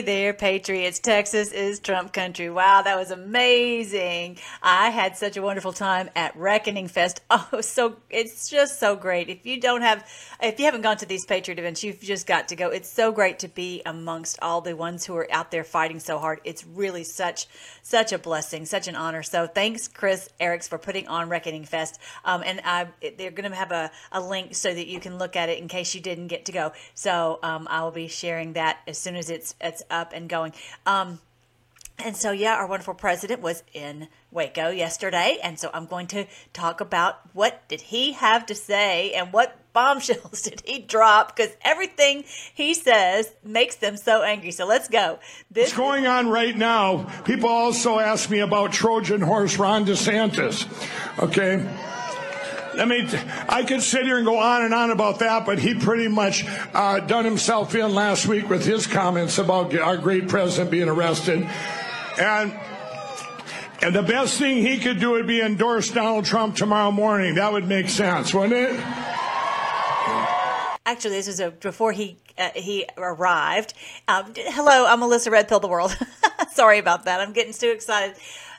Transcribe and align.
There, 0.00 0.32
Patriots. 0.34 0.98
Texas 0.98 1.52
is 1.52 1.80
Trump 1.80 2.12
country. 2.12 2.50
Wow, 2.50 2.82
that 2.82 2.96
was 2.96 3.10
amazing. 3.10 4.38
I 4.62 4.90
had 4.90 5.16
such 5.16 5.36
a 5.36 5.42
wonderful 5.42 5.72
time 5.72 6.10
at 6.14 6.36
Reckoning 6.36 6.88
Fest. 6.88 7.20
Oh, 7.38 7.60
so 7.60 7.96
it's 8.08 8.48
just 8.48 8.80
so 8.80 8.96
great. 8.96 9.28
If 9.28 9.44
you 9.44 9.60
don't 9.60 9.82
have, 9.82 10.08
if 10.42 10.58
you 10.58 10.64
haven't 10.64 10.80
gone 10.80 10.96
to 10.98 11.06
these 11.06 11.26
Patriot 11.26 11.58
events, 11.58 11.84
you've 11.84 12.00
just 12.00 12.26
got 12.26 12.48
to 12.48 12.56
go. 12.56 12.70
It's 12.70 12.88
so 12.88 13.12
great 13.12 13.40
to 13.40 13.48
be 13.48 13.82
amongst 13.84 14.38
all 14.40 14.62
the 14.62 14.74
ones 14.74 15.04
who 15.04 15.14
are 15.16 15.28
out 15.30 15.50
there 15.50 15.64
fighting 15.64 16.00
so 16.00 16.18
hard. 16.18 16.40
It's 16.44 16.66
really 16.66 17.04
such, 17.04 17.46
such 17.82 18.12
a 18.12 18.18
blessing, 18.18 18.64
such 18.64 18.88
an 18.88 18.96
honor. 18.96 19.22
So 19.22 19.46
thanks, 19.46 19.86
Chris 19.86 20.30
Erics, 20.40 20.68
for 20.68 20.78
putting 20.78 21.08
on 21.08 21.28
Reckoning 21.28 21.64
Fest. 21.64 22.00
Um, 22.24 22.42
and 22.44 22.60
I, 22.64 22.86
they're 23.18 23.30
going 23.30 23.50
to 23.50 23.56
have 23.56 23.72
a, 23.72 23.90
a 24.12 24.20
link 24.20 24.54
so 24.54 24.72
that 24.72 24.86
you 24.86 24.98
can 24.98 25.18
look 25.18 25.36
at 25.36 25.50
it 25.50 25.58
in 25.58 25.68
case 25.68 25.94
you 25.94 26.00
didn't 26.00 26.28
get 26.28 26.46
to 26.46 26.52
go. 26.52 26.72
So 26.94 27.38
um, 27.42 27.66
I 27.68 27.82
will 27.82 27.90
be 27.90 28.08
sharing 28.08 28.54
that 28.54 28.78
as 28.86 28.98
soon 28.98 29.16
as 29.16 29.28
it's 29.28 29.54
it's 29.60 29.82
up 29.90 30.12
and 30.12 30.28
going. 30.28 30.52
Um, 30.86 31.20
and 31.98 32.16
so, 32.16 32.30
yeah, 32.30 32.54
our 32.54 32.66
wonderful 32.66 32.94
president 32.94 33.40
was 33.40 33.62
in 33.72 34.08
Waco 34.30 34.68
yesterday, 34.68 35.38
and 35.42 35.58
so 35.58 35.70
I'm 35.72 35.86
going 35.86 36.06
to 36.08 36.26
talk 36.52 36.80
about 36.80 37.20
what 37.32 37.66
did 37.68 37.80
he 37.80 38.12
have 38.12 38.44
to 38.46 38.54
say 38.54 39.12
and 39.12 39.32
what 39.32 39.58
bombshells 39.72 40.40
did 40.42 40.62
he 40.64 40.78
drop 40.78 41.36
because 41.36 41.54
everything 41.62 42.24
he 42.54 42.72
says 42.72 43.30
makes 43.44 43.76
them 43.76 43.96
so 43.96 44.22
angry. 44.22 44.50
So 44.50 44.66
let's 44.66 44.88
go. 44.88 45.18
This 45.50 45.68
What's 45.68 45.76
going 45.76 46.06
on 46.06 46.28
right 46.28 46.56
now? 46.56 47.04
People 47.24 47.50
also 47.50 47.98
ask 47.98 48.30
me 48.30 48.38
about 48.38 48.72
Trojan 48.72 49.20
horse 49.20 49.58
Ron 49.58 49.84
DeSantis. 49.84 50.66
Okay. 51.22 51.66
I 52.78 52.84
mean, 52.84 53.08
I 53.48 53.64
could 53.64 53.82
sit 53.82 54.04
here 54.04 54.16
and 54.16 54.26
go 54.26 54.38
on 54.38 54.62
and 54.62 54.74
on 54.74 54.90
about 54.90 55.20
that, 55.20 55.46
but 55.46 55.58
he 55.58 55.74
pretty 55.74 56.08
much 56.08 56.44
uh, 56.74 57.00
done 57.00 57.24
himself 57.24 57.74
in 57.74 57.94
last 57.94 58.26
week 58.26 58.48
with 58.48 58.64
his 58.64 58.86
comments 58.86 59.38
about 59.38 59.76
our 59.76 59.96
great 59.96 60.28
president 60.28 60.70
being 60.70 60.88
arrested. 60.88 61.48
And 62.18 62.58
and 63.82 63.94
the 63.94 64.02
best 64.02 64.38
thing 64.38 64.56
he 64.58 64.78
could 64.78 65.00
do 65.00 65.10
would 65.10 65.26
be 65.26 65.40
endorse 65.40 65.90
Donald 65.90 66.24
Trump 66.24 66.56
tomorrow 66.56 66.90
morning. 66.90 67.34
That 67.34 67.52
would 67.52 67.68
make 67.68 67.90
sense, 67.90 68.32
wouldn't 68.32 68.54
it? 68.54 68.80
Actually, 70.86 71.16
this 71.16 71.26
was 71.26 71.40
a, 71.40 71.50
before 71.50 71.92
he 71.92 72.16
uh, 72.38 72.50
he 72.54 72.86
arrived. 72.96 73.74
Um, 74.08 74.32
hello, 74.36 74.86
I'm 74.86 75.00
Melissa 75.00 75.30
Red 75.30 75.48
Pill 75.48 75.60
the 75.60 75.68
World. 75.68 75.96
Sorry 76.52 76.78
about 76.78 77.04
that. 77.04 77.20
I'm 77.20 77.32
getting 77.32 77.52
too 77.52 77.70
excited. 77.70 78.16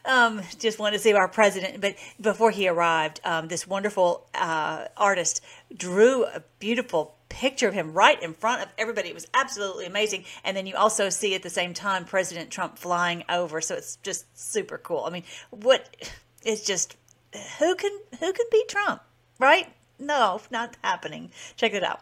Um, 0.07 0.41
just 0.57 0.79
wanted 0.79 0.97
to 0.97 1.03
see 1.03 1.13
our 1.13 1.27
president, 1.27 1.81
but 1.81 1.95
before 2.19 2.49
he 2.49 2.67
arrived, 2.67 3.19
um, 3.25 3.49
this 3.49 3.67
wonderful 3.67 4.25
uh, 4.33 4.85
artist 4.95 5.43
drew 5.75 6.23
a 6.23 6.41
beautiful 6.59 7.15
picture 7.29 7.67
of 7.67 7.73
him 7.73 7.93
right 7.93 8.21
in 8.23 8.33
front 8.33 8.61
of 8.61 8.69
everybody. 8.77 9.09
It 9.09 9.13
was 9.13 9.27
absolutely 9.33 9.85
amazing. 9.85 10.23
And 10.43 10.55
then 10.55 10.65
you 10.65 10.75
also 10.75 11.09
see 11.09 11.35
at 11.35 11.43
the 11.43 11.49
same 11.49 11.73
time 11.73 12.05
President 12.05 12.49
Trump 12.49 12.77
flying 12.77 13.23
over. 13.29 13.59
So 13.59 13.75
it's 13.75 13.97
just 13.97 14.25
super 14.37 14.77
cool. 14.77 15.03
I 15.05 15.09
mean, 15.09 15.23
what 15.49 15.95
it's 16.43 16.65
just 16.65 16.95
who 17.59 17.75
can 17.75 17.91
who 18.19 18.31
can 18.31 18.45
beat 18.51 18.69
Trump, 18.69 19.01
right? 19.39 19.67
No, 19.99 20.41
not 20.51 20.77
happening. 20.83 21.31
Check 21.55 21.73
it 21.73 21.83
out. 21.83 22.01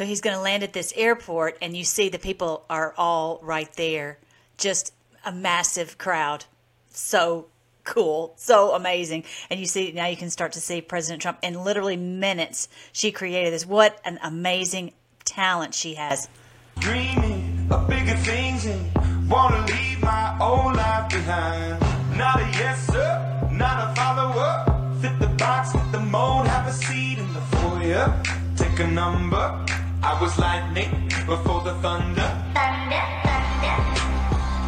So 0.00 0.06
he's 0.06 0.22
going 0.22 0.34
to 0.34 0.40
land 0.40 0.62
at 0.62 0.72
this 0.72 0.94
airport, 0.96 1.58
and 1.60 1.76
you 1.76 1.84
see 1.84 2.08
the 2.08 2.18
people 2.18 2.64
are 2.70 2.94
all 2.96 3.38
right 3.42 3.70
there. 3.74 4.16
Just 4.56 4.94
a 5.26 5.30
massive 5.30 5.98
crowd. 5.98 6.46
So 6.88 7.48
cool, 7.84 8.32
so 8.36 8.74
amazing. 8.74 9.24
And 9.50 9.60
you 9.60 9.66
see 9.66 9.92
now 9.92 10.06
you 10.06 10.16
can 10.16 10.30
start 10.30 10.52
to 10.52 10.58
see 10.58 10.80
President 10.80 11.20
Trump 11.20 11.40
in 11.42 11.64
literally 11.64 11.98
minutes. 11.98 12.70
She 12.92 13.12
created 13.12 13.52
this. 13.52 13.66
What 13.66 14.00
an 14.06 14.18
amazing 14.22 14.94
talent 15.26 15.74
she 15.74 15.96
has. 15.96 16.30
Dreaming 16.78 17.68
of 17.70 17.86
bigger 17.86 18.16
things 18.16 18.64
and 18.64 19.28
wanna 19.28 19.66
leave 19.66 20.00
my 20.00 20.34
old 20.40 20.76
life 20.76 21.10
behind. 21.10 21.78
Not 22.16 22.40
a 22.40 22.46
yes 22.52 22.86
sir, 22.86 23.50
not 23.52 23.90
a 23.90 23.94
follower. 24.00 24.98
Fit 25.02 25.18
the 25.20 25.28
box, 25.36 25.72
fit 25.72 25.92
the 25.92 26.00
mold, 26.00 26.46
have 26.46 26.66
a 26.66 26.72
seat 26.72 27.18
in 27.18 27.30
the 27.34 27.40
foyer. 27.40 28.22
Take 28.56 28.80
a 28.80 28.86
number. 28.86 29.66
I 30.02 30.18
was 30.20 30.38
lightning 30.38 31.08
before 31.26 31.60
the 31.60 31.74
thunder. 31.74 32.28
Thunder, 32.54 33.04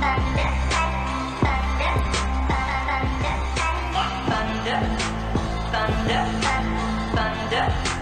thunder, 0.02 0.52
thunder. 7.14 7.92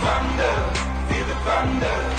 thunder, 0.00 0.46
lightning 1.46 2.15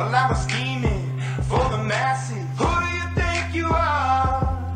while 0.00 0.14
I 0.14 0.28
was 0.30 0.42
scheming 0.44 1.20
for 1.48 1.62
the 1.68 1.82
masses. 1.84 2.46
Who 2.58 2.68
do 2.82 2.88
you 2.98 3.06
think 3.20 3.54
you 3.54 3.68
are? 3.68 4.74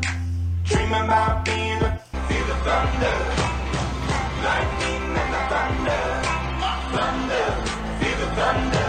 Dreaming 0.65 1.05
about 1.09 1.43
being 1.43 1.81
a 1.81 1.91
feel 2.27 2.45
the 2.51 2.57
thunder, 2.65 3.17
lightning 4.45 5.03
and 5.21 5.29
the 5.33 5.41
thunder 5.49 6.01
thunder, 6.95 7.47
feel 7.99 8.17
the 8.21 8.29
thunder. 8.37 8.85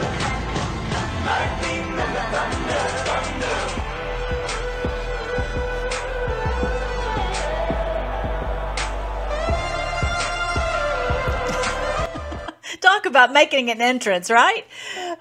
Talk 12.81 13.07
about 13.07 13.33
making 13.33 13.71
an 13.71 13.81
entrance, 13.81 14.31
right? 14.31 14.66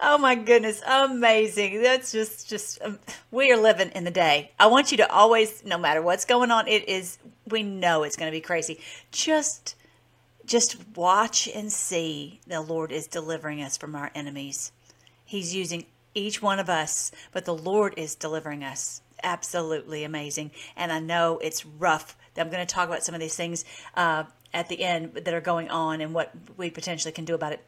Oh 0.08 0.20
my 0.20 0.36
goodness, 0.36 0.84
amazing. 0.86 1.82
That's 1.82 2.12
just 2.12 2.48
just 2.48 2.80
um, 2.84 3.00
we 3.32 3.52
are 3.52 3.58
living 3.58 3.90
in 3.96 4.04
the 4.04 4.12
day. 4.12 4.52
I 4.60 4.68
want 4.68 4.92
you 4.92 4.98
to 4.98 5.12
always 5.12 5.66
no 5.66 5.80
matter 5.80 6.00
what's 6.00 6.26
going 6.26 6.52
on, 6.52 6.68
it 6.68 6.88
is 6.88 7.18
we 7.48 7.64
know 7.64 8.04
it's 8.04 8.16
going 8.16 8.32
to 8.32 8.38
be 8.38 8.40
crazy. 8.40 8.80
Just 9.12 9.76
just 10.46 10.78
watch 10.96 11.48
and 11.48 11.72
see 11.72 12.40
the 12.46 12.62
Lord 12.62 12.92
is 12.92 13.08
delivering 13.08 13.64
us 13.64 13.78
from 13.78 13.96
our 13.96 14.12
enemies. 14.14 14.72
He's 15.26 15.56
using 15.56 15.88
each 16.14 16.40
one 16.40 16.60
of 16.60 16.70
us, 16.70 17.12
but 17.32 17.46
the 17.46 17.56
Lord 17.56 17.96
is 17.98 18.14
delivering 18.14 18.64
us. 18.64 19.02
Absolutely 19.24 20.04
amazing. 20.04 20.52
And 20.76 20.92
I 20.92 21.00
know 21.00 21.40
it's 21.40 21.66
rough. 21.66 22.16
I'm 22.38 22.52
going 22.52 22.64
to 22.64 22.72
talk 22.72 22.88
about 22.88 23.02
some 23.02 23.16
of 23.16 23.22
these 23.22 23.36
things 23.36 23.66
uh, 23.96 24.26
at 24.54 24.70
the 24.70 24.84
end 24.84 25.16
that 25.16 25.34
are 25.34 25.42
going 25.42 25.70
on 25.72 26.00
and 26.00 26.14
what 26.14 26.32
we 26.58 26.70
potentially 26.70 27.12
can 27.12 27.26
do 27.26 27.34
about 27.34 27.54
it. 27.54 27.66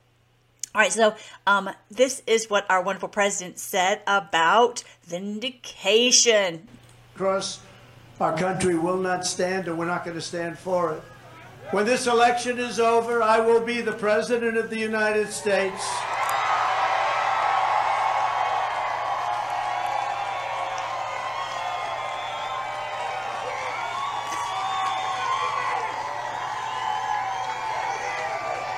All 0.75 0.81
right, 0.81 0.91
so 0.91 1.15
um, 1.47 1.69
this 1.89 2.21
is 2.27 2.49
what 2.49 2.69
our 2.69 2.81
wonderful 2.81 3.09
president 3.09 3.57
said 3.57 4.01
about 4.05 4.83
vindication. 5.03 6.67
Across 7.15 7.61
our 8.19 8.37
country 8.37 8.77
will 8.77 8.97
not 8.97 9.25
stand, 9.25 9.67
and 9.67 9.77
we're 9.77 9.85
not 9.85 10.03
going 10.03 10.15
to 10.15 10.21
stand 10.21 10.59
for 10.59 10.93
it. 10.93 11.01
When 11.71 11.85
this 11.85 12.07
election 12.07 12.59
is 12.59 12.79
over, 12.79 13.21
I 13.21 13.39
will 13.39 13.59
be 13.59 13.81
the 13.81 13.91
President 13.91 14.55
of 14.57 14.69
the 14.69 14.79
United 14.79 15.29
States. 15.29 15.83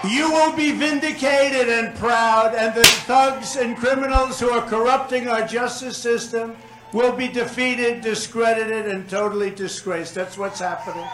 You 0.09 0.31
will 0.31 0.55
be 0.55 0.71
vindicated 0.71 1.69
and 1.69 1.95
proud, 1.95 2.55
and 2.55 2.73
the 2.73 2.83
thugs 2.83 3.55
and 3.55 3.77
criminals 3.77 4.39
who 4.39 4.49
are 4.49 4.67
corrupting 4.67 5.27
our 5.27 5.45
justice 5.45 5.97
system 5.97 6.55
will 6.93 7.11
be 7.11 7.27
defeated, 7.27 8.01
discredited, 8.01 8.87
and 8.87 9.07
totally 9.07 9.51
disgraced. 9.51 10.15
That's 10.15 10.37
what's 10.37 10.59
happening. 10.59 11.07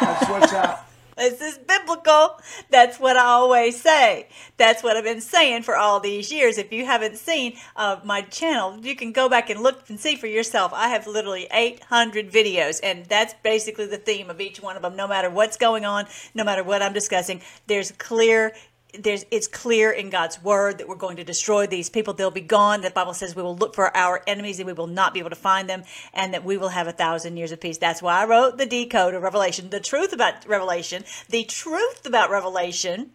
That's 0.00 0.28
what's 0.30 0.50
happening. 0.50 0.93
This 1.16 1.40
is 1.40 1.58
biblical. 1.58 2.40
That's 2.70 2.98
what 2.98 3.16
I 3.16 3.24
always 3.24 3.80
say. 3.80 4.28
That's 4.56 4.82
what 4.82 4.96
I've 4.96 5.04
been 5.04 5.20
saying 5.20 5.62
for 5.62 5.76
all 5.76 6.00
these 6.00 6.32
years. 6.32 6.58
If 6.58 6.72
you 6.72 6.86
haven't 6.86 7.18
seen 7.18 7.56
uh, 7.76 8.00
my 8.04 8.22
channel, 8.22 8.78
you 8.80 8.96
can 8.96 9.12
go 9.12 9.28
back 9.28 9.50
and 9.50 9.62
look 9.62 9.88
and 9.88 9.98
see 9.98 10.16
for 10.16 10.26
yourself. 10.26 10.72
I 10.74 10.88
have 10.88 11.06
literally 11.06 11.46
800 11.52 12.30
videos, 12.30 12.80
and 12.82 13.06
that's 13.06 13.34
basically 13.42 13.86
the 13.86 13.96
theme 13.96 14.28
of 14.28 14.40
each 14.40 14.60
one 14.60 14.76
of 14.76 14.82
them. 14.82 14.96
No 14.96 15.06
matter 15.06 15.30
what's 15.30 15.56
going 15.56 15.84
on, 15.84 16.06
no 16.34 16.44
matter 16.44 16.64
what 16.64 16.82
I'm 16.82 16.92
discussing, 16.92 17.40
there's 17.66 17.92
clear 17.92 18.52
there's 18.98 19.24
it's 19.30 19.46
clear 19.46 19.90
in 19.90 20.10
God's 20.10 20.42
word 20.42 20.78
that 20.78 20.88
we're 20.88 20.94
going 20.96 21.16
to 21.16 21.24
destroy 21.24 21.66
these 21.66 21.90
people. 21.90 22.14
They'll 22.14 22.30
be 22.30 22.40
gone. 22.40 22.80
The 22.80 22.90
Bible 22.90 23.14
says 23.14 23.34
we 23.34 23.42
will 23.42 23.56
look 23.56 23.74
for 23.74 23.96
our 23.96 24.22
enemies 24.26 24.58
and 24.58 24.66
we 24.66 24.72
will 24.72 24.86
not 24.86 25.14
be 25.14 25.20
able 25.20 25.30
to 25.30 25.36
find 25.36 25.68
them, 25.68 25.84
and 26.12 26.34
that 26.34 26.44
we 26.44 26.56
will 26.56 26.68
have 26.68 26.86
a 26.86 26.92
thousand 26.92 27.36
years 27.36 27.52
of 27.52 27.60
peace. 27.60 27.78
That's 27.78 28.02
why 28.02 28.22
I 28.22 28.26
wrote 28.26 28.58
the 28.58 28.66
decode 28.66 29.14
of 29.14 29.22
Revelation, 29.22 29.70
the 29.70 29.80
truth 29.80 30.12
about 30.12 30.46
Revelation, 30.46 31.04
the 31.28 31.44
truth 31.44 32.06
about 32.06 32.30
Revelation. 32.30 33.10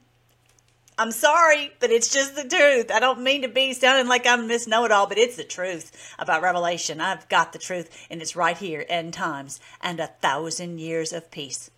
I'm 0.98 1.12
sorry, 1.12 1.72
but 1.80 1.92
it's 1.92 2.14
just 2.14 2.36
the 2.36 2.44
truth. 2.44 2.92
I 2.92 3.00
don't 3.00 3.22
mean 3.22 3.44
to 3.44 3.48
be 3.48 3.72
sounding 3.72 4.08
like 4.08 4.28
I'm 4.28 4.48
Miss 4.48 4.68
Know 4.68 4.84
It 4.84 4.92
All, 4.92 5.08
but 5.08 5.18
it's 5.18 5.38
the 5.38 5.46
truth 5.46 6.14
about 6.20 6.42
Revelation. 6.42 7.00
I've 7.00 7.30
got 7.30 7.54
the 7.54 7.60
truth, 7.60 7.90
and 8.10 8.22
it's 8.22 8.36
right 8.36 8.58
here 8.58 8.86
end 8.90 9.14
times 9.14 9.62
and 9.80 10.02
a 10.02 10.08
thousand 10.08 10.80
years 10.80 11.14
of 11.14 11.32
peace. 11.32 11.72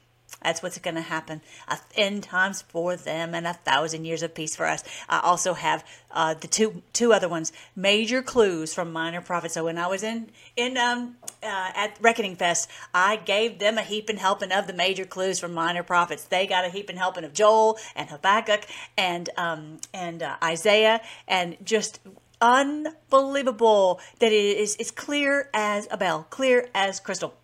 That's 0.43 0.63
what's 0.63 0.77
going 0.79 0.95
to 0.95 1.01
happen. 1.01 1.41
A 1.67 1.77
end 1.95 2.23
times 2.23 2.61
for 2.61 2.95
them 2.95 3.35
and 3.35 3.45
a 3.45 3.53
thousand 3.53 4.05
years 4.05 4.23
of 4.23 4.33
peace 4.33 4.55
for 4.55 4.65
us. 4.65 4.83
I 5.07 5.19
also 5.19 5.53
have 5.53 5.85
uh, 6.11 6.33
the 6.33 6.47
two 6.47 6.81
two 6.93 7.13
other 7.13 7.29
ones, 7.29 7.51
major 7.75 8.21
clues 8.21 8.73
from 8.73 8.91
minor 8.91 9.21
prophets. 9.21 9.53
So 9.53 9.65
when 9.65 9.77
I 9.77 9.87
was 9.87 10.03
in 10.03 10.29
in 10.55 10.77
um, 10.77 11.17
uh, 11.43 11.71
at 11.75 11.97
Reckoning 12.01 12.35
Fest, 12.35 12.69
I 12.93 13.17
gave 13.17 13.59
them 13.59 13.77
a 13.77 13.83
heap 13.83 14.09
and 14.09 14.19
helping 14.19 14.51
of 14.51 14.67
the 14.67 14.73
major 14.73 15.05
clues 15.05 15.39
from 15.39 15.53
minor 15.53 15.83
prophets. 15.83 16.23
They 16.23 16.47
got 16.47 16.65
a 16.65 16.69
heap 16.69 16.89
and 16.89 16.97
helping 16.97 17.23
of 17.23 17.33
Joel 17.33 17.77
and 17.95 18.09
Habakkuk 18.09 18.65
and 18.97 19.29
um, 19.37 19.77
and 19.93 20.23
uh, 20.23 20.37
Isaiah 20.43 21.01
and 21.27 21.57
just 21.63 21.99
unbelievable 22.41 23.99
that 24.19 24.31
it 24.31 24.57
is 24.57 24.75
it's 24.79 24.91
clear 24.91 25.49
as 25.53 25.87
a 25.91 25.97
bell, 25.97 26.25
clear 26.29 26.69
as 26.73 26.99
crystal. 26.99 27.35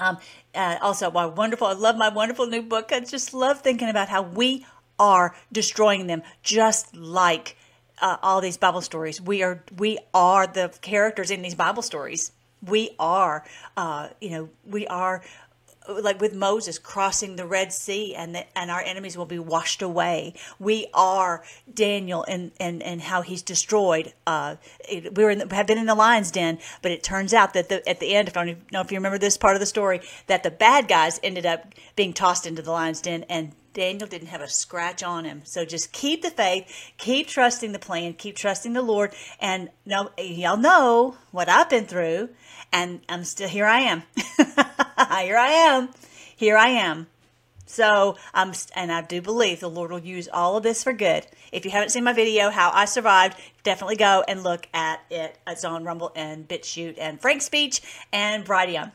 Um, 0.00 0.18
uh, 0.54 0.78
also, 0.80 1.10
my 1.10 1.26
wonderful, 1.26 1.66
I 1.66 1.74
love 1.74 1.96
my 1.96 2.08
wonderful 2.08 2.46
new 2.46 2.62
book. 2.62 2.90
I 2.92 3.00
just 3.00 3.34
love 3.34 3.60
thinking 3.60 3.88
about 3.88 4.08
how 4.08 4.22
we 4.22 4.66
are 4.98 5.34
destroying 5.52 6.06
them, 6.06 6.22
just 6.42 6.96
like 6.96 7.56
uh, 8.00 8.16
all 8.22 8.40
these 8.40 8.56
Bible 8.56 8.80
stories. 8.80 9.20
We 9.20 9.42
are, 9.42 9.62
we 9.76 9.98
are 10.14 10.46
the 10.46 10.72
characters 10.80 11.30
in 11.30 11.42
these 11.42 11.54
Bible 11.54 11.82
stories. 11.82 12.32
We 12.66 12.90
are, 12.98 13.44
uh, 13.76 14.08
you 14.20 14.30
know, 14.30 14.48
we 14.66 14.86
are 14.86 15.22
like 16.02 16.20
with 16.20 16.34
Moses 16.34 16.78
crossing 16.78 17.36
the 17.36 17.46
Red 17.46 17.72
Sea 17.72 18.14
and 18.14 18.34
the, 18.34 18.58
and 18.58 18.70
our 18.70 18.80
enemies 18.80 19.16
will 19.16 19.26
be 19.26 19.38
washed 19.38 19.82
away. 19.82 20.34
We 20.58 20.86
are 20.94 21.42
Daniel 21.72 22.24
and 22.28 22.52
and, 22.58 22.82
and 22.82 23.00
how 23.00 23.22
he's 23.22 23.42
destroyed. 23.42 24.12
Uh, 24.26 24.56
it, 24.88 25.14
we 25.16 25.24
were 25.24 25.34
the, 25.34 25.54
have 25.54 25.66
been 25.66 25.78
in 25.78 25.86
the 25.86 25.94
lion's 25.94 26.30
den, 26.30 26.58
but 26.82 26.92
it 26.92 27.02
turns 27.02 27.34
out 27.34 27.54
that 27.54 27.68
the, 27.68 27.86
at 27.88 28.00
the 28.00 28.14
end, 28.14 28.28
if 28.28 28.36
I 28.36 28.44
don't 28.44 28.72
know 28.72 28.80
if 28.80 28.90
you 28.92 28.98
remember 28.98 29.18
this 29.18 29.36
part 29.36 29.56
of 29.56 29.60
the 29.60 29.66
story, 29.66 30.00
that 30.26 30.42
the 30.42 30.50
bad 30.50 30.88
guys 30.88 31.20
ended 31.22 31.46
up 31.46 31.74
being 31.96 32.12
tossed 32.12 32.46
into 32.46 32.62
the 32.62 32.70
lion's 32.70 33.00
den 33.00 33.24
and 33.28 33.52
Daniel 33.72 34.08
didn't 34.08 34.28
have 34.28 34.40
a 34.40 34.48
scratch 34.48 35.02
on 35.02 35.24
him. 35.24 35.42
So 35.44 35.64
just 35.64 35.92
keep 35.92 36.22
the 36.22 36.30
faith, 36.30 36.92
keep 36.98 37.28
trusting 37.28 37.72
the 37.72 37.78
plan, 37.78 38.14
keep 38.14 38.36
trusting 38.36 38.72
the 38.72 38.82
Lord. 38.82 39.14
And 39.40 39.70
no, 39.86 40.10
y'all 40.18 40.56
know 40.56 41.16
what 41.30 41.48
I've 41.48 41.70
been 41.70 41.86
through, 41.86 42.30
and 42.72 43.00
I'm 43.08 43.24
still 43.24 43.48
here. 43.48 43.66
I 43.66 43.80
am. 43.80 44.02
here 45.22 45.36
I 45.36 45.50
am. 45.50 45.88
Here 46.36 46.56
I 46.56 46.68
am. 46.68 47.06
So 47.66 48.16
um, 48.34 48.50
I'm, 48.50 48.54
and 48.74 48.92
I 48.92 49.02
do 49.02 49.22
believe 49.22 49.60
the 49.60 49.70
Lord 49.70 49.92
will 49.92 50.00
use 50.00 50.28
all 50.32 50.56
of 50.56 50.62
this 50.62 50.82
for 50.82 50.92
good. 50.92 51.26
If 51.52 51.64
you 51.64 51.70
haven't 51.70 51.90
seen 51.90 52.04
my 52.04 52.12
video, 52.12 52.50
How 52.50 52.70
I 52.72 52.84
Survived, 52.84 53.38
definitely 53.62 53.96
go 53.96 54.24
and 54.26 54.42
look 54.42 54.66
at 54.74 55.00
it. 55.08 55.38
It's 55.46 55.64
on 55.64 55.84
Rumble 55.84 56.12
and 56.16 56.48
BitChute 56.48 56.96
and 56.98 57.20
Frank 57.20 57.42
Speech 57.42 57.80
and 58.12 58.44
Brighteon. 58.44 58.90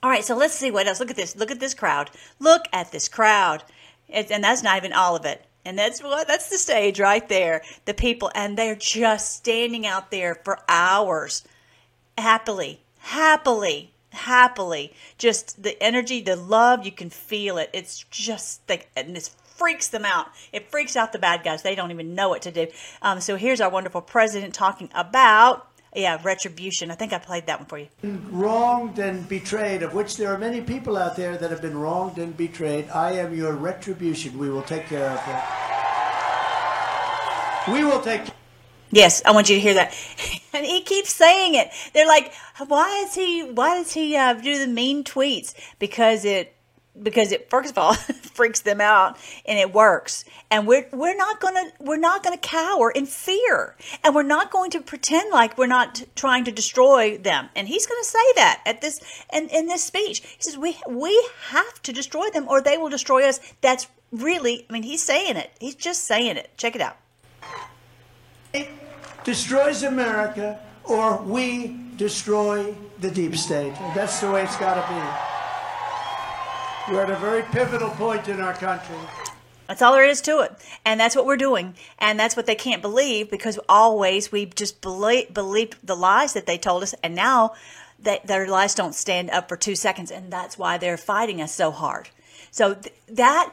All 0.00 0.10
right, 0.10 0.24
so 0.24 0.36
let's 0.36 0.54
see 0.54 0.70
what 0.70 0.86
else. 0.86 1.00
Look 1.00 1.10
at 1.10 1.16
this. 1.16 1.34
Look 1.34 1.50
at 1.50 1.58
this 1.58 1.74
crowd. 1.74 2.10
Look 2.38 2.66
at 2.72 2.92
this 2.92 3.08
crowd. 3.08 3.64
It, 4.08 4.30
and 4.30 4.44
that's 4.44 4.62
not 4.62 4.76
even 4.76 4.92
all 4.92 5.16
of 5.16 5.24
it. 5.24 5.44
And 5.64 5.76
that's 5.76 6.00
what 6.02 6.28
that's 6.28 6.48
the 6.48 6.56
stage 6.56 7.00
right 7.00 7.28
there. 7.28 7.62
The 7.84 7.94
people 7.94 8.30
and 8.34 8.56
they're 8.56 8.76
just 8.76 9.34
standing 9.34 9.86
out 9.86 10.12
there 10.12 10.36
for 10.36 10.60
hours 10.68 11.42
happily, 12.16 12.80
happily, 12.98 13.92
happily. 14.10 14.92
Just 15.16 15.62
the 15.62 15.80
energy, 15.82 16.20
the 16.20 16.36
love, 16.36 16.84
you 16.84 16.92
can 16.92 17.10
feel 17.10 17.58
it. 17.58 17.70
It's 17.72 18.04
just 18.10 18.60
like 18.68 18.90
and 18.96 19.14
this 19.14 19.28
freaks 19.28 19.88
them 19.88 20.04
out. 20.04 20.28
It 20.52 20.70
freaks 20.70 20.96
out 20.96 21.12
the 21.12 21.18
bad 21.18 21.42
guys. 21.42 21.62
They 21.62 21.74
don't 21.74 21.90
even 21.90 22.14
know 22.14 22.28
what 22.28 22.42
to 22.42 22.52
do. 22.52 22.68
Um, 23.02 23.20
so 23.20 23.36
here's 23.36 23.60
our 23.60 23.70
wonderful 23.70 24.02
president 24.02 24.54
talking 24.54 24.88
about 24.94 25.68
yeah, 25.94 26.18
retribution. 26.22 26.90
I 26.90 26.94
think 26.94 27.12
I 27.12 27.18
played 27.18 27.46
that 27.46 27.60
one 27.60 27.66
for 27.66 27.78
you. 27.78 27.88
Wronged 28.30 28.98
and 28.98 29.28
betrayed, 29.28 29.82
of 29.82 29.94
which 29.94 30.16
there 30.16 30.32
are 30.32 30.38
many 30.38 30.60
people 30.60 30.96
out 30.96 31.16
there 31.16 31.36
that 31.36 31.50
have 31.50 31.62
been 31.62 31.76
wronged 31.76 32.18
and 32.18 32.36
betrayed. 32.36 32.88
I 32.90 33.12
am 33.12 33.34
your 33.34 33.54
retribution. 33.54 34.38
We 34.38 34.50
will 34.50 34.62
take 34.62 34.86
care 34.86 35.08
of 35.08 35.16
that. 35.16 35.64
We 37.72 37.84
will 37.84 38.00
take 38.00 38.28
Yes, 38.90 39.22
I 39.24 39.32
want 39.32 39.48
you 39.48 39.56
to 39.56 39.60
hear 39.60 39.74
that. 39.74 39.94
And 40.54 40.66
he 40.66 40.80
keeps 40.80 41.12
saying 41.12 41.54
it. 41.54 41.68
They're 41.92 42.06
like, 42.06 42.32
why 42.66 43.04
is 43.06 43.14
he? 43.14 43.44
Why 43.44 43.76
does 43.76 43.92
he 43.92 44.16
uh, 44.16 44.32
do 44.32 44.58
the 44.58 44.66
mean 44.66 45.04
tweets? 45.04 45.54
Because 45.78 46.24
it, 46.24 46.56
because 47.00 47.30
it 47.30 47.48
first 47.48 47.70
of 47.70 47.78
all 47.78 47.94
freaks 48.34 48.62
them 48.62 48.80
out, 48.80 49.18
and 49.46 49.58
it 49.58 49.72
works. 49.72 50.24
And 50.50 50.66
we're 50.66 50.88
we're 50.90 51.14
not 51.14 51.38
gonna 51.38 51.70
we're 51.78 51.98
not 51.98 52.24
gonna 52.24 52.38
cower 52.38 52.90
in 52.90 53.06
fear, 53.06 53.76
and 54.02 54.16
we're 54.16 54.24
not 54.24 54.50
going 54.50 54.70
to 54.72 54.80
pretend 54.80 55.30
like 55.30 55.56
we're 55.58 55.66
not 55.68 56.02
trying 56.16 56.44
to 56.46 56.50
destroy 56.50 57.18
them. 57.18 57.50
And 57.54 57.68
he's 57.68 57.86
going 57.86 58.00
to 58.02 58.08
say 58.08 58.32
that 58.36 58.62
at 58.66 58.80
this 58.80 58.98
and 59.30 59.50
in 59.50 59.66
this 59.66 59.84
speech. 59.84 60.26
He 60.26 60.42
says 60.42 60.58
we 60.58 60.76
we 60.88 61.28
have 61.50 61.80
to 61.82 61.92
destroy 61.92 62.30
them, 62.30 62.48
or 62.48 62.60
they 62.60 62.78
will 62.78 62.88
destroy 62.88 63.28
us. 63.28 63.38
That's 63.60 63.86
really, 64.10 64.66
I 64.68 64.72
mean, 64.72 64.82
he's 64.82 65.02
saying 65.02 65.36
it. 65.36 65.52
He's 65.60 65.74
just 65.74 66.04
saying 66.04 66.36
it. 66.36 66.50
Check 66.56 66.74
it 66.74 66.80
out. 66.80 66.96
Destroys 69.24 69.82
America 69.82 70.58
or 70.84 71.18
we 71.22 71.78
destroy 71.96 72.74
the 73.00 73.10
deep 73.10 73.36
state. 73.36 73.74
That's 73.94 74.20
the 74.20 74.30
way 74.30 74.42
it's 74.42 74.56
got 74.56 74.74
to 74.74 74.86
be. 74.88 75.00
We're 76.92 77.02
at 77.02 77.10
a 77.10 77.16
very 77.16 77.42
pivotal 77.42 77.90
point 77.90 78.28
in 78.28 78.40
our 78.40 78.54
country. 78.54 78.96
That's 79.66 79.82
all 79.82 79.92
there 79.92 80.04
is 80.04 80.22
to 80.22 80.40
it. 80.40 80.52
And 80.86 80.98
that's 80.98 81.14
what 81.14 81.26
we're 81.26 81.36
doing. 81.36 81.74
And 81.98 82.18
that's 82.18 82.34
what 82.34 82.46
they 82.46 82.54
can't 82.54 82.80
believe 82.80 83.30
because 83.30 83.60
always 83.68 84.32
we 84.32 84.46
just 84.46 84.80
believe, 84.80 85.34
believed 85.34 85.76
the 85.82 85.94
lies 85.94 86.32
that 86.32 86.46
they 86.46 86.56
told 86.56 86.82
us. 86.82 86.94
And 87.02 87.14
now 87.14 87.52
their 87.98 88.48
lies 88.48 88.74
don't 88.74 88.94
stand 88.94 89.28
up 89.30 89.48
for 89.48 89.58
two 89.58 89.74
seconds. 89.76 90.10
And 90.10 90.32
that's 90.32 90.56
why 90.56 90.78
they're 90.78 90.96
fighting 90.96 91.42
us 91.42 91.54
so 91.54 91.70
hard. 91.70 92.08
So 92.50 92.74
th- 92.74 92.94
that 93.08 93.52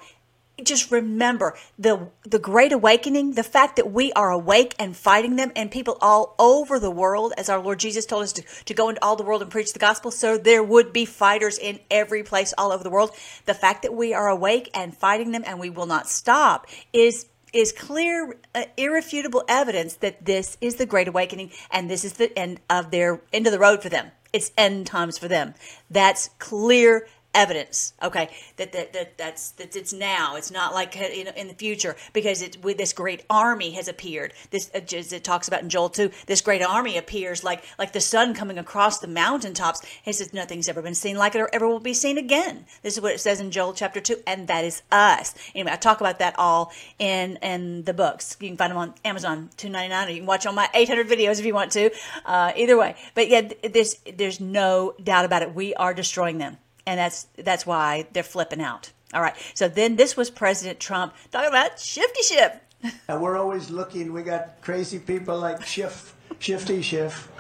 just 0.64 0.92
remember 0.92 1.56
the 1.78 2.08
the 2.24 2.40
great 2.40 2.72
awakening 2.72 3.34
the 3.34 3.44
fact 3.44 3.76
that 3.76 3.92
we 3.92 4.12
are 4.14 4.32
awake 4.32 4.74
and 4.80 4.96
fighting 4.96 5.36
them 5.36 5.52
and 5.56 5.70
people 5.70 5.98
all 6.02 6.36
over 6.40 6.80
the 6.80 6.92
world 6.92 7.34
as 7.38 7.50
our 7.50 7.60
lord 7.60 7.80
jesus 7.80 8.06
told 8.06 8.24
us 8.24 8.34
to, 8.34 8.42
to 8.64 8.74
go 8.74 8.90
into 8.90 9.04
all 9.04 9.16
the 9.16 9.24
world 9.24 9.42
and 9.42 9.52
preach 9.52 9.74
the 9.74 9.80
gospel. 9.80 10.12
So 10.12 10.38
there 10.38 10.64
would 10.64 10.94
be 10.94 11.06
fighters 11.06 11.58
in 11.58 11.80
every 11.90 12.24
place 12.24 12.54
all 12.58 12.72
over 12.72 12.84
the 12.84 12.90
world. 12.90 13.12
The 13.46 13.54
fact 13.54 13.84
that 13.84 13.94
we 13.94 14.14
are 14.14 14.28
awake 14.28 14.70
and 14.74 14.96
fighting 14.96 15.32
them 15.32 15.44
and 15.46 15.60
we 15.60 15.70
will 15.70 15.86
not 15.86 16.10
stop 16.10 16.68
is 16.94 17.28
is 17.54 17.72
clear 17.72 18.36
uh, 18.54 18.66
irrefutable 18.76 19.44
evidence 19.48 19.94
that 19.96 20.26
this 20.26 20.58
is 20.60 20.76
the 20.76 20.86
great 20.86 21.08
awakening 21.08 21.52
and 21.72 21.90
this 21.90 22.04
is 22.04 22.14
the 22.14 22.38
end 22.38 22.60
of 22.70 22.92
their 22.92 23.22
end 23.32 23.48
of 23.48 23.54
the 23.54 23.60
road 23.60 23.82
for 23.82 23.90
them. 23.90 24.12
It's 24.34 24.52
end 24.58 24.88
times 24.88 25.18
for 25.18 25.30
them. 25.30 25.54
That's 25.90 26.30
clear 26.40 27.08
evidence. 27.36 27.94
Okay, 28.02 28.30
that 28.58 28.72
that, 28.72 28.94
that 28.94 29.18
that's 29.18 29.52
that 29.52 29.76
it's 29.76 29.94
now. 29.94 30.36
It's 30.36 30.52
not 30.52 30.74
like 30.74 30.98
uh, 30.98 31.04
in, 31.06 31.28
in 31.36 31.48
the 31.48 31.54
future 31.54 31.96
because 32.14 32.42
it's 32.42 32.58
with 32.58 32.78
this 32.78 32.94
great 32.94 33.24
army 33.30 33.72
has 33.72 33.88
appeared. 33.88 34.34
This 34.50 34.72
uh, 34.74 34.80
as 34.96 35.14
it 35.14 35.24
talks 35.24 35.48
about 35.48 35.62
in 35.62 35.70
Joel 35.70 35.90
two. 35.90 36.10
This 36.26 36.42
great 36.42 36.64
army 36.64 36.98
appears 36.98 37.44
like 37.44 37.64
like 37.78 37.94
the 37.94 38.02
sun 38.02 38.34
coming 38.34 38.58
across 38.58 39.00
the 39.00 39.08
mountaintops. 39.08 39.86
He 40.04 40.14
says 40.14 40.34
nothing's 40.34 40.70
ever 40.70 40.82
been 40.82 40.96
seen 40.96 41.18
like 41.18 41.36
it 41.36 41.42
or 41.42 41.50
ever 41.54 41.68
will 41.68 41.80
be 41.80 41.94
seen 41.94 42.18
again. 42.18 42.66
This 42.82 42.96
is 42.96 43.02
what 43.02 43.14
it 43.14 43.20
says 43.20 43.40
in 43.40 43.52
Joel 43.52 43.74
chapter 43.74 44.00
two, 44.00 44.18
and 44.26 44.48
that 44.48 44.64
is 44.64 44.82
us. 44.92 45.36
Anyway, 45.54 45.72
I 45.72 45.76
talk 45.76 46.00
about 46.00 46.20
that 46.20 46.36
all 46.38 46.72
in 46.98 47.38
in 47.38 47.84
the 47.84 47.94
books. 47.94 48.38
You 48.40 48.48
can 48.48 48.58
find 48.58 48.72
them 48.72 48.78
on 48.78 48.94
Amazon, 49.04 49.50
two 49.58 49.70
ninety 49.70 49.90
nine, 49.90 50.08
or 50.08 50.12
you 50.12 50.20
can 50.20 50.26
watch 50.26 50.46
on 50.46 50.56
my 50.56 50.70
eight 50.74 50.88
hundred 50.88 51.10
videos 51.10 51.40
if 51.40 51.46
you 51.46 51.54
want 51.54 51.72
to. 51.74 51.92
Uh, 52.26 52.54
either 52.56 52.78
way, 52.78 52.96
but 53.14 53.30
yeah, 53.30 53.50
this 53.64 54.00
there's 54.16 54.40
no 54.40 54.94
doubt 55.04 55.26
about 55.26 55.42
it. 55.42 55.54
We 55.54 55.74
are 55.76 55.94
destroying 55.94 56.38
them 56.38 56.58
and 56.86 57.00
that's 57.00 57.28
that's 57.38 57.66
why 57.66 58.08
they're 58.14 58.24
flipping 58.24 58.62
out. 58.62 58.92
All 59.14 59.22
right. 59.22 59.36
So 59.54 59.68
then 59.68 59.96
this 59.96 60.18
was 60.18 60.30
President 60.30 60.80
Trump 60.80 61.14
talking 61.32 61.50
about 61.50 61.80
Shifty 61.80 62.22
Schiff. 62.24 62.60
And 63.08 63.20
we're 63.20 63.38
always 63.38 63.72
looking. 63.72 64.14
We 64.14 64.22
got 64.22 64.62
crazy 64.62 65.00
people 65.00 65.40
like 65.40 65.66
Schiff, 65.66 66.16
Shifty 66.38 66.84
Schiff, 66.84 67.32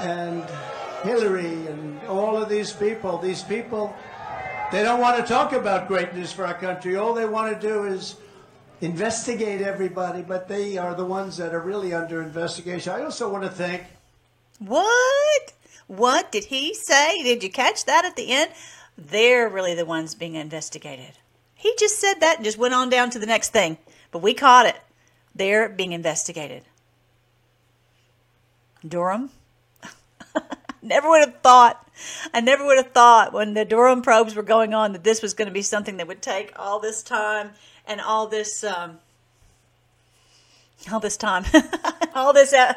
and 0.00 0.44
Hillary, 1.02 1.66
and 1.66 2.00
all 2.06 2.40
of 2.40 2.48
these 2.48 2.72
people. 2.72 3.18
These 3.18 3.42
people, 3.42 3.92
they 4.70 4.84
don't 4.84 5.00
want 5.00 5.16
to 5.16 5.24
talk 5.24 5.52
about 5.52 5.88
greatness 5.88 6.32
for 6.32 6.46
our 6.46 6.54
country. 6.54 6.94
All 6.94 7.14
they 7.14 7.24
want 7.24 7.52
to 7.52 7.66
do 7.68 7.84
is 7.84 8.14
investigate 8.80 9.60
everybody, 9.60 10.22
but 10.22 10.46
they 10.46 10.76
are 10.76 10.94
the 10.94 11.04
ones 11.04 11.36
that 11.38 11.52
are 11.52 11.60
really 11.60 11.92
under 11.92 12.22
investigation. 12.22 12.92
I 12.92 13.02
also 13.02 13.32
want 13.32 13.42
to 13.44 13.50
thank 13.50 13.82
What? 14.60 15.52
What 15.86 16.32
did 16.32 16.44
he 16.44 16.74
say? 16.74 17.22
Did 17.22 17.42
you 17.42 17.50
catch 17.50 17.84
that 17.84 18.04
at 18.04 18.16
the 18.16 18.30
end? 18.30 18.50
They're 18.96 19.48
really 19.48 19.74
the 19.74 19.84
ones 19.84 20.14
being 20.14 20.34
investigated. 20.34 21.18
He 21.54 21.74
just 21.78 21.98
said 21.98 22.20
that 22.20 22.36
and 22.36 22.44
just 22.44 22.58
went 22.58 22.74
on 22.74 22.90
down 22.90 23.10
to 23.10 23.18
the 23.18 23.26
next 23.26 23.50
thing. 23.50 23.78
But 24.10 24.20
we 24.20 24.34
caught 24.34 24.66
it. 24.66 24.76
They're 25.34 25.68
being 25.68 25.92
investigated. 25.92 26.62
Durham? 28.86 29.30
never 30.82 31.08
would 31.08 31.20
have 31.20 31.40
thought. 31.40 31.88
I 32.32 32.40
never 32.40 32.64
would 32.64 32.76
have 32.76 32.92
thought 32.92 33.32
when 33.32 33.54
the 33.54 33.64
Durham 33.64 34.02
probes 34.02 34.34
were 34.34 34.42
going 34.42 34.74
on 34.74 34.92
that 34.92 35.04
this 35.04 35.22
was 35.22 35.34
going 35.34 35.48
to 35.48 35.54
be 35.54 35.62
something 35.62 35.96
that 35.96 36.06
would 36.06 36.22
take 36.22 36.52
all 36.56 36.80
this 36.80 37.02
time 37.02 37.50
and 37.86 38.00
all 38.00 38.26
this 38.26 38.62
um, 38.64 38.98
all 40.92 41.00
this 41.00 41.16
time, 41.16 41.44
all 42.14 42.32
this 42.32 42.52
uh, 42.52 42.74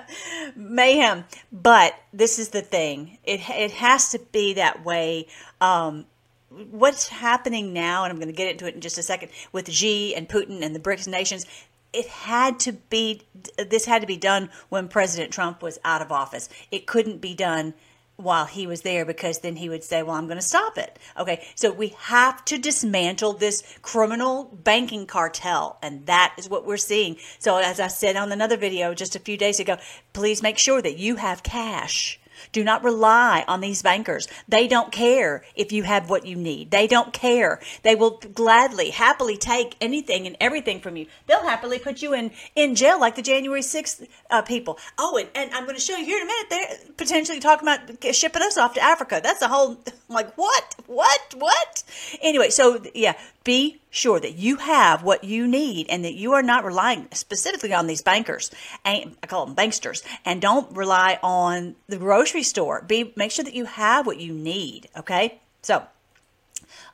mayhem. 0.55 1.25
But 1.51 1.95
this 2.13 2.39
is 2.39 2.49
the 2.49 2.61
thing; 2.61 3.17
it 3.23 3.41
it 3.49 3.71
has 3.71 4.09
to 4.11 4.19
be 4.19 4.53
that 4.53 4.83
way. 4.83 5.27
Um, 5.61 6.05
what's 6.49 7.07
happening 7.07 7.73
now, 7.73 8.03
and 8.03 8.11
I'm 8.11 8.17
going 8.17 8.27
to 8.27 8.33
get 8.33 8.51
into 8.51 8.67
it 8.67 8.75
in 8.75 8.81
just 8.81 8.97
a 8.97 9.03
second, 9.03 9.31
with 9.51 9.69
Xi 9.69 10.15
and 10.15 10.27
Putin 10.27 10.63
and 10.63 10.75
the 10.75 10.79
BRICS 10.79 11.07
nations. 11.07 11.45
It 11.93 12.07
had 12.07 12.59
to 12.61 12.73
be. 12.73 13.21
This 13.57 13.85
had 13.85 14.01
to 14.01 14.07
be 14.07 14.17
done 14.17 14.49
when 14.69 14.87
President 14.87 15.31
Trump 15.31 15.61
was 15.61 15.79
out 15.83 16.01
of 16.01 16.11
office. 16.11 16.49
It 16.71 16.85
couldn't 16.85 17.21
be 17.21 17.33
done 17.33 17.73
while 18.17 18.45
he 18.45 18.67
was 18.67 18.81
there 18.81 19.05
because 19.05 19.39
then 19.39 19.55
he 19.55 19.69
would 19.69 19.83
say, 19.83 20.03
Well, 20.03 20.15
I'm 20.15 20.25
going 20.25 20.39
to 20.39 20.41
stop 20.41 20.77
it. 20.77 20.99
Okay, 21.17 21.45
so 21.55 21.71
we 21.71 21.89
have 21.99 22.43
to 22.45 22.57
dismantle 22.57 23.33
this 23.33 23.63
criminal 23.81 24.45
banking 24.63 25.05
cartel, 25.05 25.77
and 25.81 26.05
that 26.07 26.33
is 26.37 26.49
what 26.49 26.65
we're 26.65 26.77
seeing. 26.77 27.17
So, 27.39 27.57
as 27.57 27.79
I 27.79 27.87
said 27.87 28.15
on 28.15 28.31
another 28.31 28.57
video 28.57 28.93
just 28.93 29.15
a 29.15 29.19
few 29.19 29.37
days 29.37 29.59
ago, 29.59 29.77
please 30.13 30.41
make 30.41 30.57
sure 30.57 30.81
that 30.81 30.97
you 30.97 31.15
have 31.15 31.43
cash. 31.43 32.19
Do 32.51 32.63
not 32.63 32.83
rely 32.83 33.43
on 33.47 33.61
these 33.61 33.81
bankers. 33.81 34.27
They 34.47 34.67
don't 34.67 34.91
care 34.91 35.43
if 35.55 35.71
you 35.71 35.83
have 35.83 36.09
what 36.09 36.25
you 36.25 36.35
need. 36.35 36.71
They 36.71 36.87
don't 36.87 37.13
care. 37.13 37.59
They 37.83 37.95
will 37.95 38.19
gladly, 38.33 38.89
happily 38.91 39.37
take 39.37 39.75
anything 39.81 40.27
and 40.27 40.35
everything 40.39 40.79
from 40.79 40.97
you. 40.97 41.07
They'll 41.25 41.43
happily 41.43 41.79
put 41.79 42.01
you 42.01 42.13
in, 42.13 42.31
in 42.55 42.75
jail 42.75 42.99
like 42.99 43.15
the 43.15 43.21
January 43.21 43.61
6th 43.61 44.07
uh, 44.29 44.41
people. 44.41 44.77
Oh, 44.97 45.17
and, 45.17 45.29
and 45.35 45.51
I'm 45.53 45.63
going 45.63 45.75
to 45.75 45.81
show 45.81 45.97
you 45.97 46.05
here 46.05 46.17
in 46.17 46.23
a 46.23 46.25
minute, 46.25 46.49
they're 46.49 46.93
potentially 46.97 47.39
talking 47.39 47.67
about 47.67 48.15
shipping 48.15 48.41
us 48.41 48.57
off 48.57 48.73
to 48.75 48.81
Africa. 48.81 49.19
That's 49.23 49.41
a 49.41 49.47
whole, 49.47 49.77
like, 50.09 50.33
what? 50.37 50.75
What? 50.87 51.35
What? 51.37 51.83
Anyway, 52.21 52.49
so 52.49 52.81
yeah, 52.93 53.13
be 53.47 53.79
sure 53.89 54.19
that 54.19 54.35
you 54.35 54.57
have 54.57 55.03
what 55.03 55.23
you 55.23 55.47
need 55.47 55.87
and 55.89 56.03
that 56.03 56.15
you 56.15 56.33
are 56.33 56.43
not 56.43 56.65
relying 56.65 57.07
specifically 57.13 57.73
on 57.73 57.87
these 57.87 58.01
bankers 58.01 58.51
and 58.83 59.15
I 59.23 59.27
call 59.27 59.45
them 59.45 59.55
banksters 59.55 60.03
and 60.25 60.41
don't 60.41 60.69
rely 60.75 61.17
on 61.23 61.77
the 61.87 61.95
grocery 61.95 62.43
store. 62.43 62.83
Be 62.85 63.13
make 63.15 63.31
sure 63.31 63.45
that 63.45 63.53
you 63.53 63.63
have 63.63 64.05
what 64.05 64.19
you 64.19 64.33
need, 64.33 64.89
okay? 64.97 65.39
So, 65.61 65.83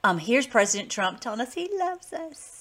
um 0.04 0.20
here's 0.20 0.46
President 0.46 0.92
Trump 0.92 1.22
telling 1.22 1.42
us 1.42 1.56
he 1.56 1.68
loves 1.76 2.14
us. 2.14 2.53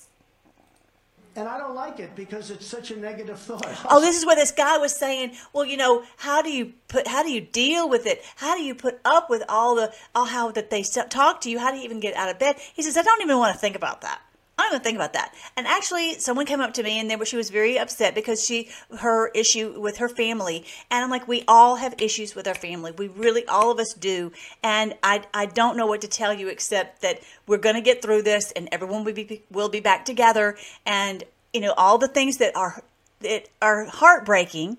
And 1.35 1.49
I 1.49 1.57
don't 1.57 1.75
like 1.75 1.99
it 1.99 2.15
because 2.15 2.51
it's 2.51 2.67
such 2.67 2.91
a 2.91 2.97
negative 2.97 3.39
thought. 3.39 3.67
Oh, 3.91 4.01
this 4.01 4.19
is 4.19 4.27
where 4.27 4.37
this 4.37 4.53
guy 4.53 4.79
was 4.79 4.95
saying, 4.95 5.33
well, 5.53 5.65
you 5.65 5.77
know, 5.77 6.05
how 6.19 6.43
do 6.43 6.51
you 6.51 6.75
put, 6.89 7.07
how 7.07 7.23
do 7.23 7.31
you 7.31 7.41
deal 7.41 7.89
with 7.89 8.07
it? 8.07 8.23
How 8.37 8.55
do 8.57 8.63
you 8.63 8.75
put 8.75 9.01
up 9.05 9.31
with 9.31 9.43
all 9.49 9.75
the, 9.75 9.93
all 10.15 10.27
how 10.27 10.51
that 10.53 10.71
they 10.71 10.83
talk 10.83 11.41
to 11.43 11.51
you? 11.51 11.59
How 11.59 11.71
do 11.71 11.79
you 11.79 11.85
even 11.85 12.01
get 12.01 12.15
out 12.17 12.29
of 12.29 12.39
bed? 12.39 12.57
He 12.75 12.83
says, 12.83 12.97
I 12.97 13.03
don't 13.03 13.23
even 13.23 13.39
want 13.39 13.55
to 13.55 13.59
think 13.59 13.77
about 13.77 14.03
that. 14.03 14.21
I 14.59 14.65
don't 14.65 14.73
even 14.75 14.85
think 14.85 14.97
about 14.97 15.15
that. 15.15 15.35
And 15.57 15.67
actually, 15.67 16.19
someone 16.19 16.45
came 16.45 16.61
up 16.61 16.75
to 16.75 16.83
me 16.83 17.01
and 17.01 17.11
they 17.11 17.17
were, 17.17 17.25
she 17.25 17.37
was 17.37 17.49
very 17.49 17.79
upset 17.79 18.15
because 18.15 18.45
she, 18.45 18.69
her 18.99 19.29
issue 19.29 19.81
with 19.81 19.97
her 19.97 20.09
family. 20.09 20.65
And 20.91 21.03
I'm 21.03 21.11
like, 21.11 21.27
we 21.27 21.43
all 21.49 21.77
have 21.77 21.95
issues 21.99 22.35
with 22.35 22.47
our 22.47 22.55
family. 22.55 22.93
We 22.93 23.09
really, 23.09 23.47
all 23.47 23.71
of 23.71 23.79
us 23.79 23.95
do. 23.95 24.31
And 24.63 24.95
I, 25.03 25.23
I 25.33 25.47
don't 25.47 25.77
know 25.77 25.87
what 25.87 26.03
to 26.03 26.09
tell 26.09 26.35
you 26.35 26.49
except 26.49 27.01
that 27.01 27.21
we're 27.47 27.59
going 27.59 27.77
to 27.77 27.81
get 27.81 28.03
through 28.03 28.23
this 28.23 28.53
and 28.53 28.69
everyone 28.71 29.05
will 29.05 29.15
be, 29.15 29.43
will 29.51 29.71
be 29.71 29.81
back 29.81 30.05
together. 30.05 30.57
And, 30.85 31.25
you 31.55 31.61
know, 31.61 31.73
all 31.77 31.97
the 31.97 32.09
things 32.09 32.37
that 32.37 32.55
are, 32.55 32.85
that 33.21 33.49
are 33.63 33.87
heartbreaking, 33.87 34.77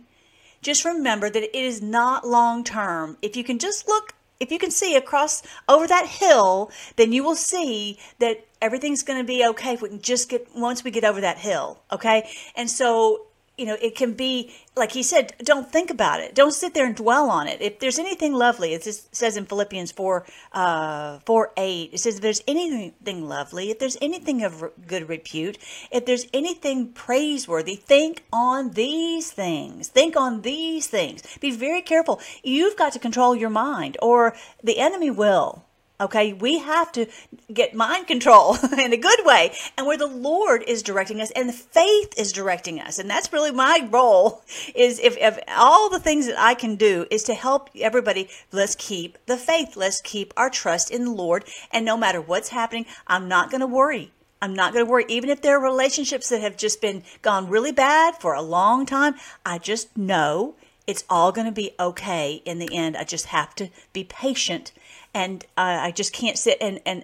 just 0.61 0.85
remember 0.85 1.31
that 1.31 1.43
it 1.43 1.55
is 1.55 1.81
not 1.81 2.27
long 2.27 2.63
term. 2.63 3.17
If 3.23 3.35
you 3.35 3.43
can 3.43 3.57
just 3.57 3.87
look, 3.87 4.13
if 4.39 4.51
you 4.51 4.59
can 4.59 4.71
see 4.71 4.95
across 4.95 5.41
over 5.67 5.87
that 5.87 6.07
hill, 6.07 6.71
then 6.95 7.11
you 7.11 7.23
will 7.23 7.35
see 7.35 7.97
that 8.19 8.45
everything's 8.61 9.03
going 9.03 9.19
to 9.19 9.25
be 9.25 9.45
okay 9.45 9.73
if 9.73 9.81
we 9.81 9.89
can 9.89 10.01
just 10.01 10.29
get 10.29 10.47
once 10.55 10.83
we 10.83 10.91
get 10.91 11.03
over 11.03 11.21
that 11.21 11.37
hill. 11.37 11.81
Okay, 11.91 12.29
and 12.55 12.69
so 12.69 13.27
you 13.57 13.65
know 13.65 13.77
it 13.81 13.95
can 13.95 14.13
be 14.13 14.53
like 14.75 14.91
he 14.91 15.03
said 15.03 15.33
don't 15.43 15.71
think 15.71 15.89
about 15.89 16.19
it. 16.19 16.33
Don't 16.33 16.53
sit 16.53 16.73
there 16.73 16.85
and 16.85 16.95
dwell 16.95 17.29
on 17.29 17.47
it. 17.47 17.61
If 17.61 17.79
there's 17.79 17.99
anything 17.99 18.33
lovely 18.33 18.73
it 18.73 18.83
says 18.83 19.37
in 19.37 19.45
philippians 19.45 19.91
4 19.91 20.25
uh 20.53 21.19
4 21.19 21.51
8 21.57 21.89
it 21.93 21.97
says 21.99 22.15
if 22.15 22.21
there's 22.21 22.41
anything 22.47 23.27
lovely 23.27 23.69
if 23.69 23.79
there's 23.79 23.97
anything 24.01 24.43
of 24.43 24.63
good 24.87 25.07
repute 25.07 25.57
if 25.91 26.05
there's 26.05 26.25
anything 26.33 26.91
praiseworthy 26.93 27.75
think 27.75 28.23
on 28.31 28.71
these 28.71 29.31
things. 29.31 29.87
Think 29.87 30.15
on 30.17 30.41
these 30.41 30.87
things. 30.87 31.21
Be 31.39 31.51
very 31.51 31.81
careful. 31.81 32.19
You've 32.43 32.77
got 32.77 32.93
to 32.93 32.99
control 32.99 33.35
your 33.35 33.49
mind 33.49 33.97
or 34.01 34.35
the 34.63 34.79
enemy 34.79 35.11
will 35.11 35.65
Okay, 36.03 36.33
we 36.33 36.59
have 36.59 36.91
to 36.91 37.05
get 37.53 37.73
mind 37.73 38.07
control 38.07 38.57
in 38.77 38.91
a 38.91 38.97
good 38.97 39.25
way, 39.25 39.55
and 39.77 39.87
where 39.87 39.97
the 39.97 40.05
Lord 40.05 40.61
is 40.67 40.83
directing 40.83 41.21
us, 41.21 41.31
and 41.31 41.47
the 41.47 41.53
faith 41.53 42.13
is 42.17 42.33
directing 42.33 42.81
us, 42.81 42.99
and 42.99 43.09
that's 43.09 43.31
really 43.31 43.51
my 43.51 43.87
role. 43.89 44.43
Is 44.75 44.99
if, 44.99 45.15
if 45.17 45.39
all 45.47 45.89
the 45.89 46.01
things 46.01 46.27
that 46.27 46.37
I 46.37 46.55
can 46.55 46.75
do 46.75 47.05
is 47.09 47.23
to 47.23 47.33
help 47.33 47.69
everybody, 47.79 48.27
let's 48.51 48.75
keep 48.75 49.17
the 49.27 49.37
faith, 49.37 49.77
let's 49.77 50.01
keep 50.01 50.33
our 50.35 50.49
trust 50.49 50.91
in 50.91 51.05
the 51.05 51.11
Lord, 51.11 51.45
and 51.71 51.85
no 51.85 51.95
matter 51.95 52.19
what's 52.19 52.49
happening, 52.49 52.85
I'm 53.07 53.29
not 53.29 53.49
going 53.49 53.61
to 53.61 53.67
worry. 53.67 54.11
I'm 54.41 54.53
not 54.53 54.73
going 54.73 54.85
to 54.85 54.91
worry, 54.91 55.05
even 55.07 55.29
if 55.29 55.41
there 55.41 55.57
are 55.57 55.63
relationships 55.63 56.27
that 56.27 56.41
have 56.41 56.57
just 56.57 56.81
been 56.81 57.03
gone 57.21 57.47
really 57.47 57.71
bad 57.71 58.19
for 58.19 58.33
a 58.33 58.41
long 58.41 58.85
time. 58.85 59.15
I 59.45 59.57
just 59.57 59.97
know 59.97 60.55
it's 60.85 61.05
all 61.09 61.31
going 61.31 61.47
to 61.47 61.53
be 61.53 61.71
okay 61.79 62.41
in 62.43 62.59
the 62.59 62.75
end. 62.75 62.97
I 62.97 63.05
just 63.05 63.27
have 63.27 63.55
to 63.55 63.69
be 63.93 64.03
patient 64.03 64.73
and 65.13 65.45
I 65.57 65.91
just 65.91 66.13
can't 66.13 66.37
sit 66.37 66.57
and 66.59 66.81
and 66.85 67.03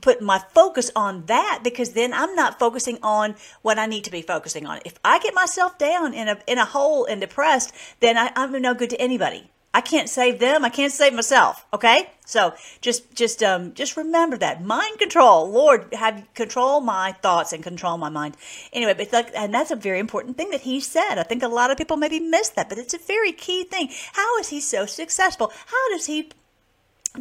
put 0.00 0.22
my 0.22 0.38
focus 0.54 0.90
on 0.94 1.26
that 1.26 1.60
because 1.64 1.92
then 1.92 2.12
I'm 2.12 2.34
not 2.34 2.58
focusing 2.58 2.98
on 3.02 3.34
what 3.62 3.78
I 3.78 3.86
need 3.86 4.04
to 4.04 4.10
be 4.10 4.22
focusing 4.22 4.66
on. 4.66 4.80
If 4.84 4.98
I 5.04 5.18
get 5.18 5.34
myself 5.34 5.78
down 5.78 6.14
in 6.14 6.28
a 6.28 6.38
in 6.46 6.58
a 6.58 6.64
hole 6.64 7.04
and 7.04 7.20
depressed, 7.20 7.72
then 8.00 8.16
I, 8.16 8.32
I'm 8.36 8.52
no 8.60 8.74
good 8.74 8.90
to 8.90 9.00
anybody. 9.00 9.50
I 9.74 9.82
can't 9.82 10.08
save 10.08 10.38
them. 10.38 10.64
I 10.64 10.70
can't 10.70 10.92
save 10.92 11.12
myself. 11.12 11.66
Okay, 11.74 12.08
so 12.24 12.54
just 12.80 13.14
just 13.14 13.42
um 13.42 13.74
just 13.74 13.96
remember 13.96 14.38
that 14.38 14.64
mind 14.64 14.98
control. 14.98 15.50
Lord, 15.50 15.92
have 15.92 16.26
control 16.32 16.80
my 16.80 17.12
thoughts 17.12 17.52
and 17.52 17.62
control 17.62 17.98
my 17.98 18.08
mind. 18.08 18.38
Anyway, 18.72 18.94
but 18.94 19.12
like, 19.12 19.32
and 19.34 19.52
that's 19.52 19.70
a 19.70 19.76
very 19.76 19.98
important 19.98 20.38
thing 20.38 20.50
that 20.50 20.62
he 20.62 20.80
said. 20.80 21.18
I 21.18 21.24
think 21.24 21.42
a 21.42 21.48
lot 21.48 21.70
of 21.70 21.76
people 21.76 21.98
maybe 21.98 22.20
miss 22.20 22.48
that, 22.50 22.70
but 22.70 22.78
it's 22.78 22.94
a 22.94 22.98
very 22.98 23.32
key 23.32 23.64
thing. 23.64 23.90
How 24.14 24.38
is 24.38 24.48
he 24.48 24.60
so 24.60 24.86
successful? 24.86 25.52
How 25.66 25.90
does 25.90 26.06
he 26.06 26.30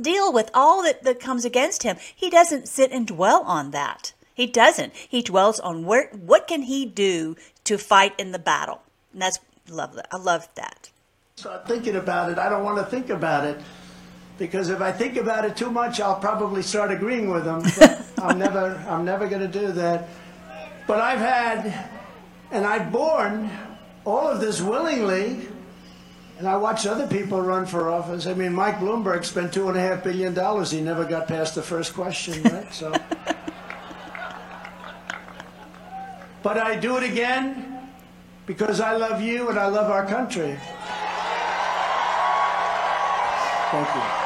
deal 0.02 0.32
with 0.32 0.50
all 0.54 0.84
that, 0.84 1.04
that 1.04 1.20
comes 1.20 1.46
against 1.46 1.84
him. 1.84 1.98
He 2.16 2.30
doesn't 2.30 2.68
sit 2.68 2.92
and 2.92 3.08
dwell 3.08 3.44
on 3.44 3.72
that. 3.72 4.14
He 4.34 4.48
doesn't. 4.48 4.94
He 4.96 5.22
dwells 5.22 5.60
on 5.60 5.86
where 5.86 6.10
what 6.10 6.48
can 6.48 6.64
he 6.64 6.86
do 6.86 7.36
to 7.64 7.78
fight 7.78 8.14
in 8.20 8.32
the 8.32 8.40
battle. 8.40 8.82
And 9.14 9.22
that's 9.22 9.40
love 9.70 10.00
I 10.12 10.18
love 10.18 10.48
that. 10.56 10.90
So 11.38 11.52
I'm 11.52 11.66
thinking 11.68 11.96
about 11.96 12.32
it. 12.32 12.38
I 12.38 12.50
don't 12.50 12.64
want 12.64 12.78
to 12.78 12.86
think 12.86 13.10
about 13.10 13.46
it. 13.46 13.60
because 14.38 14.70
if 14.70 14.82
I 14.82 14.92
think 14.92 15.18
about 15.18 15.46
it 15.46 15.56
too 15.56 15.72
much, 15.72 16.00
I'll 16.02 16.20
probably 16.20 16.62
start 16.62 16.92
agreeing 16.92 17.30
with 17.30 17.46
him. 17.46 17.64
But 17.80 18.06
I'm 18.22 18.38
never, 18.38 18.76
I'm 18.88 19.06
never 19.06 19.28
going 19.28 19.42
to 19.42 19.60
do 19.60 19.72
that. 19.74 20.10
But 20.88 21.00
I've 21.00 21.20
had, 21.20 21.90
and 22.52 22.66
I've 22.66 22.92
borne 22.92 23.50
all 24.04 24.28
of 24.28 24.40
this 24.40 24.62
willingly, 24.62 25.48
and 26.38 26.48
I 26.48 26.58
watch 26.58 26.86
other 26.86 27.08
people 27.08 27.42
run 27.42 27.66
for 27.66 27.90
office. 27.90 28.28
I 28.28 28.34
mean, 28.34 28.54
Mike 28.54 28.80
Bloomberg 28.80 29.24
spent 29.24 29.54
two 29.54 29.70
and 29.70 29.78
a 29.78 29.80
half 29.80 30.04
billion 30.04 30.34
dollars. 30.34 30.72
He 30.72 30.82
never 30.82 31.06
got 31.06 31.28
past 31.28 31.56
the 31.56 31.62
first 31.62 31.94
question, 31.94 32.44
right? 32.44 32.74
So, 32.74 32.92
but 36.44 36.58
I 36.58 36.76
do 36.76 36.98
it 36.98 37.04
again 37.04 37.90
because 38.46 38.82
I 38.82 38.96
love 38.98 39.22
you 39.22 39.50
and 39.50 39.58
I 39.58 39.68
love 39.68 39.90
our 39.90 40.06
country. 40.06 40.58
Thank 43.72 43.96
you. 43.96 44.25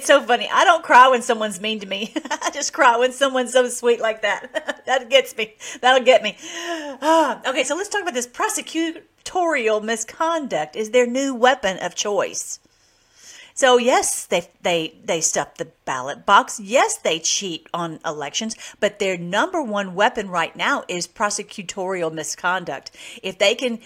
It's 0.00 0.06
so 0.06 0.22
funny. 0.22 0.48
I 0.50 0.64
don't 0.64 0.82
cry 0.82 1.08
when 1.08 1.20
someone's 1.20 1.60
mean 1.60 1.78
to 1.80 1.86
me. 1.86 2.14
I 2.30 2.50
just 2.54 2.72
cry 2.72 2.96
when 2.96 3.12
someone's 3.12 3.52
so 3.52 3.68
sweet 3.68 4.00
like 4.00 4.22
that. 4.22 4.82
that 4.86 5.10
gets 5.10 5.36
me. 5.36 5.56
That'll 5.82 6.02
get 6.02 6.22
me. 6.22 6.38
Okay, 7.46 7.64
so 7.64 7.76
let's 7.76 7.90
talk 7.90 8.00
about 8.00 8.14
this 8.14 8.26
prosecutorial 8.26 9.84
misconduct 9.84 10.74
is 10.74 10.92
their 10.92 11.06
new 11.06 11.34
weapon 11.34 11.76
of 11.80 11.94
choice. 11.94 12.60
So 13.52 13.76
yes, 13.76 14.24
they 14.24 14.48
they 14.62 14.94
they 15.04 15.20
stuff 15.20 15.56
the 15.56 15.68
ballot 15.84 16.24
box. 16.24 16.58
Yes, 16.58 16.96
they 16.96 17.18
cheat 17.18 17.66
on 17.74 18.00
elections, 18.06 18.56
but 18.80 19.00
their 19.00 19.18
number 19.18 19.62
one 19.62 19.94
weapon 19.94 20.30
right 20.30 20.56
now 20.56 20.84
is 20.88 21.06
prosecutorial 21.06 22.10
misconduct. 22.10 22.90
If 23.22 23.36
they 23.36 23.54
can 23.54 23.80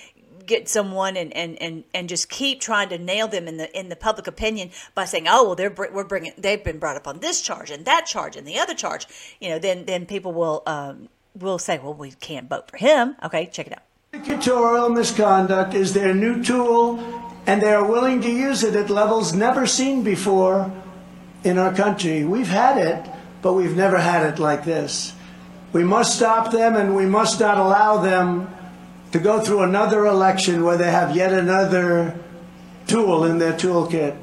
get 0.47 0.69
someone 0.69 1.17
and, 1.17 1.35
and, 1.37 1.61
and, 1.61 1.85
and 1.95 2.09
just 2.09 2.29
keep 2.29 2.61
trying 2.61 2.89
to 2.89 2.99
nail 2.99 3.29
them 3.29 3.49
in 3.49 3.57
the 3.57 3.79
in 3.79 3.89
the 3.89 3.97
public 3.97 4.27
opinion 4.27 4.71
by 4.95 5.05
saying, 5.05 5.27
oh 5.29 5.45
well, 5.45 5.55
they're 5.55 5.71
we're 5.71 6.05
bringing 6.05 6.33
they've 6.39 6.63
been 6.63 6.79
brought 6.79 6.97
up 6.97 7.07
on 7.07 7.21
this 7.21 7.41
charge 7.41 7.71
and 7.71 7.85
that 7.85 8.07
charge 8.07 8.37
and 8.37 8.47
the 8.47 8.59
other 8.59 8.75
charge, 8.75 9.07
you 9.41 9.49
know, 9.49 9.59
then 9.59 9.85
then 9.85 10.07
people 10.07 10.33
will 10.33 10.63
um, 10.67 11.09
will 11.35 11.59
say, 11.59 11.79
well, 11.79 11.95
we 11.95 12.13
can't 12.13 12.49
vote 12.49 12.71
for 12.71 12.77
him. 12.77 13.17
Okay, 13.23 13.47
check 13.47 13.67
it 13.67 13.73
out. 13.73 13.83
Prosecutorial 14.13 14.95
misconduct 14.95 15.75
is 15.75 15.93
their 15.93 16.15
new 16.15 16.43
tool, 16.43 17.01
and 17.47 17.61
they 17.61 17.73
are 17.73 17.85
willing 17.85 18.21
to 18.23 18.31
use 18.31 18.63
it 18.63 18.77
at 18.77 18.91
levels 18.91 19.33
never 19.33 19.67
seen 19.67 20.05
before 20.05 20.71
in 21.43 21.59
our 21.59 21.75
country. 21.75 22.25
We've 22.25 22.49
had 22.49 22.79
it, 22.79 23.11
but 23.43 23.55
we've 23.55 23.77
never 23.77 23.99
had 23.99 24.25
it 24.33 24.39
like 24.39 24.65
this. 24.65 25.15
We 25.73 25.83
must 25.83 26.17
stop 26.17 26.53
them, 26.53 26.77
and 26.77 26.95
we 26.95 27.07
must 27.07 27.41
not 27.41 27.59
allow 27.59 27.99
them 27.99 28.55
to 29.15 29.21
go 29.21 29.41
through 29.41 29.63
another 29.63 30.07
election 30.07 30.65
where 30.65 30.77
they 30.77 30.91
have 30.91 31.15
yet 31.15 31.33
another 31.33 32.19
tool 32.89 33.23
in 33.23 33.39
their 33.39 33.53
toolkit. 33.53 34.17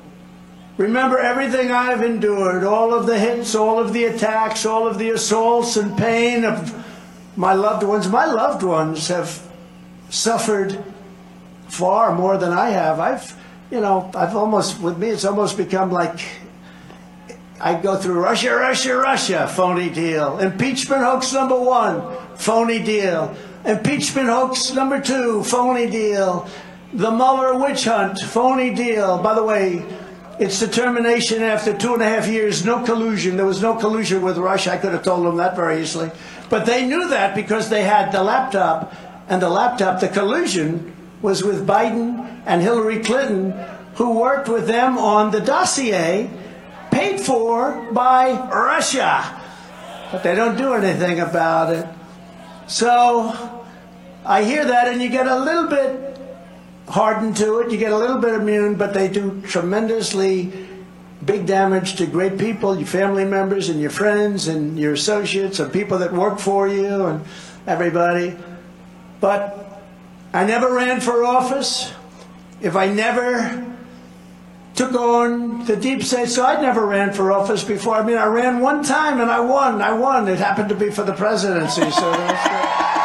Remember 0.75 1.17
everything 1.17 1.71
I've 1.71 2.03
endured, 2.03 2.65
all 2.65 2.93
of 2.93 3.05
the 3.05 3.17
hits, 3.17 3.55
all 3.55 3.79
of 3.79 3.93
the 3.93 4.03
attacks, 4.03 4.65
all 4.65 4.89
of 4.89 4.99
the 4.99 5.11
assaults 5.11 5.77
and 5.77 5.97
pain 5.97 6.43
of 6.43 6.85
my 7.37 7.53
loved 7.53 7.83
ones. 7.83 8.09
My 8.09 8.25
loved 8.25 8.63
ones 8.63 9.07
have 9.07 9.41
suffered 10.09 10.83
far 11.69 12.13
more 12.13 12.37
than 12.37 12.51
I 12.51 12.71
have. 12.71 12.99
I've, 12.99 13.41
you 13.71 13.79
know, 13.79 14.11
I've 14.13 14.35
almost, 14.35 14.81
with 14.81 14.97
me, 14.97 15.07
it's 15.07 15.23
almost 15.23 15.55
become 15.55 15.89
like 15.89 16.19
I 17.61 17.79
go 17.79 17.95
through 17.95 18.19
Russia, 18.19 18.53
Russia, 18.57 18.97
Russia, 18.97 19.47
phony 19.47 19.89
deal. 19.89 20.39
Impeachment 20.39 21.01
hoax 21.01 21.31
number 21.31 21.57
one, 21.57 22.17
phony 22.35 22.83
deal. 22.83 23.33
Impeachment 23.65 24.27
hoax 24.27 24.73
number 24.73 24.99
two, 24.99 25.43
phony 25.43 25.89
deal. 25.89 26.47
The 26.93 27.11
Mueller 27.11 27.57
witch 27.57 27.85
hunt, 27.85 28.19
phony 28.19 28.73
deal. 28.73 29.21
By 29.21 29.35
the 29.35 29.43
way, 29.43 29.85
its 30.39 30.59
determination 30.59 31.43
after 31.43 31.77
two 31.77 31.93
and 31.93 32.01
a 32.01 32.05
half 32.05 32.27
years, 32.27 32.65
no 32.65 32.83
collusion. 32.83 33.37
There 33.37 33.45
was 33.45 33.61
no 33.61 33.75
collusion 33.75 34.23
with 34.23 34.37
Russia. 34.37 34.73
I 34.73 34.77
could 34.77 34.93
have 34.93 35.03
told 35.03 35.25
them 35.25 35.37
that 35.37 35.55
very 35.55 35.81
easily. 35.81 36.09
But 36.49 36.65
they 36.65 36.85
knew 36.87 37.09
that 37.09 37.35
because 37.35 37.69
they 37.69 37.83
had 37.83 38.11
the 38.11 38.23
laptop. 38.23 38.93
And 39.29 39.41
the 39.41 39.49
laptop, 39.49 39.99
the 39.99 40.09
collusion, 40.09 40.93
was 41.21 41.43
with 41.43 41.67
Biden 41.67 42.41
and 42.45 42.61
Hillary 42.61 42.99
Clinton, 42.99 43.51
who 43.95 44.19
worked 44.19 44.49
with 44.49 44.67
them 44.67 44.97
on 44.97 45.31
the 45.31 45.39
dossier 45.39 46.29
paid 46.89 47.21
for 47.21 47.87
by 47.91 48.31
Russia. 48.49 49.39
But 50.11 50.23
they 50.23 50.35
don't 50.35 50.57
do 50.57 50.73
anything 50.73 51.19
about 51.19 51.73
it. 51.73 51.87
So 52.71 53.65
I 54.25 54.45
hear 54.45 54.63
that, 54.63 54.87
and 54.87 55.01
you 55.01 55.09
get 55.09 55.27
a 55.27 55.37
little 55.37 55.67
bit 55.67 56.17
hardened 56.87 57.35
to 57.35 57.59
it, 57.59 57.69
you 57.69 57.77
get 57.77 57.91
a 57.91 57.97
little 57.97 58.17
bit 58.17 58.33
immune, 58.33 58.75
but 58.75 58.93
they 58.93 59.09
do 59.09 59.41
tremendously 59.41 60.69
big 61.25 61.45
damage 61.45 61.97
to 61.97 62.05
great 62.05 62.37
people, 62.37 62.77
your 62.77 62.87
family 62.87 63.25
members, 63.25 63.67
and 63.67 63.81
your 63.81 63.89
friends, 63.89 64.47
and 64.47 64.79
your 64.79 64.93
associates, 64.93 65.59
and 65.59 65.73
people 65.73 65.97
that 65.97 66.13
work 66.13 66.39
for 66.39 66.65
you, 66.69 67.07
and 67.07 67.25
everybody. 67.67 68.37
But 69.19 69.83
I 70.31 70.45
never 70.45 70.73
ran 70.73 71.01
for 71.01 71.25
office. 71.25 71.91
If 72.61 72.77
I 72.77 72.87
never 72.87 73.70
took 74.75 74.93
on 74.93 75.65
the 75.65 75.75
deep 75.75 76.03
state. 76.03 76.29
So 76.29 76.45
I'd 76.45 76.61
never 76.61 76.85
ran 76.85 77.13
for 77.13 77.31
office 77.31 77.63
before. 77.63 77.95
I 77.95 78.03
mean, 78.03 78.17
I 78.17 78.25
ran 78.25 78.59
one 78.59 78.83
time 78.83 79.19
and 79.19 79.29
I 79.29 79.39
won. 79.39 79.81
I 79.81 79.93
won. 79.93 80.27
It 80.27 80.39
happened 80.39 80.69
to 80.69 80.75
be 80.75 80.89
for 80.89 81.03
the 81.03 81.13
presidency. 81.13 81.89
So 81.91 82.77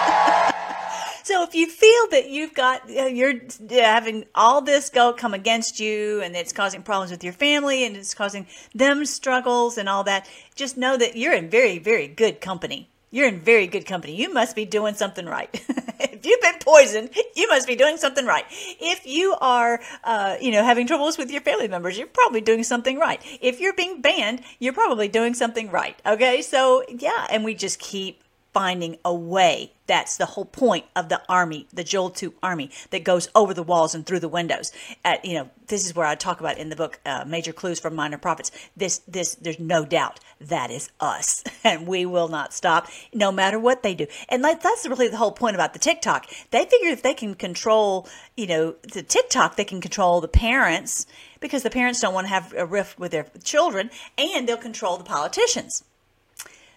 So 1.26 1.42
if 1.42 1.57
you 1.57 1.66
feel 1.68 2.09
that 2.12 2.31
you've 2.31 2.55
got 2.55 2.88
uh, 2.88 3.07
you're 3.07 3.40
having 3.68 4.26
all 4.33 4.61
this 4.61 4.88
go 4.88 5.12
come 5.12 5.35
against 5.35 5.81
you 5.81 6.22
and 6.22 6.37
it's 6.37 6.52
causing 6.52 6.85
problems 6.85 7.11
with 7.11 7.24
your 7.24 7.33
family 7.33 7.85
and 7.85 7.96
it's 7.96 8.14
causing 8.14 8.46
them 8.76 9.05
struggles 9.05 9.76
and 9.76 9.88
all 9.88 10.05
that, 10.05 10.29
just 10.55 10.76
know 10.76 10.96
that 10.96 11.16
you're 11.16 11.35
in 11.35 11.50
very 11.50 11.81
very 11.81 12.07
good 12.07 12.40
company. 12.40 12.88
You're 13.16 13.29
in 13.29 13.40
very 13.40 13.66
good 13.66 13.87
company. 13.87 14.14
You 14.14 14.31
must 14.31 14.55
be 14.55 14.66
doing 14.66 14.94
something 14.94 15.24
right. 15.24 15.48
if 16.00 16.26
you've 16.26 16.40
been 16.42 16.59
poisoned, 16.61 17.09
you 17.35 17.48
must 17.48 17.66
be 17.66 17.74
doing 17.74 17.96
something 17.96 18.26
right. 18.26 18.44
If 18.50 19.07
you 19.07 19.35
are, 19.40 19.81
uh, 20.05 20.37
you 20.38 20.50
know, 20.50 20.62
having 20.62 20.87
troubles 20.87 21.16
with 21.16 21.31
your 21.31 21.40
family 21.40 21.66
members, 21.66 21.96
you're 21.96 22.09
probably 22.09 22.42
doing 22.42 22.62
something 22.62 22.98
right. 22.98 23.18
If 23.40 23.59
you're 23.59 23.72
being 23.72 24.02
banned, 24.02 24.42
you're 24.59 24.74
probably 24.74 25.09
doing 25.09 25.33
something 25.33 25.70
right. 25.70 25.98
Okay, 26.05 26.42
so 26.42 26.85
yeah, 26.90 27.26
and 27.31 27.42
we 27.42 27.55
just 27.55 27.79
keep 27.79 28.22
finding 28.57 28.97
a 29.05 29.14
way. 29.14 29.71
That's 29.87 30.16
the 30.16 30.25
whole 30.25 30.47
point 30.47 30.87
of 30.97 31.11
the 31.11 31.21
army, 31.29 31.66
the 31.75 31.85
Joel 31.85 32.09
2 32.09 32.33
army 32.42 32.71
that 32.88 33.05
goes 33.05 33.29
over 33.35 33.53
the 33.53 33.62
walls 33.62 33.95
and 33.95 34.07
through 34.07 34.21
the 34.21 34.31
windows. 34.31 34.73
At, 35.05 35.27
you 35.27 35.35
know, 35.35 35.51
this 35.66 35.85
is 35.85 35.95
where 35.95 36.07
I 36.07 36.14
talk 36.14 36.40
about 36.40 36.57
in 36.57 36.71
the 36.71 36.75
book, 36.75 36.99
uh, 37.05 37.27
Major 37.27 37.53
Clues 37.53 37.79
from 37.79 37.95
Minor 37.95 38.16
Prophets. 38.16 38.51
This, 38.75 39.03
this, 39.07 39.35
there's 39.35 39.61
no 39.61 39.85
doubt 39.85 40.21
that 40.40 40.71
is 40.71 40.88
us, 41.01 41.45
and 41.64 41.87
we 41.87 42.07
will 42.07 42.29
not 42.29 42.55
stop 42.55 42.88
no 43.12 43.31
matter 43.31 43.59
what 43.59 43.83
they 43.83 43.95
do. 43.95 44.07
And 44.31 44.40
like 44.40 44.62
that's 44.62 44.88
really 44.88 45.09
the 45.09 45.19
whole 45.19 45.33
point 45.33 45.55
about 45.55 45.75
the 45.75 45.79
TikTok. 45.79 46.25
They 46.51 46.64
figure 46.64 46.88
if 46.88 47.03
they 47.03 47.12
can 47.12 47.35
control, 47.35 48.09
you 48.38 48.47
know, 48.47 48.77
the 48.90 49.03
TikTok, 49.03 49.57
they 49.57 49.64
can 49.64 49.83
control 49.83 50.23
the 50.23 50.29
parents 50.29 51.05
because 51.40 51.62
the 51.62 51.69
parents 51.69 52.01
don't 52.01 52.14
want 52.14 52.29
to 52.29 52.33
have 52.33 52.55
a 52.57 52.64
rift 52.64 52.99
with 52.99 53.12
their 53.12 53.27
children, 53.45 53.90
and 54.16 54.49
they'll 54.49 54.57
control 54.57 54.97
the 54.97 55.05
politicians. 55.05 55.85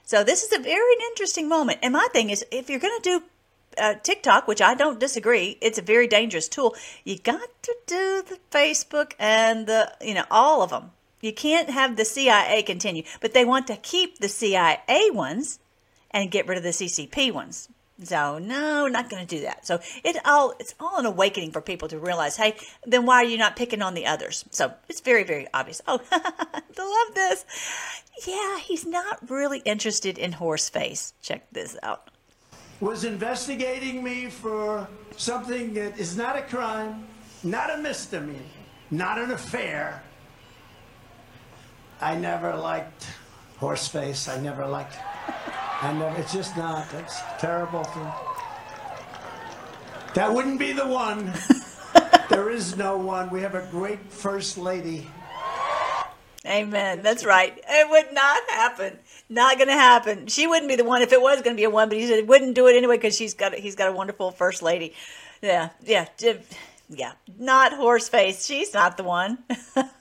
So 0.10 0.24
this 0.24 0.42
is 0.42 0.52
a 0.52 0.58
very 0.58 0.96
interesting 1.12 1.48
moment. 1.48 1.82
And 1.84 1.94
my 1.94 2.08
thing 2.12 2.32
is, 2.32 2.44
if 2.50 2.68
you're 2.68 2.80
going 2.80 3.00
to 3.00 3.10
do 3.12 3.24
uh, 3.78 3.94
TikTok, 4.02 4.48
which 4.48 4.60
I 4.60 4.74
don't 4.74 5.00
disagree, 5.00 5.60
it's 5.62 5.78
a 5.78 5.84
very 5.84 6.08
dangerous 6.08 6.48
tool. 6.48 6.74
You 7.04 7.20
got 7.20 7.48
to 7.62 7.76
do 7.86 8.24
the 8.28 8.40
Facebook 8.50 9.12
and 9.20 9.68
the, 9.68 9.94
you 10.02 10.16
know, 10.16 10.26
all 10.32 10.64
of 10.64 10.72
them. 10.72 10.94
You 11.22 11.32
can't 11.32 11.70
have 11.70 11.96
the 11.96 12.06
CIA 12.06 12.64
continue, 12.64 13.04
but 13.22 13.36
they 13.36 13.46
want 13.46 13.68
to 13.68 13.76
keep 13.76 14.18
the 14.18 14.30
CIA 14.30 15.12
ones 15.12 15.60
and 16.10 16.32
get 16.32 16.48
rid 16.48 16.58
of 16.58 16.64
the 16.64 16.70
CCP 16.70 17.32
ones. 17.32 17.70
So 18.04 18.40
no, 18.40 18.88
not 18.88 19.10
going 19.10 19.26
to 19.26 19.36
do 19.36 19.42
that. 19.44 19.66
So 19.66 19.80
it 20.04 20.18
all 20.26 20.54
it's 20.60 20.74
all 20.80 20.98
an 21.00 21.06
awakening 21.06 21.52
for 21.52 21.62
people 21.62 21.88
to 21.90 22.00
realize, 22.00 22.38
hey, 22.38 22.56
then 22.86 23.06
why 23.06 23.18
are 23.18 23.26
you 23.26 23.38
not 23.38 23.56
picking 23.56 23.82
on 23.82 23.94
the 23.94 24.06
others? 24.06 24.46
So 24.52 24.74
it's 24.88 25.02
very 25.02 25.24
very 25.24 25.48
obvious. 25.54 25.82
Oh, 25.88 26.00
I 26.12 26.62
love 26.78 27.16
this. 27.16 27.46
Yeah, 28.26 28.60
he's 28.60 28.86
not 28.86 29.30
really 29.30 29.60
interested 29.60 30.18
in 30.18 30.34
horse 30.34 30.70
face. 30.70 31.14
Check 31.22 31.48
this 31.52 31.78
out. 31.84 32.10
was 32.80 33.04
investigating 33.04 34.04
me 34.04 34.28
for 34.28 34.88
something 35.18 35.74
that 35.74 36.00
is 36.00 36.16
not 36.16 36.38
a 36.38 36.42
crime, 36.42 37.06
not 37.44 37.70
a 37.74 37.78
misdemeanor, 37.78 38.40
not 38.92 39.18
an 39.18 39.32
affair. 39.32 40.02
I 42.02 42.16
never 42.16 42.56
liked 42.56 43.08
horseface. 43.60 44.32
I 44.32 44.40
never 44.42 44.66
liked. 44.66 44.98
I 45.82 45.94
never. 45.94 46.16
It's 46.20 46.34
just 46.34 46.56
not. 46.58 46.88
It's 46.94 47.20
terrible 47.40 47.84
thing. 47.84 48.12
That 50.16 50.34
wouldn't 50.34 50.60
be 50.60 50.74
the 50.74 50.88
one. 50.88 51.32
there 52.30 52.50
is 52.50 52.76
no 52.76 52.98
one. 52.98 53.30
We 53.30 53.42
have 53.42 53.56
a 53.56 53.68
great 53.72 54.12
first 54.12 54.58
lady. 54.58 55.08
Amen. 56.46 57.02
That's 57.04 57.26
right. 57.26 57.58
It 57.68 57.90
would 57.90 58.14
not 58.14 58.42
happen. 58.50 58.98
Not 59.30 59.58
going 59.58 59.68
to 59.68 59.74
happen. 59.74 60.28
She 60.28 60.48
wouldn't 60.48 60.68
be 60.68 60.76
the 60.76 60.84
one 60.84 61.02
if 61.02 61.14
it 61.14 61.22
was 61.22 61.42
going 61.42 61.56
to 61.56 61.60
be 61.60 61.66
a 61.66 61.70
one, 61.70 61.90
but 61.90 61.98
he 61.98 62.08
said 62.08 62.28
wouldn't 62.28 62.56
do 62.56 62.68
it 62.68 62.76
anyway 62.76 62.98
because 62.98 63.16
she's 63.16 63.34
got 63.34 63.54
he's 63.54 63.76
got 63.76 63.90
a 63.90 63.92
wonderful 63.92 64.32
first 64.32 64.62
lady. 64.62 64.94
Yeah, 65.42 65.70
yeah, 65.86 66.08
yeah. 66.90 67.12
Not 67.38 67.74
horse 67.74 68.10
face. 68.10 68.46
She's 68.46 68.74
not 68.74 68.98
the 68.98 69.04
one. 69.04 69.40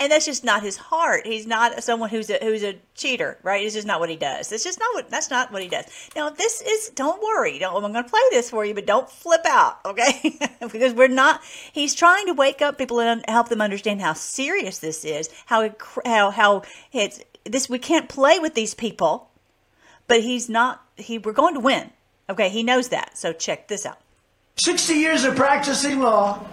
and 0.00 0.12
that's 0.12 0.26
just 0.26 0.44
not 0.44 0.62
his 0.62 0.76
heart. 0.76 1.26
He's 1.26 1.46
not 1.46 1.82
someone 1.82 2.10
who's 2.10 2.30
a 2.30 2.38
who's 2.40 2.62
a 2.62 2.78
cheater, 2.94 3.38
right? 3.42 3.64
It's 3.64 3.74
just 3.74 3.86
not 3.86 4.00
what 4.00 4.10
he 4.10 4.16
does. 4.16 4.52
It's 4.52 4.64
just 4.64 4.78
not 4.78 4.94
what 4.94 5.10
that's 5.10 5.30
not 5.30 5.52
what 5.52 5.62
he 5.62 5.68
does. 5.68 5.84
Now 6.16 6.30
this 6.30 6.62
is 6.62 6.90
don't 6.90 7.22
worry. 7.22 7.58
Don't 7.58 7.84
I'm 7.84 7.92
going 7.92 8.04
to 8.04 8.10
play 8.10 8.20
this 8.30 8.50
for 8.50 8.64
you, 8.64 8.74
but 8.74 8.86
don't 8.86 9.10
flip 9.10 9.42
out, 9.46 9.78
okay? 9.84 10.38
because 10.72 10.94
we're 10.94 11.08
not. 11.08 11.42
He's 11.72 11.94
trying 11.94 12.26
to 12.26 12.34
wake 12.34 12.62
up 12.62 12.78
people 12.78 13.00
and 13.00 13.24
help 13.28 13.48
them 13.48 13.60
understand 13.60 14.00
how 14.00 14.14
serious 14.14 14.78
this 14.78 15.04
is. 15.04 15.30
How 15.46 15.70
how 16.04 16.30
how 16.30 16.62
it's 16.92 17.20
this. 17.44 17.68
We 17.68 17.78
can't 17.78 18.08
play 18.08 18.38
with 18.38 18.54
these 18.54 18.74
people. 18.74 19.30
But 20.06 20.22
he's 20.22 20.48
not. 20.48 20.84
He 20.96 21.18
we're 21.18 21.32
going 21.32 21.54
to 21.54 21.60
win. 21.60 21.90
Okay, 22.30 22.48
he 22.48 22.62
knows 22.62 22.88
that. 22.88 23.16
So 23.16 23.32
check 23.32 23.68
this 23.68 23.86
out. 23.86 23.98
60 24.56 24.94
years 24.94 25.24
of 25.24 25.36
practicing 25.36 26.00
law. 26.00 26.44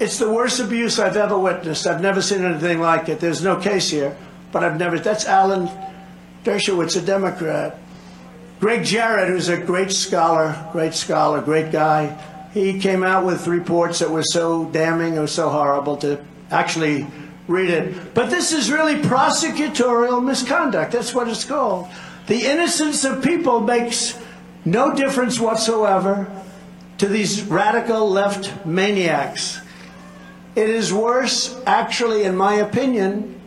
It's 0.00 0.18
the 0.18 0.30
worst 0.30 0.60
abuse 0.60 0.98
I've 0.98 1.16
ever 1.16 1.36
witnessed. 1.36 1.86
I've 1.86 2.00
never 2.00 2.22
seen 2.22 2.44
anything 2.44 2.80
like 2.80 3.08
it. 3.08 3.18
There's 3.18 3.42
no 3.42 3.56
case 3.56 3.90
here, 3.90 4.16
but 4.52 4.62
I've 4.62 4.78
never. 4.78 4.98
That's 4.98 5.26
Alan 5.26 5.68
Dershowitz, 6.44 6.96
a 6.96 7.04
Democrat. 7.04 7.78
Gregg 8.60 8.84
Jarrett, 8.84 9.28
who's 9.28 9.48
a 9.48 9.56
great 9.56 9.90
scholar, 9.92 10.68
great 10.72 10.94
scholar, 10.94 11.40
great 11.40 11.70
guy, 11.72 12.16
he 12.52 12.80
came 12.80 13.02
out 13.02 13.24
with 13.24 13.46
reports 13.46 13.98
that 14.00 14.10
were 14.10 14.22
so 14.22 14.64
damning 14.66 15.18
or 15.18 15.26
so 15.26 15.48
horrible 15.48 15.96
to 15.98 16.24
actually 16.50 17.06
read 17.46 17.70
it. 17.70 18.14
But 18.14 18.30
this 18.30 18.52
is 18.52 18.70
really 18.70 18.96
prosecutorial 18.96 20.24
misconduct. 20.24 20.92
That's 20.92 21.14
what 21.14 21.28
it's 21.28 21.44
called. 21.44 21.88
The 22.26 22.46
innocence 22.46 23.04
of 23.04 23.22
people 23.22 23.60
makes 23.60 24.18
no 24.64 24.94
difference 24.94 25.40
whatsoever 25.40 26.30
to 26.98 27.06
these 27.06 27.42
radical 27.44 28.10
left 28.10 28.66
maniacs. 28.66 29.60
It 30.58 30.70
is 30.70 30.92
worse, 30.92 31.56
actually, 31.66 32.24
in 32.24 32.34
my 32.34 32.54
opinion. 32.54 33.40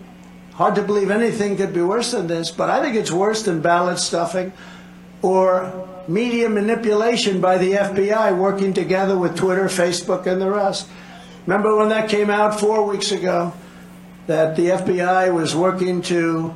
Hard 0.53 0.75
to 0.75 0.81
believe 0.81 1.11
anything 1.11 1.57
could 1.57 1.73
be 1.73 1.81
worse 1.81 2.11
than 2.11 2.27
this, 2.27 2.51
but 2.51 2.69
I 2.69 2.81
think 2.81 2.95
it's 2.95 3.11
worse 3.11 3.43
than 3.43 3.61
ballot 3.61 3.99
stuffing 3.99 4.53
or 5.21 5.89
media 6.07 6.47
manipulation 6.47 7.41
by 7.41 7.57
the 7.57 7.73
FBI 7.73 8.37
working 8.37 8.71
together 8.73 9.17
with 9.17 9.35
Twitter, 9.35 9.65
Facebook, 9.65 10.25
and 10.25 10.41
the 10.41 10.49
rest. 10.49 10.87
Remember 11.45 11.75
when 11.75 11.89
that 11.89 12.07
came 12.07 12.29
out 12.29 12.57
four 12.57 12.87
weeks 12.87 13.11
ago? 13.11 13.51
That 14.27 14.55
the 14.55 14.67
FBI 14.67 15.33
was 15.33 15.53
working 15.53 16.01
to 16.03 16.53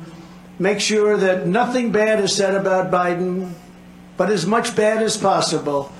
make 0.58 0.80
sure 0.80 1.18
that 1.18 1.46
nothing 1.46 1.92
bad 1.92 2.24
is 2.24 2.34
said 2.34 2.54
about 2.54 2.90
Biden, 2.90 3.52
but 4.16 4.30
as 4.30 4.46
much 4.46 4.74
bad 4.74 5.02
as 5.02 5.18
possible 5.18 5.92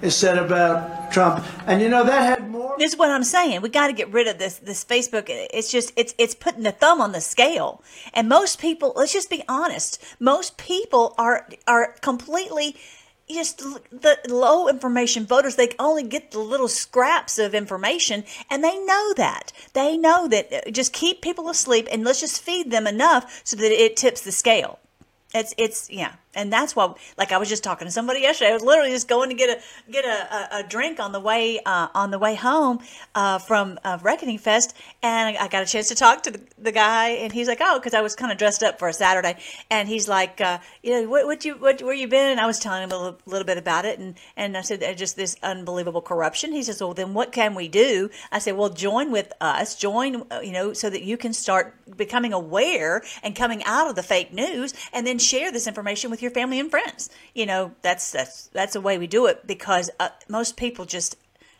is 0.00 0.16
said 0.16 0.38
about 0.38 1.12
Trump. 1.12 1.44
And 1.66 1.82
you 1.82 1.90
know, 1.90 2.04
that 2.04 2.22
had 2.22 2.50
more. 2.50 2.59
This 2.80 2.94
is 2.94 2.98
what 2.98 3.10
I'm 3.10 3.24
saying. 3.24 3.60
We 3.60 3.68
got 3.68 3.88
to 3.88 3.92
get 3.92 4.10
rid 4.10 4.26
of 4.26 4.38
this 4.38 4.56
this 4.56 4.86
Facebook. 4.86 5.24
It's 5.28 5.70
just 5.70 5.92
it's 5.96 6.14
it's 6.16 6.34
putting 6.34 6.62
the 6.62 6.72
thumb 6.72 7.02
on 7.02 7.12
the 7.12 7.20
scale. 7.20 7.82
And 8.14 8.26
most 8.26 8.58
people, 8.58 8.94
let's 8.96 9.12
just 9.12 9.28
be 9.28 9.44
honest, 9.46 10.02
most 10.18 10.56
people 10.56 11.14
are 11.18 11.46
are 11.66 11.92
completely 12.00 12.76
just 13.28 13.58
the 13.58 14.18
low 14.28 14.66
information 14.66 15.26
voters 15.26 15.56
they 15.56 15.68
only 15.78 16.02
get 16.02 16.30
the 16.30 16.38
little 16.38 16.68
scraps 16.68 17.38
of 17.38 17.54
information 17.54 18.24
and 18.48 18.64
they 18.64 18.78
know 18.78 19.12
that 19.14 19.52
they 19.74 19.96
know 19.96 20.26
that 20.26 20.50
uh, 20.52 20.70
just 20.70 20.92
keep 20.92 21.22
people 21.22 21.48
asleep 21.48 21.86
and 21.92 22.02
let's 22.02 22.20
just 22.20 22.42
feed 22.42 22.72
them 22.72 22.88
enough 22.88 23.42
so 23.44 23.56
that 23.56 23.70
it 23.70 23.96
tips 23.96 24.22
the 24.22 24.32
scale 24.32 24.80
it's 25.32 25.54
it's 25.56 25.88
yeah 25.90 26.14
and 26.34 26.52
that's 26.52 26.76
why 26.76 26.92
like 27.18 27.32
i 27.32 27.38
was 27.38 27.48
just 27.48 27.64
talking 27.64 27.86
to 27.86 27.90
somebody 27.90 28.20
yesterday 28.20 28.50
i 28.50 28.54
was 28.54 28.62
literally 28.62 28.90
just 28.90 29.08
going 29.08 29.28
to 29.30 29.36
get 29.36 29.58
a 29.58 29.90
get 29.90 30.04
a, 30.04 30.34
a, 30.34 30.60
a 30.60 30.62
drink 30.62 31.00
on 31.00 31.12
the 31.12 31.20
way 31.20 31.60
uh, 31.66 31.88
on 31.94 32.10
the 32.10 32.18
way 32.18 32.34
home 32.34 32.78
uh, 33.14 33.38
from 33.38 33.78
uh, 33.84 33.98
reckoning 34.02 34.38
fest. 34.38 34.76
And 35.02 35.36
I, 35.36 35.48
got 35.48 35.62
a 35.62 35.66
chance 35.66 35.88
to 35.88 35.94
talk 35.94 36.22
to 36.24 36.30
the, 36.30 36.40
the 36.58 36.72
guy 36.72 37.08
and 37.10 37.32
he's 37.32 37.48
like 37.48 37.58
oh 37.60 37.78
because 37.78 37.94
i 37.94 38.00
was 38.00 38.14
kind 38.14 38.30
of 38.30 38.38
dressed 38.38 38.62
up 38.62 38.78
for 38.78 38.88
a 38.88 38.92
saturday. 38.92 39.36
And 39.70 39.88
he's 39.88 40.08
like 40.08 40.40
uh, 40.40 40.58
you 40.82 40.92
know 40.92 41.08
what, 41.08 41.26
what 41.26 41.44
you 41.44 41.54
what 41.54 41.82
where 41.82 41.94
you 41.94 42.08
been? 42.08 42.30
And 42.30 42.40
i 42.40 42.46
was 42.46 42.58
telling 42.58 42.82
him 42.82 42.92
a 42.92 42.96
little, 42.96 43.18
little 43.26 43.46
bit 43.46 43.58
about 43.58 43.84
it 43.84 43.98
and 43.98 44.14
and 44.36 44.56
i 44.56 44.60
said 44.60 44.80
just 44.96 45.16
this 45.16 45.36
unbelievable 45.42 46.02
corruption. 46.02 46.52
He 46.52 46.62
says 46.62 46.80
well 46.80 46.94
then 46.94 47.14
what 47.14 47.32
can 47.32 47.54
we 47.54 47.68
do? 47.68 48.10
I 48.30 48.38
said 48.38 48.56
well 48.56 48.70
join 48.70 49.10
with 49.10 49.32
us 49.40 49.74
join 49.74 50.22
uh, 50.30 50.40
you 50.42 50.52
know 50.52 50.72
so 50.72 50.90
that 50.90 51.02
you 51.02 51.16
can 51.16 51.32
start 51.32 51.74
becoming 51.96 52.32
aware 52.32 53.02
and 53.22 53.34
coming 53.34 53.62
out 53.64 53.88
of 53.88 53.96
the 53.96 54.02
fake 54.02 54.32
news 54.32 54.74
and 54.92 55.06
then 55.06 55.18
share 55.18 55.50
this 55.50 55.66
information 55.66 56.10
with 56.10 56.19
your 56.22 56.30
family 56.30 56.60
and 56.60 56.70
friends. 56.70 57.10
You 57.34 57.46
know, 57.46 57.72
that's 57.82 58.10
that's 58.12 58.46
that's 58.48 58.74
the 58.74 58.80
way 58.80 58.98
we 58.98 59.06
do 59.06 59.26
it 59.26 59.46
because 59.46 59.90
uh, 59.98 60.10
most 60.28 60.56
people 60.56 60.84
just 60.84 61.16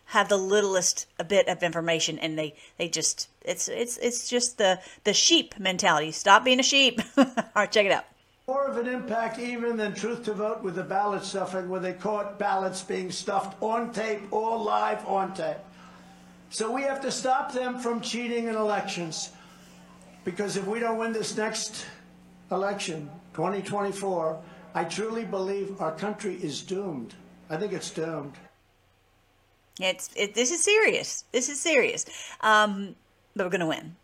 have 0.06 0.28
the 0.28 0.36
littlest 0.36 1.06
bit 1.28 1.46
of 1.46 1.62
information 1.62 2.18
and 2.18 2.36
they 2.36 2.52
they 2.78 2.88
just 2.88 3.28
it's 3.42 3.68
it's 3.68 3.96
it's 3.98 4.28
just 4.28 4.58
the 4.58 4.80
the 5.04 5.14
sheep 5.14 5.58
mentality. 5.58 6.10
Stop 6.10 6.44
being 6.44 6.60
a 6.60 6.64
sheep. 6.64 7.00
All 7.16 7.26
right, 7.54 7.70
check 7.70 7.86
it 7.86 7.92
out. 7.92 8.04
More 8.48 8.66
of 8.66 8.78
an 8.78 8.88
impact 8.88 9.38
even 9.38 9.76
than 9.76 9.94
True 9.94 10.16
the 10.16 10.34
Vote 10.34 10.62
with 10.62 10.74
the 10.74 10.82
ballot 10.82 11.22
stuffing, 11.22 11.68
where 11.68 11.78
they 11.78 11.92
caught 11.92 12.36
ballots 12.36 12.82
being 12.82 13.12
stuffed 13.12 13.56
on 13.62 13.92
tape 13.92 14.20
or 14.32 14.58
live 14.58 15.06
on 15.06 15.32
tape. 15.34 15.58
So 16.48 16.72
we 16.72 16.82
have 16.82 17.00
to 17.02 17.12
stop 17.12 17.52
them 17.52 17.78
from 17.78 18.00
cheating 18.00 18.48
in 18.48 18.56
elections. 18.56 19.30
Because 20.24 20.56
if 20.56 20.66
we 20.66 20.80
don't 20.80 20.98
win 20.98 21.12
this 21.12 21.36
next 21.36 21.86
election, 22.50 23.08
2024, 23.34 24.42
I 24.74 24.84
truly 24.84 25.24
believe 25.24 25.80
our 25.80 25.92
country 25.92 26.34
is 26.36 26.62
doomed. 26.62 27.14
I 27.48 27.56
think 27.56 27.72
it's 27.72 27.90
doomed. 27.90 28.34
It's 29.80 30.10
it, 30.14 30.34
this 30.34 30.50
is 30.50 30.62
serious. 30.62 31.24
This 31.32 31.48
is 31.48 31.60
serious. 31.60 32.06
Um, 32.40 32.94
but 33.34 33.46
we're 33.46 33.50
gonna 33.50 33.66
win. 33.66 33.96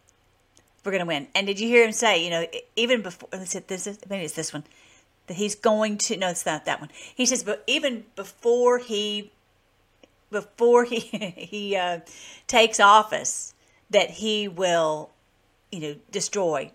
We're 0.84 0.92
gonna 0.92 1.06
win. 1.06 1.28
And 1.34 1.46
did 1.46 1.60
you 1.60 1.68
hear 1.68 1.84
him 1.84 1.92
say? 1.92 2.24
You 2.24 2.30
know, 2.30 2.46
even 2.74 3.02
before 3.02 3.28
this, 3.32 3.52
this 3.66 3.86
is 3.86 3.98
maybe 4.08 4.24
it's 4.24 4.34
this 4.34 4.52
one 4.52 4.64
that 5.26 5.34
he's 5.34 5.54
going 5.54 5.98
to. 5.98 6.16
No, 6.16 6.30
it's 6.30 6.46
not 6.46 6.64
that 6.64 6.80
one. 6.80 6.90
He 7.14 7.26
says, 7.26 7.44
but 7.44 7.62
even 7.66 8.04
before 8.16 8.78
he 8.78 9.30
before 10.30 10.84
he 10.84 10.98
he 11.36 11.76
uh, 11.76 12.00
takes 12.46 12.80
office, 12.80 13.54
that 13.90 14.10
he 14.10 14.48
will, 14.48 15.10
you 15.70 15.80
know, 15.80 15.96
destroy. 16.10 16.72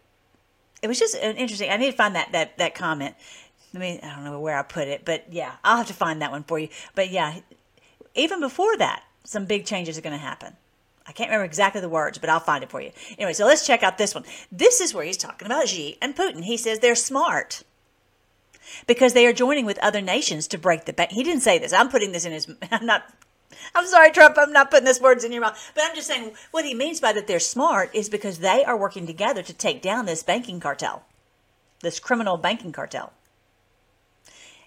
It 0.82 0.88
was 0.88 0.99
just 0.99 1.15
an 1.15 1.36
interesting. 1.36 1.69
I 1.69 1.77
need 1.77 1.91
to 1.91 1.97
find 1.97 2.15
that 2.15 2.32
that 2.32 2.58
that 2.58 2.75
comment 2.75 3.15
let 3.74 3.80
me 3.80 4.00
I 4.02 4.16
don't 4.16 4.24
know 4.24 4.40
where 4.40 4.58
I 4.58 4.64
put 4.64 4.88
it, 4.88 5.06
but 5.06 5.32
yeah, 5.32 5.54
I'll 5.64 5.78
have 5.78 5.88
to 5.88 5.94
find 5.94 6.22
that 6.22 6.32
one 6.32 6.44
for 6.44 6.60
you. 6.60 6.70
But 6.96 7.10
yeah, 7.10 7.40
even 8.16 8.40
before 8.40 8.78
that, 8.78 9.04
some 9.24 9.46
big 9.46 9.66
changes 9.66 9.98
are 9.98 10.02
going 10.02 10.18
to 10.18 10.20
happen. 10.20 10.56
I 11.08 11.14
can't 11.14 11.30
remember 11.30 11.46
exactly 11.46 11.82
the 11.82 11.90
words, 11.90 12.18
but 12.18 12.30
I'll 12.30 12.40
find 12.40 12.64
it 12.64 12.70
for 12.70 12.82
you. 12.82 12.92
Anyway, 13.18 13.34
so 13.34 13.46
let's 13.46 13.66
check 13.66 13.84
out 13.84 13.98
this 13.98 14.14
one. 14.14 14.24
This 14.52 14.80
is 14.80 14.94
where 14.94 15.04
he's 15.04 15.18
talking 15.18 15.46
about 15.46 15.68
Xi 15.68 15.98
and 16.02 16.16
Putin. 16.16 16.44
He 16.44 16.58
says 16.58 16.80
they're 16.80 16.96
smart 16.96 17.64
because 18.88 19.14
they 19.14 19.26
are 19.26 19.34
joining 19.34 19.66
with 19.66 19.80
other 19.80 20.02
nations 20.02 20.48
to 20.48 20.58
break 20.58 20.86
the 20.86 20.94
bank. 20.94 21.12
He 21.12 21.24
didn't 21.24 21.42
say 21.42 21.58
this. 21.58 21.74
I'm 21.74 21.90
putting 21.90 22.12
this 22.12 22.26
in 22.26 22.32
his. 22.32 22.50
I'm 22.72 22.86
not. 22.86 23.04
I'm 23.76 23.88
sorry, 23.88 24.12
Trump. 24.12 24.38
I'm 24.38 24.54
not 24.54 24.72
putting 24.72 24.86
this 24.86 25.02
words 25.02 25.24
in 25.24 25.32
your 25.32 25.42
mouth, 25.42 25.72
but 25.76 25.84
I'm 25.84 25.96
just 25.96 26.08
saying 26.08 26.34
what 26.52 26.66
he 26.66 26.74
means 26.74 27.00
by 27.00 27.14
that 27.14 27.28
they're 27.28 27.40
smart 27.40 27.94
is 27.94 28.10
because 28.10 28.40
they 28.40 28.64
are 28.64 28.78
working 28.78 29.06
together 29.06 29.44
to 29.44 29.54
take 29.54 29.82
down 29.82 30.06
this 30.06 30.24
banking 30.24 30.60
cartel, 30.60 31.04
this 31.82 32.00
criminal 32.00 32.38
banking 32.38 32.72
cartel. 32.72 33.14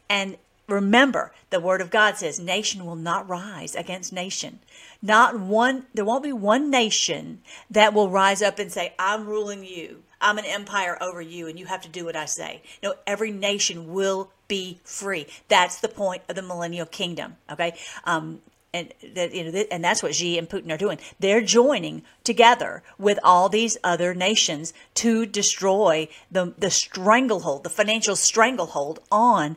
And 0.08 0.36
remember, 0.68 1.32
the 1.50 1.60
word 1.60 1.80
of 1.80 1.90
God 1.90 2.16
says, 2.16 2.40
nation 2.40 2.84
will 2.84 2.96
not 2.96 3.28
rise 3.28 3.74
against 3.74 4.12
nation. 4.12 4.60
Not 5.02 5.38
one, 5.38 5.86
there 5.92 6.04
won't 6.04 6.24
be 6.24 6.32
one 6.32 6.70
nation 6.70 7.42
that 7.70 7.94
will 7.94 8.10
rise 8.10 8.42
up 8.42 8.58
and 8.58 8.72
say, 8.72 8.94
I'm 8.98 9.26
ruling 9.26 9.64
you. 9.64 10.02
I'm 10.20 10.38
an 10.38 10.46
empire 10.46 10.96
over 11.02 11.20
you 11.20 11.46
and 11.46 11.58
you 11.58 11.66
have 11.66 11.82
to 11.82 11.88
do 11.88 12.06
what 12.06 12.16
I 12.16 12.24
say. 12.24 12.62
No, 12.82 12.94
every 13.06 13.30
nation 13.30 13.92
will 13.92 14.30
be 14.48 14.80
free. 14.84 15.26
That's 15.48 15.80
the 15.80 15.88
point 15.88 16.22
of 16.28 16.36
the 16.36 16.42
millennial 16.42 16.86
kingdom. 16.86 17.36
Okay. 17.50 17.74
Um, 18.04 18.40
and 18.72 18.92
that 19.14 19.32
you 19.32 19.44
know, 19.44 19.64
and 19.70 19.84
that's 19.84 20.02
what 20.02 20.14
Xi 20.14 20.36
and 20.36 20.48
Putin 20.48 20.72
are 20.72 20.76
doing. 20.76 20.98
They're 21.20 21.40
joining 21.40 22.02
together 22.24 22.82
with 22.98 23.20
all 23.22 23.48
these 23.48 23.78
other 23.84 24.14
nations 24.14 24.74
to 24.94 25.24
destroy 25.24 26.08
the 26.30 26.54
the 26.58 26.70
stranglehold, 26.70 27.62
the 27.62 27.70
financial 27.70 28.16
stranglehold 28.16 28.98
on 29.12 29.56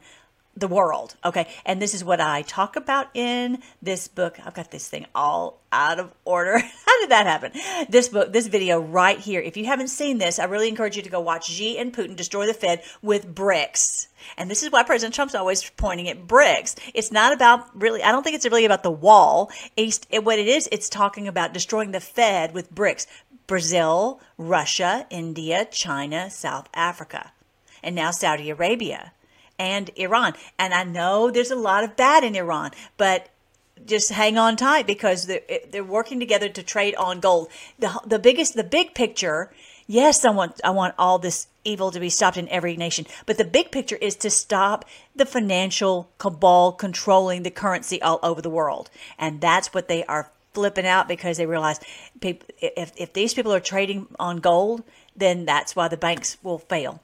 the 0.58 0.68
world. 0.68 1.16
Okay. 1.24 1.48
And 1.66 1.82
this 1.82 1.94
is 1.94 2.04
what 2.04 2.20
I 2.20 2.42
talk 2.42 2.76
about 2.76 3.16
in 3.16 3.60
this 3.82 4.08
book. 4.08 4.40
I've 4.44 4.54
got 4.54 4.72
this 4.72 4.88
thing 4.88 5.06
all 5.14 5.60
out 5.72 6.00
of 6.00 6.14
order. 6.26 6.58
How 6.86 7.00
did 7.02 7.12
that 7.12 7.28
happen? 7.28 7.52
This 7.90 8.10
book, 8.10 8.34
this 8.34 8.48
video 8.48 8.80
right 8.80 9.20
here. 9.20 9.40
If 9.40 9.56
you 9.56 9.66
haven't 9.66 9.90
seen 9.90 10.18
this, 10.18 10.40
I 10.40 10.46
really 10.46 10.68
encourage 10.68 10.96
you 10.96 11.04
to 11.04 11.10
go 11.10 11.20
watch 11.20 11.50
Xi 11.50 11.78
and 11.78 11.94
Putin 11.94 12.16
destroy 12.16 12.48
the 12.48 12.54
Fed 12.54 12.82
with 13.02 13.34
bricks. 13.34 14.08
And 14.38 14.50
this 14.50 14.64
is 14.64 14.72
why 14.72 14.84
President 14.84 15.14
Trump's 15.14 15.36
always 15.36 15.70
pointing 15.70 16.10
at 16.10 16.28
bricks. 16.28 16.76
It's 16.94 17.12
not 17.12 17.34
about 17.34 17.80
really, 17.80 18.02
I 18.02 18.12
don't 18.12 18.24
think 18.24 18.36
it's 18.36 18.46
really 18.46 18.66
about 18.66 18.84
the 18.84 18.92
wall. 18.92 19.52
It's, 19.76 20.02
it, 20.10 20.24
what 20.24 20.40
it 20.40 20.48
is, 20.48 20.68
it's 20.72 20.90
talking 20.90 21.28
about 21.28 21.54
destroying 21.54 21.92
the 21.92 22.00
Fed 22.00 22.54
with 22.54 22.72
bricks. 22.72 23.06
Brazil, 23.46 24.20
Russia, 24.38 25.06
India, 25.10 25.66
China, 25.72 26.30
South 26.30 26.68
Africa, 26.74 27.32
and 27.82 27.96
now 27.96 28.12
Saudi 28.12 28.50
Arabia 28.50 29.14
and 29.60 29.90
Iran. 29.96 30.34
And 30.58 30.74
I 30.74 30.84
know 30.84 31.32
there's 31.32 31.52
a 31.52 31.56
lot 31.56 31.84
of 31.84 31.96
bad 31.96 32.24
in 32.24 32.36
Iran, 32.36 32.72
but 32.98 33.30
just 33.86 34.12
hang 34.12 34.38
on 34.38 34.56
tight 34.56 34.88
because 34.88 35.26
they're, 35.26 35.42
they're 35.70 35.84
working 35.84 36.20
together 36.20 36.50
to 36.50 36.64
trade 36.64 36.96
on 36.96 37.20
gold. 37.20 37.50
The, 37.80 38.00
the 38.06 38.20
biggest, 38.20 38.56
the 38.56 38.64
big 38.64 38.94
picture, 38.94 39.52
yes, 39.88 40.26
I 40.26 40.32
want, 40.32 40.60
I 40.64 40.72
want 40.72 40.96
all 40.98 41.20
this 41.20 41.48
evil 41.64 41.92
to 41.92 42.00
be 42.00 42.10
stopped 42.10 42.38
in 42.38 42.50
every 42.50 42.76
nation, 42.76 43.06
but 43.26 43.38
the 43.38 43.46
big 43.46 43.72
picture 43.72 43.98
is 43.98 44.16
to 44.18 44.30
stop 44.30 44.86
the 45.16 45.26
financial 45.26 46.10
cabal 46.18 46.72
controlling 46.72 47.44
the 47.44 47.52
currency 47.52 48.02
all 48.02 48.20
over 48.24 48.42
the 48.42 48.50
world. 48.50 48.90
And 49.18 49.42
that's 49.42 49.74
what 49.74 49.88
they 49.88 50.04
are 50.06 50.32
flipping 50.54 50.88
out 50.88 51.08
because 51.08 51.38
they 51.38 51.46
realize 51.46 51.80
people, 52.20 52.48
if, 52.60 52.92
if 52.98 53.14
these 53.14 53.34
people 53.34 53.54
are 53.54 53.60
trading 53.60 54.08
on 54.20 54.38
gold, 54.38 54.84
then 55.16 55.46
that's 55.46 55.76
why 55.76 55.88
the 55.88 55.98
banks 55.98 56.38
will 56.42 56.58
fail 56.58 57.02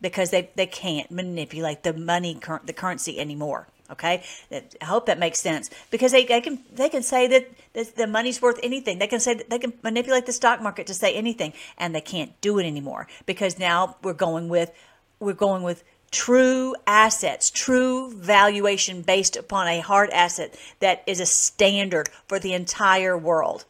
because 0.00 0.30
they, 0.30 0.50
they 0.56 0.66
can't 0.66 1.10
manipulate 1.10 1.82
the 1.82 1.92
money, 1.92 2.38
the 2.64 2.72
currency 2.72 3.18
anymore. 3.18 3.68
Okay, 3.88 4.24
I 4.50 4.84
hope 4.84 5.06
that 5.06 5.16
makes 5.16 5.38
sense 5.38 5.70
because 5.92 6.10
they, 6.10 6.24
they 6.24 6.40
can 6.40 6.58
they 6.74 6.88
can 6.88 7.04
say 7.04 7.28
that 7.28 7.94
the 7.94 8.08
money's 8.08 8.42
worth 8.42 8.58
anything. 8.60 8.98
They 8.98 9.06
can 9.06 9.20
say 9.20 9.34
that 9.34 9.48
they 9.48 9.60
can 9.60 9.74
manipulate 9.84 10.26
the 10.26 10.32
stock 10.32 10.60
market 10.60 10.88
to 10.88 10.94
say 10.94 11.14
anything, 11.14 11.52
and 11.78 11.94
they 11.94 12.00
can't 12.00 12.32
do 12.40 12.58
it 12.58 12.66
anymore 12.66 13.06
because 13.26 13.60
now 13.60 13.96
we're 14.02 14.12
going 14.12 14.48
with 14.48 14.72
we're 15.20 15.34
going 15.34 15.62
with 15.62 15.84
true 16.10 16.74
assets, 16.86 17.48
true 17.48 18.12
valuation 18.12 19.02
based 19.02 19.36
upon 19.36 19.68
a 19.68 19.80
hard 19.80 20.10
asset 20.10 20.58
that 20.80 21.04
is 21.06 21.20
a 21.20 21.26
standard 21.26 22.08
for 22.26 22.38
the 22.38 22.54
entire 22.54 23.16
world. 23.16 23.66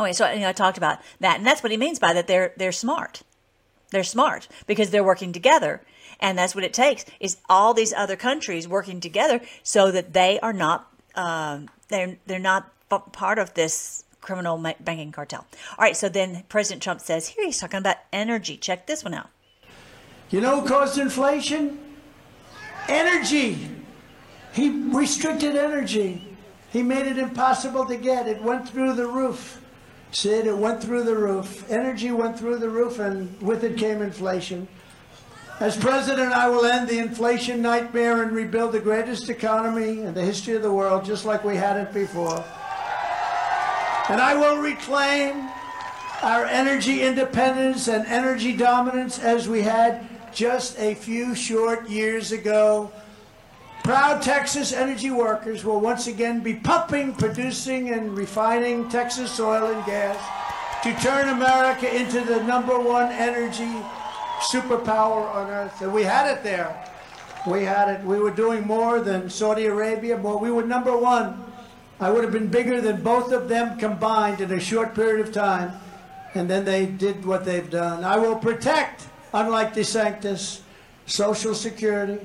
Okay, 0.00 0.12
so 0.12 0.30
you 0.30 0.40
know, 0.40 0.48
I 0.48 0.52
talked 0.52 0.78
about 0.78 0.98
that, 1.20 1.38
and 1.38 1.46
that's 1.46 1.62
what 1.62 1.70
he 1.70 1.78
means 1.78 1.98
by 1.98 2.12
that. 2.12 2.26
They're 2.26 2.52
they're 2.56 2.72
smart. 2.72 3.22
They're 3.90 4.04
smart 4.04 4.48
because 4.66 4.90
they're 4.90 5.04
working 5.04 5.32
together, 5.32 5.82
and 6.20 6.36
that's 6.36 6.54
what 6.54 6.64
it 6.64 6.72
takes 6.72 7.04
is 7.20 7.38
all 7.48 7.74
these 7.74 7.92
other 7.92 8.16
countries 8.16 8.68
working 8.68 9.00
together 9.00 9.40
so 9.62 9.90
that 9.90 10.12
they 10.12 10.38
are 10.40 10.52
not 10.52 10.92
um, 11.14 11.68
they're 11.88 12.16
they're 12.26 12.38
not 12.38 12.70
part 13.12 13.38
of 13.38 13.54
this 13.54 14.04
criminal 14.20 14.58
banking 14.80 15.12
cartel. 15.12 15.46
All 15.78 15.82
right, 15.84 15.96
so 15.96 16.08
then 16.08 16.44
President 16.48 16.82
Trump 16.82 17.00
says 17.00 17.28
here 17.28 17.44
he's 17.44 17.58
talking 17.58 17.78
about 17.78 17.96
energy. 18.12 18.56
Check 18.56 18.86
this 18.86 19.04
one 19.04 19.14
out. 19.14 19.30
You 20.30 20.40
know 20.40 20.62
caused 20.62 20.98
inflation? 20.98 21.78
Energy. 22.88 23.70
He 24.52 24.70
restricted 24.70 25.56
energy. 25.56 26.36
He 26.70 26.82
made 26.82 27.06
it 27.06 27.18
impossible 27.18 27.86
to 27.86 27.96
get. 27.96 28.26
It 28.28 28.42
went 28.42 28.68
through 28.68 28.94
the 28.94 29.06
roof. 29.06 29.62
Sid, 30.10 30.46
it 30.46 30.56
went 30.56 30.82
through 30.82 31.04
the 31.04 31.14
roof. 31.14 31.70
Energy 31.70 32.10
went 32.10 32.38
through 32.38 32.58
the 32.58 32.70
roof, 32.70 32.98
and 32.98 33.40
with 33.42 33.62
it 33.64 33.76
came 33.76 34.00
inflation. 34.00 34.66
As 35.60 35.76
president, 35.76 36.32
I 36.32 36.48
will 36.48 36.64
end 36.64 36.88
the 36.88 36.98
inflation 36.98 37.60
nightmare 37.60 38.22
and 38.22 38.32
rebuild 38.32 38.72
the 38.72 38.80
greatest 38.80 39.28
economy 39.28 40.02
in 40.02 40.14
the 40.14 40.22
history 40.22 40.54
of 40.54 40.62
the 40.62 40.72
world, 40.72 41.04
just 41.04 41.24
like 41.24 41.44
we 41.44 41.56
had 41.56 41.76
it 41.76 41.92
before. 41.92 42.44
And 44.08 44.20
I 44.20 44.34
will 44.34 44.58
reclaim 44.58 45.50
our 46.22 46.46
energy 46.46 47.02
independence 47.02 47.88
and 47.88 48.06
energy 48.06 48.56
dominance 48.56 49.18
as 49.18 49.48
we 49.48 49.62
had 49.62 50.08
just 50.32 50.78
a 50.78 50.94
few 50.94 51.34
short 51.34 51.88
years 51.90 52.32
ago. 52.32 52.90
Proud 53.84 54.22
Texas 54.22 54.72
energy 54.72 55.10
workers 55.10 55.64
will 55.64 55.80
once 55.80 56.06
again 56.06 56.40
be 56.40 56.54
pumping, 56.54 57.14
producing, 57.14 57.90
and 57.90 58.16
refining 58.16 58.88
Texas 58.88 59.40
oil 59.40 59.66
and 59.74 59.84
gas 59.86 60.18
to 60.82 60.94
turn 61.02 61.28
America 61.30 61.94
into 61.94 62.20
the 62.20 62.42
number 62.44 62.78
one 62.78 63.10
energy 63.10 63.72
superpower 64.40 65.34
on 65.34 65.50
earth. 65.50 65.80
And 65.80 65.92
we 65.92 66.02
had 66.02 66.30
it 66.30 66.42
there. 66.42 66.84
We 67.46 67.64
had 67.64 67.88
it. 67.88 68.04
We 68.04 68.18
were 68.18 68.30
doing 68.30 68.66
more 68.66 69.00
than 69.00 69.30
Saudi 69.30 69.66
Arabia, 69.66 70.16
but 70.16 70.40
we 70.40 70.50
were 70.50 70.64
number 70.64 70.96
one. 70.96 71.44
I 72.00 72.10
would 72.10 72.22
have 72.22 72.32
been 72.32 72.48
bigger 72.48 72.80
than 72.80 73.02
both 73.02 73.32
of 73.32 73.48
them 73.48 73.78
combined 73.78 74.40
in 74.40 74.52
a 74.52 74.60
short 74.60 74.94
period 74.94 75.26
of 75.26 75.32
time. 75.32 75.72
And 76.34 76.48
then 76.48 76.64
they 76.64 76.86
did 76.86 77.24
what 77.24 77.44
they've 77.44 77.68
done. 77.68 78.04
I 78.04 78.16
will 78.16 78.36
protect 78.36 79.06
unlike 79.32 79.74
DeSantis, 79.74 80.60
Social 81.06 81.54
Security, 81.54 82.24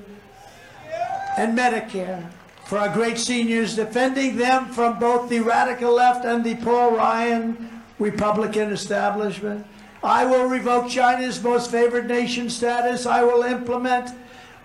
and 1.38 1.58
Medicare 1.58 2.30
for 2.66 2.78
our 2.78 2.94
great 2.94 3.18
seniors, 3.18 3.76
defending 3.76 4.38
them 4.38 4.68
from 4.72 5.00
both 5.00 5.30
the 5.30 5.40
radical 5.40 5.94
left 5.94 6.26
and 6.26 6.44
the 6.44 6.56
Paul 6.56 6.96
Ryan 6.96 7.82
Republican 8.00 8.72
establishment. 8.72 9.66
I 10.04 10.26
will 10.26 10.46
revoke 10.46 10.90
China's 10.90 11.42
most 11.42 11.72
favored 11.72 12.08
nation 12.08 12.50
status. 12.50 13.06
I 13.06 13.24
will 13.24 13.44
implement 13.44 14.12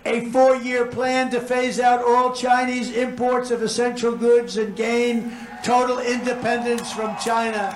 a 0.05 0.31
four-year 0.31 0.87
plan 0.87 1.31
to 1.31 1.41
phase 1.41 1.81
out 1.81 2.05
all 2.05 2.33
Chinese 2.33 2.91
imports 2.91 3.51
of 3.51 3.63
essential 3.63 4.17
goods 4.17 4.57
and 4.57 4.75
gain 4.77 5.37
total 5.65 5.99
independence 5.99 6.93
from 6.93 7.17
China, 7.19 7.73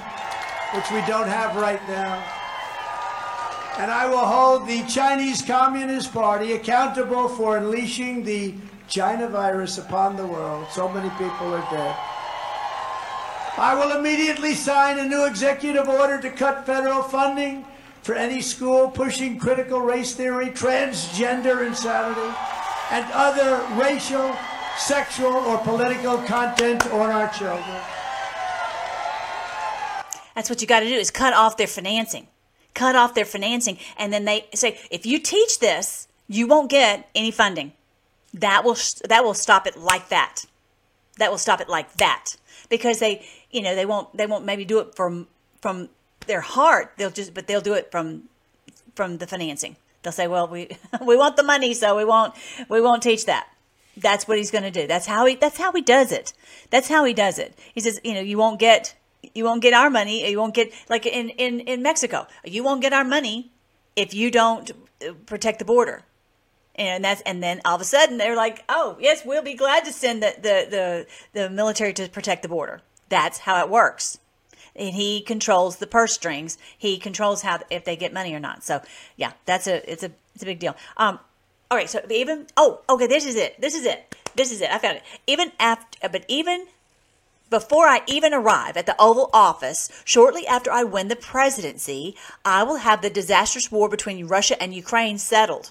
which 0.74 0.90
we 0.90 1.06
don't 1.06 1.28
have 1.28 1.56
right 1.56 1.80
now 1.88 2.42
and 3.78 3.90
I 3.90 4.06
will 4.06 4.18
hold 4.18 4.68
the 4.68 4.82
Chinese 4.84 5.40
Communist 5.40 6.12
Party 6.12 6.52
accountable 6.52 7.28
for 7.28 7.56
unleashing 7.56 8.22
the 8.22 8.54
China 8.92 9.26
virus 9.26 9.78
upon 9.78 10.16
the 10.16 10.26
world. 10.26 10.66
So 10.70 10.86
many 10.86 11.08
people 11.16 11.54
are 11.54 11.66
dead. 11.70 11.96
I 13.56 13.74
will 13.74 13.98
immediately 13.98 14.54
sign 14.54 14.98
a 14.98 15.04
new 15.08 15.24
executive 15.24 15.88
order 15.88 16.20
to 16.20 16.28
cut 16.28 16.66
federal 16.66 17.02
funding 17.02 17.64
for 18.02 18.14
any 18.14 18.42
school 18.42 18.90
pushing 18.90 19.38
critical 19.38 19.80
race 19.80 20.14
theory, 20.14 20.50
transgender 20.50 21.66
insanity, 21.66 22.36
and 22.90 23.06
other 23.14 23.64
racial, 23.82 24.36
sexual, 24.76 25.32
or 25.32 25.56
political 25.60 26.18
content 26.18 26.86
on 26.92 27.08
our 27.08 27.32
children. 27.32 27.80
That's 30.34 30.50
what 30.50 30.60
you 30.60 30.66
got 30.66 30.80
to 30.80 30.86
do 30.86 30.96
is 30.96 31.10
cut 31.10 31.32
off 31.32 31.56
their 31.56 31.66
financing 31.66 32.26
cut 32.74 32.96
off 32.96 33.14
their 33.14 33.24
financing. 33.24 33.78
And 33.98 34.12
then 34.12 34.24
they 34.24 34.46
say, 34.54 34.78
if 34.90 35.04
you 35.04 35.18
teach 35.18 35.58
this, 35.58 36.08
you 36.26 36.46
won't 36.46 36.70
get 36.70 37.08
any 37.14 37.30
funding. 37.30 37.72
That 38.34 38.64
will, 38.64 38.76
that 39.08 39.24
will 39.24 39.34
stop 39.34 39.66
it 39.66 39.76
like 39.76 40.08
that. 40.08 40.44
That 41.18 41.30
will 41.30 41.38
stop 41.38 41.60
it 41.60 41.68
like 41.68 41.92
that 41.94 42.36
because 42.70 42.98
they, 42.98 43.26
you 43.50 43.60
know, 43.60 43.74
they 43.74 43.84
won't, 43.84 44.16
they 44.16 44.26
won't 44.26 44.44
maybe 44.44 44.64
do 44.64 44.78
it 44.78 44.94
from, 44.94 45.28
from 45.60 45.90
their 46.26 46.40
heart. 46.40 46.94
They'll 46.96 47.10
just, 47.10 47.34
but 47.34 47.46
they'll 47.46 47.60
do 47.60 47.74
it 47.74 47.90
from, 47.90 48.24
from 48.94 49.18
the 49.18 49.26
financing. 49.26 49.76
They'll 50.02 50.12
say, 50.12 50.26
well, 50.26 50.48
we, 50.48 50.70
we 51.06 51.16
want 51.16 51.36
the 51.36 51.42
money, 51.42 51.74
so 51.74 51.96
we 51.96 52.04
won't, 52.04 52.34
we 52.68 52.80
won't 52.80 53.02
teach 53.02 53.26
that. 53.26 53.48
That's 53.96 54.26
what 54.26 54.38
he's 54.38 54.50
going 54.50 54.64
to 54.64 54.70
do. 54.70 54.86
That's 54.86 55.06
how 55.06 55.26
he, 55.26 55.34
that's 55.34 55.58
how 55.58 55.70
he 55.72 55.82
does 55.82 56.12
it. 56.12 56.32
That's 56.70 56.88
how 56.88 57.04
he 57.04 57.12
does 57.12 57.38
it. 57.38 57.58
He 57.74 57.80
says, 57.80 58.00
you 58.02 58.14
know, 58.14 58.20
you 58.20 58.38
won't 58.38 58.58
get 58.58 58.94
you 59.34 59.44
won't 59.44 59.62
get 59.62 59.72
our 59.72 59.90
money. 59.90 60.28
You 60.28 60.38
won't 60.38 60.54
get 60.54 60.72
like 60.88 61.06
in 61.06 61.30
in 61.30 61.60
in 61.60 61.82
Mexico. 61.82 62.26
You 62.44 62.64
won't 62.64 62.80
get 62.80 62.92
our 62.92 63.04
money 63.04 63.50
if 63.96 64.14
you 64.14 64.30
don't 64.30 64.70
uh, 65.06 65.12
protect 65.26 65.58
the 65.58 65.64
border. 65.64 66.02
And 66.82 67.04
that's 67.04 67.22
and 67.22 67.40
then 67.40 67.60
all 67.64 67.76
of 67.76 67.80
a 67.80 67.84
sudden 67.84 68.18
they're 68.18 68.34
like, 68.34 68.64
oh 68.68 68.96
yes, 68.98 69.24
we'll 69.24 69.42
be 69.42 69.54
glad 69.54 69.84
to 69.84 69.92
send 69.92 70.20
the 70.20 70.34
the 70.36 70.66
the, 71.32 71.40
the 71.40 71.48
military 71.48 71.92
to 71.92 72.08
protect 72.08 72.42
the 72.42 72.48
border. 72.48 72.82
That's 73.08 73.38
how 73.38 73.62
it 73.62 73.70
works. 73.70 74.18
And 74.74 74.94
he 74.94 75.20
controls 75.20 75.76
the 75.76 75.86
purse 75.86 76.14
strings. 76.14 76.58
He 76.76 76.98
controls 76.98 77.42
how 77.42 77.60
if 77.70 77.84
they 77.84 77.94
get 77.94 78.12
money 78.12 78.34
or 78.34 78.40
not. 78.40 78.64
So 78.64 78.82
yeah, 79.16 79.32
that's 79.44 79.68
a 79.68 79.88
it's 79.90 80.02
a 80.02 80.10
it's 80.34 80.42
a 80.42 80.46
big 80.46 80.58
deal. 80.58 80.74
Um, 80.96 81.20
all 81.70 81.78
right. 81.78 81.88
So 81.88 82.00
even 82.10 82.48
oh 82.56 82.80
okay, 82.90 83.06
this 83.06 83.26
is 83.26 83.36
it. 83.36 83.60
This 83.60 83.76
is 83.76 83.86
it. 83.86 84.16
This 84.34 84.50
is 84.50 84.60
it. 84.60 84.70
I 84.70 84.78
found 84.78 84.96
it. 84.96 85.04
Even 85.28 85.52
after, 85.60 86.08
but 86.08 86.24
even 86.26 86.66
before 87.48 87.86
I 87.86 88.00
even 88.08 88.34
arrive 88.34 88.76
at 88.76 88.86
the 88.86 89.00
Oval 89.00 89.30
Office, 89.32 89.88
shortly 90.04 90.48
after 90.48 90.72
I 90.72 90.82
win 90.82 91.06
the 91.06 91.16
presidency, 91.16 92.16
I 92.44 92.64
will 92.64 92.78
have 92.78 93.02
the 93.02 93.10
disastrous 93.10 93.70
war 93.70 93.88
between 93.88 94.26
Russia 94.26 94.60
and 94.60 94.74
Ukraine 94.74 95.18
settled. 95.18 95.70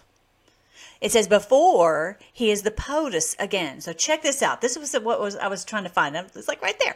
It 1.02 1.12
says 1.12 1.28
before 1.28 2.20
he 2.32 2.52
is 2.52 2.62
the 2.62 2.72
POTUS 2.72 3.36
again. 3.40 3.82
So 3.82 3.92
check 3.92 4.22
this 4.22 4.44
out. 4.44 4.62
This 4.62 4.78
was 4.78 4.94
what 4.94 5.20
was 5.20 5.36
I 5.36 5.48
was 5.48 5.66
trying 5.66 5.84
to 5.84 5.90
find. 5.90 6.16
It's 6.16 6.48
like 6.48 6.62
right 6.62 6.80
there. 6.80 6.96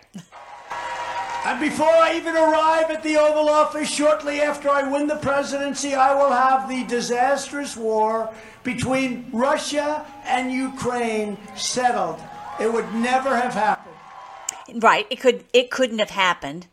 And 1.46 1.60
before 1.60 1.88
I 1.88 2.16
even 2.16 2.36
arrive 2.36 2.90
at 2.90 3.04
the 3.04 3.18
Oval 3.18 3.50
Office, 3.50 3.90
shortly 3.90 4.42
after 4.42 4.70
I 4.70 4.90
win 4.90 5.08
the 5.08 5.16
presidency, 5.18 5.94
I 5.94 6.14
will 6.16 6.32
have 6.32 6.70
the 6.70 6.84
disastrous 6.86 7.76
war 7.78 8.34
between 8.64 9.30
Russia 9.32 10.06
and 10.26 10.52
Ukraine 10.52 11.38
settled. 11.56 12.20
It 12.60 12.72
would 12.72 12.92
never 12.94 13.36
have 13.36 13.54
happened. 13.54 14.84
Right. 14.84 15.06
It 15.10 15.20
could. 15.20 15.46
It 15.54 15.70
couldn't 15.70 16.00
have 16.00 16.12
happened. 16.12 16.68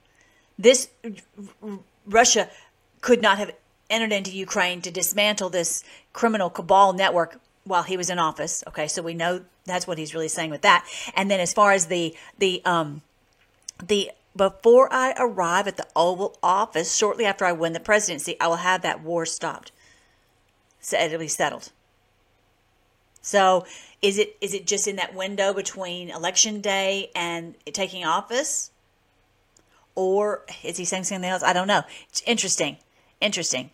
This 0.58 0.88
Russia 2.06 2.48
could 3.00 3.20
not 3.20 3.38
have 3.38 3.52
entered 3.92 4.12
into 4.12 4.32
Ukraine 4.32 4.80
to 4.82 4.90
dismantle 4.90 5.50
this 5.50 5.84
criminal 6.12 6.50
cabal 6.50 6.92
network 6.92 7.38
while 7.64 7.84
he 7.84 7.96
was 7.96 8.10
in 8.10 8.18
office. 8.18 8.64
Okay, 8.66 8.88
so 8.88 9.02
we 9.02 9.14
know 9.14 9.42
that's 9.66 9.86
what 9.86 9.98
he's 9.98 10.14
really 10.14 10.28
saying 10.28 10.50
with 10.50 10.62
that. 10.62 10.84
And 11.14 11.30
then 11.30 11.38
as 11.38 11.52
far 11.52 11.72
as 11.72 11.86
the 11.86 12.16
the 12.38 12.62
um 12.64 13.02
the 13.80 14.10
before 14.34 14.92
I 14.92 15.14
arrive 15.18 15.68
at 15.68 15.76
the 15.76 15.86
Oval 15.94 16.38
Office, 16.42 16.96
shortly 16.96 17.26
after 17.26 17.44
I 17.44 17.52
win 17.52 17.74
the 17.74 17.80
presidency, 17.80 18.40
I 18.40 18.48
will 18.48 18.56
have 18.56 18.80
that 18.82 19.02
war 19.02 19.26
stopped. 19.26 19.70
So 20.80 20.98
it'll 20.98 21.18
be 21.18 21.28
settled. 21.28 21.70
So 23.20 23.66
is 24.00 24.18
it 24.18 24.36
is 24.40 24.54
it 24.54 24.66
just 24.66 24.88
in 24.88 24.96
that 24.96 25.14
window 25.14 25.52
between 25.52 26.10
election 26.10 26.60
day 26.60 27.10
and 27.14 27.54
taking 27.66 28.04
office? 28.04 28.70
Or 29.94 30.44
is 30.64 30.78
he 30.78 30.86
saying 30.86 31.04
something 31.04 31.28
else? 31.28 31.42
I 31.42 31.52
don't 31.52 31.68
know. 31.68 31.82
It's 32.08 32.22
interesting. 32.26 32.78
Interesting. 33.20 33.70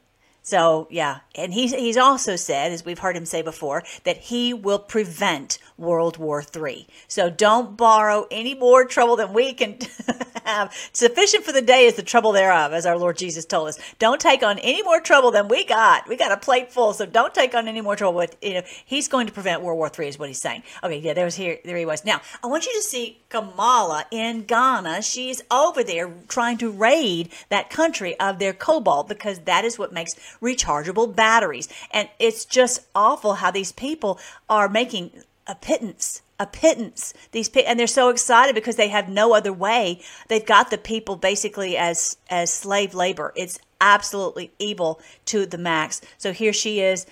So 0.49 0.89
yeah, 0.91 1.19
and 1.35 1.53
he's 1.53 1.75
he's 1.75 1.99
also 1.99 2.35
said, 2.35 2.73
as 2.73 2.83
we've 2.83 2.99
heard 2.99 3.15
him 3.15 3.27
say 3.27 3.43
before, 3.43 3.83
that 4.05 4.17
he 4.17 4.55
will 4.55 4.79
prevent 4.79 5.59
World 5.77 6.17
War 6.17 6.43
III. 6.43 6.87
So 7.07 7.29
don't 7.29 7.77
borrow 7.77 8.27
any 8.31 8.55
more 8.55 8.87
trouble 8.87 9.17
than 9.17 9.35
we 9.35 9.53
can 9.53 9.77
have. 10.47 10.75
Sufficient 10.95 11.45
for 11.45 11.53
the 11.53 11.61
day 11.61 11.85
is 11.85 11.97
the 11.97 12.03
trouble 12.03 12.33
thereof, 12.33 12.73
as 12.73 12.87
our 12.87 12.97
Lord 12.97 13.19
Jesus 13.19 13.45
told 13.45 13.69
us. 13.69 13.79
Don't 13.99 14.23
take 14.23 14.43
on 14.43 14.59
any 14.61 14.83
more 14.83 15.01
trouble 15.01 15.31
than 15.31 15.49
we 15.49 15.67
got. 15.67 16.09
We 16.09 16.17
got 16.17 16.33
a 16.33 16.39
plate 16.39 16.73
full, 16.73 16.95
so 16.95 17.05
don't 17.05 17.35
take 17.35 17.55
on 17.55 17.69
any 17.69 17.83
more 17.83 17.95
trouble. 17.95 18.17
With 18.17 18.35
you 18.41 18.55
know, 18.55 18.63
he's 18.87 19.07
going 19.07 19.27
to 19.27 19.33
prevent 19.35 19.61
World 19.61 19.77
War 19.77 19.91
III, 19.97 20.09
is 20.09 20.19
what 20.19 20.29
he's 20.29 20.41
saying. 20.41 20.63
Okay, 20.83 20.99
yeah, 20.99 21.13
there 21.13 21.27
was 21.27 21.35
here, 21.35 21.59
there 21.63 21.77
he 21.77 21.85
was. 21.85 22.07
Now 22.07 22.23
I 22.43 22.47
want 22.47 22.65
you 22.65 22.73
to 22.73 22.83
see 22.83 23.21
Kamala 23.29 24.07
in 24.11 24.45
Ghana. 24.45 25.03
She's 25.03 25.43
over 25.51 25.85
there 25.85 26.11
trying 26.27 26.57
to 26.57 26.71
raid 26.71 27.29
that 27.51 27.69
country 27.69 28.19
of 28.19 28.39
their 28.39 28.55
cobalt 28.55 29.09
because 29.09 29.41
that 29.41 29.67
is 29.67 29.79
what 29.79 29.93
makes 29.93 30.13
rechargeable 30.43 31.15
batteries. 31.15 31.69
And 31.91 32.09
it's 32.19 32.45
just 32.45 32.87
awful 32.95 33.35
how 33.35 33.51
these 33.51 33.73
people 33.73 34.19
are 34.49 34.69
making 34.69 35.25
a 35.47 35.55
pittance 35.55 36.23
a 36.39 36.47
pittance. 36.47 37.15
These 37.33 37.51
and 37.67 37.79
they're 37.79 37.87
so 37.87 38.11
excited 38.11 38.55
because 38.55 38.77
they 38.77 38.89
have 38.89 39.09
no 39.09 39.35
other 39.35 39.53
way. 39.53 40.01
They've 40.29 40.45
got 40.45 40.71
the 40.71 40.79
people 40.79 41.17
basically 41.17 41.77
as 41.77 42.17
as 42.31 42.53
slave 42.53 42.95
labor. 42.95 43.33
It's 43.35 43.59
absolutely 43.81 44.53
evil 44.59 45.01
to 45.27 45.47
the 45.47 45.59
max. 45.59 46.01
So 46.17 46.33
here 46.33 46.53
she 46.53 46.81
is 46.81 47.07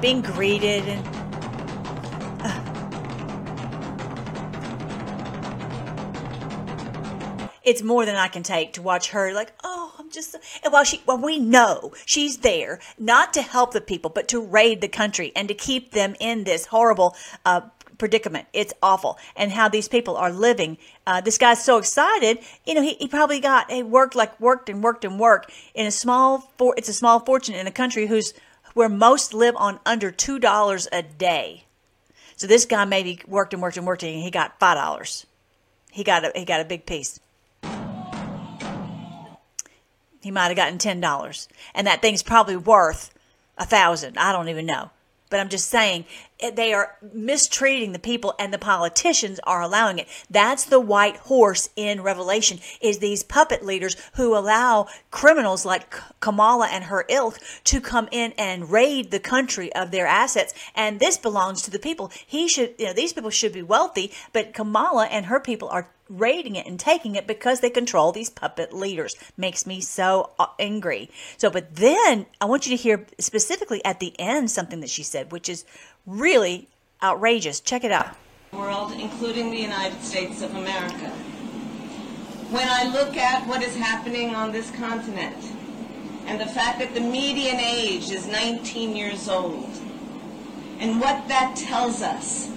being 0.00 0.22
greeted 0.22 0.84
and 0.84 1.21
it's 7.64 7.82
more 7.82 8.04
than 8.04 8.16
I 8.16 8.28
can 8.28 8.42
take 8.42 8.72
to 8.74 8.82
watch 8.82 9.10
her 9.10 9.32
like, 9.32 9.52
oh, 9.62 9.94
I'm 9.98 10.10
just 10.10 10.34
and 10.62 10.72
while 10.72 10.84
she 10.84 11.02
well 11.06 11.18
we 11.18 11.38
know 11.38 11.92
she's 12.04 12.38
there 12.38 12.80
not 12.98 13.32
to 13.34 13.42
help 13.42 13.72
the 13.72 13.80
people, 13.80 14.10
but 14.10 14.28
to 14.28 14.40
raid 14.40 14.80
the 14.80 14.88
country 14.88 15.32
and 15.34 15.48
to 15.48 15.54
keep 15.54 15.92
them 15.92 16.14
in 16.20 16.44
this 16.44 16.66
horrible 16.66 17.16
uh 17.44 17.62
predicament. 18.02 18.48
It's 18.52 18.72
awful. 18.82 19.16
And 19.36 19.52
how 19.52 19.68
these 19.68 19.86
people 19.86 20.16
are 20.16 20.32
living. 20.32 20.76
Uh, 21.06 21.20
this 21.20 21.38
guy's 21.38 21.64
so 21.64 21.78
excited. 21.78 22.38
You 22.66 22.74
know, 22.74 22.82
he, 22.82 22.94
he 22.94 23.06
probably 23.06 23.38
got, 23.38 23.70
he 23.70 23.84
worked 23.84 24.16
like 24.16 24.40
worked 24.40 24.68
and 24.68 24.82
worked 24.82 25.04
and 25.04 25.20
worked 25.20 25.52
in 25.72 25.86
a 25.86 25.92
small, 25.92 26.50
for, 26.58 26.74
it's 26.76 26.88
a 26.88 26.92
small 26.92 27.20
fortune 27.20 27.54
in 27.54 27.68
a 27.68 27.70
country 27.70 28.08
who's, 28.08 28.34
where 28.74 28.88
most 28.88 29.34
live 29.34 29.54
on 29.56 29.78
under 29.86 30.10
$2 30.10 30.88
a 30.90 31.02
day. 31.02 31.64
So 32.34 32.48
this 32.48 32.64
guy 32.64 32.84
maybe 32.86 33.20
worked 33.28 33.52
and 33.52 33.62
worked 33.62 33.76
and 33.76 33.86
worked 33.86 34.02
and 34.02 34.20
he 34.20 34.32
got 34.32 34.58
$5. 34.58 35.26
He 35.92 36.02
got 36.02 36.24
a, 36.24 36.32
he 36.34 36.44
got 36.44 36.60
a 36.60 36.64
big 36.64 36.86
piece 36.86 37.20
he 40.22 40.30
might 40.30 40.48
have 40.48 40.56
gotten 40.56 40.78
ten 40.78 41.00
dollars, 41.00 41.48
and 41.74 41.86
that 41.86 42.00
thing's 42.00 42.22
probably 42.22 42.56
worth 42.56 43.12
a 43.58 43.66
thousand. 43.66 44.16
I 44.16 44.32
don't 44.32 44.48
even 44.48 44.66
know, 44.66 44.90
but 45.28 45.40
I'm 45.40 45.48
just 45.48 45.68
saying 45.68 46.04
eh, 46.40 46.50
they 46.50 46.72
are 46.72 46.96
mistreating 47.12 47.92
the 47.92 47.98
people, 47.98 48.34
and 48.38 48.52
the 48.52 48.58
politicians 48.58 49.40
are 49.44 49.60
allowing 49.60 49.98
it. 49.98 50.06
That's 50.30 50.64
the 50.64 50.78
white 50.78 51.16
horse 51.16 51.70
in 51.74 52.02
Revelation: 52.02 52.60
is 52.80 52.98
these 52.98 53.24
puppet 53.24 53.64
leaders 53.64 53.96
who 54.14 54.36
allow 54.36 54.86
criminals 55.10 55.66
like 55.66 55.92
Kamala 56.20 56.68
and 56.68 56.84
her 56.84 57.04
ilk 57.08 57.38
to 57.64 57.80
come 57.80 58.08
in 58.12 58.32
and 58.38 58.70
raid 58.70 59.10
the 59.10 59.20
country 59.20 59.72
of 59.74 59.90
their 59.90 60.06
assets, 60.06 60.54
and 60.74 61.00
this 61.00 61.18
belongs 61.18 61.62
to 61.62 61.70
the 61.70 61.78
people. 61.80 62.12
He 62.26 62.46
should, 62.46 62.74
you 62.78 62.86
know, 62.86 62.92
these 62.92 63.12
people 63.12 63.30
should 63.30 63.52
be 63.52 63.62
wealthy, 63.62 64.12
but 64.32 64.54
Kamala 64.54 65.06
and 65.06 65.26
her 65.26 65.40
people 65.40 65.68
are 65.68 65.88
raiding 66.12 66.56
it 66.56 66.66
and 66.66 66.78
taking 66.78 67.14
it 67.14 67.26
because 67.26 67.60
they 67.60 67.70
control 67.70 68.12
these 68.12 68.30
puppet 68.30 68.72
leaders. 68.72 69.14
Makes 69.36 69.66
me 69.66 69.80
so 69.80 70.30
uh, 70.38 70.46
angry. 70.58 71.10
So, 71.38 71.50
but 71.50 71.76
then 71.76 72.26
I 72.40 72.44
want 72.44 72.66
you 72.66 72.76
to 72.76 72.82
hear 72.82 73.06
specifically 73.18 73.84
at 73.84 74.00
the 74.00 74.18
end 74.20 74.50
something 74.50 74.80
that 74.80 74.90
she 74.90 75.02
said, 75.02 75.32
which 75.32 75.48
is 75.48 75.64
really 76.06 76.68
outrageous. 77.02 77.60
Check 77.60 77.84
it 77.84 77.92
out. 77.92 78.16
world, 78.52 78.92
including 78.92 79.50
the 79.50 79.60
United 79.60 80.00
States 80.02 80.42
of 80.42 80.54
America. 80.54 81.08
When 82.50 82.68
I 82.68 82.84
look 82.92 83.16
at 83.16 83.46
what 83.48 83.62
is 83.62 83.74
happening 83.74 84.34
on 84.34 84.52
this 84.52 84.70
continent 84.72 85.42
and 86.26 86.38
the 86.38 86.46
fact 86.46 86.78
that 86.80 86.92
the 86.94 87.00
median 87.00 87.58
age 87.58 88.10
is 88.10 88.26
19 88.26 88.94
years 88.94 89.28
old, 89.28 89.70
and 90.78 91.00
what 91.00 91.26
that 91.28 91.56
tells 91.56 92.02
us 92.02 92.50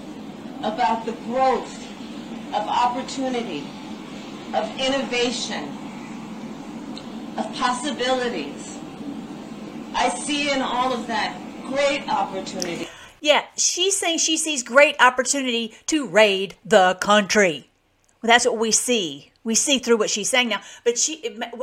about 0.63 1.05
the 1.05 1.13
growth 1.27 1.84
of 2.53 2.67
opportunity, 2.67 3.67
of 4.53 4.69
innovation, 4.79 5.69
of 7.37 7.53
possibilities. 7.55 8.77
I 9.93 10.09
see 10.09 10.51
in 10.51 10.61
all 10.61 10.93
of 10.93 11.07
that 11.07 11.37
great 11.63 12.07
opportunity. 12.09 12.87
Yeah, 13.21 13.43
she's 13.57 13.97
saying 13.97 14.19
she 14.19 14.37
sees 14.37 14.61
great 14.61 14.95
opportunity 14.99 15.73
to 15.87 16.07
raid 16.07 16.55
the 16.63 16.97
country. 17.01 17.69
Well, 18.21 18.27
that's 18.27 18.45
what 18.45 18.57
we 18.57 18.71
see. 18.71 19.31
We 19.45 19.55
see 19.55 19.79
through 19.79 19.97
what 19.97 20.09
she's 20.09 20.29
saying 20.29 20.49
now. 20.49 20.61
But 20.83 20.97
she, 20.97 21.13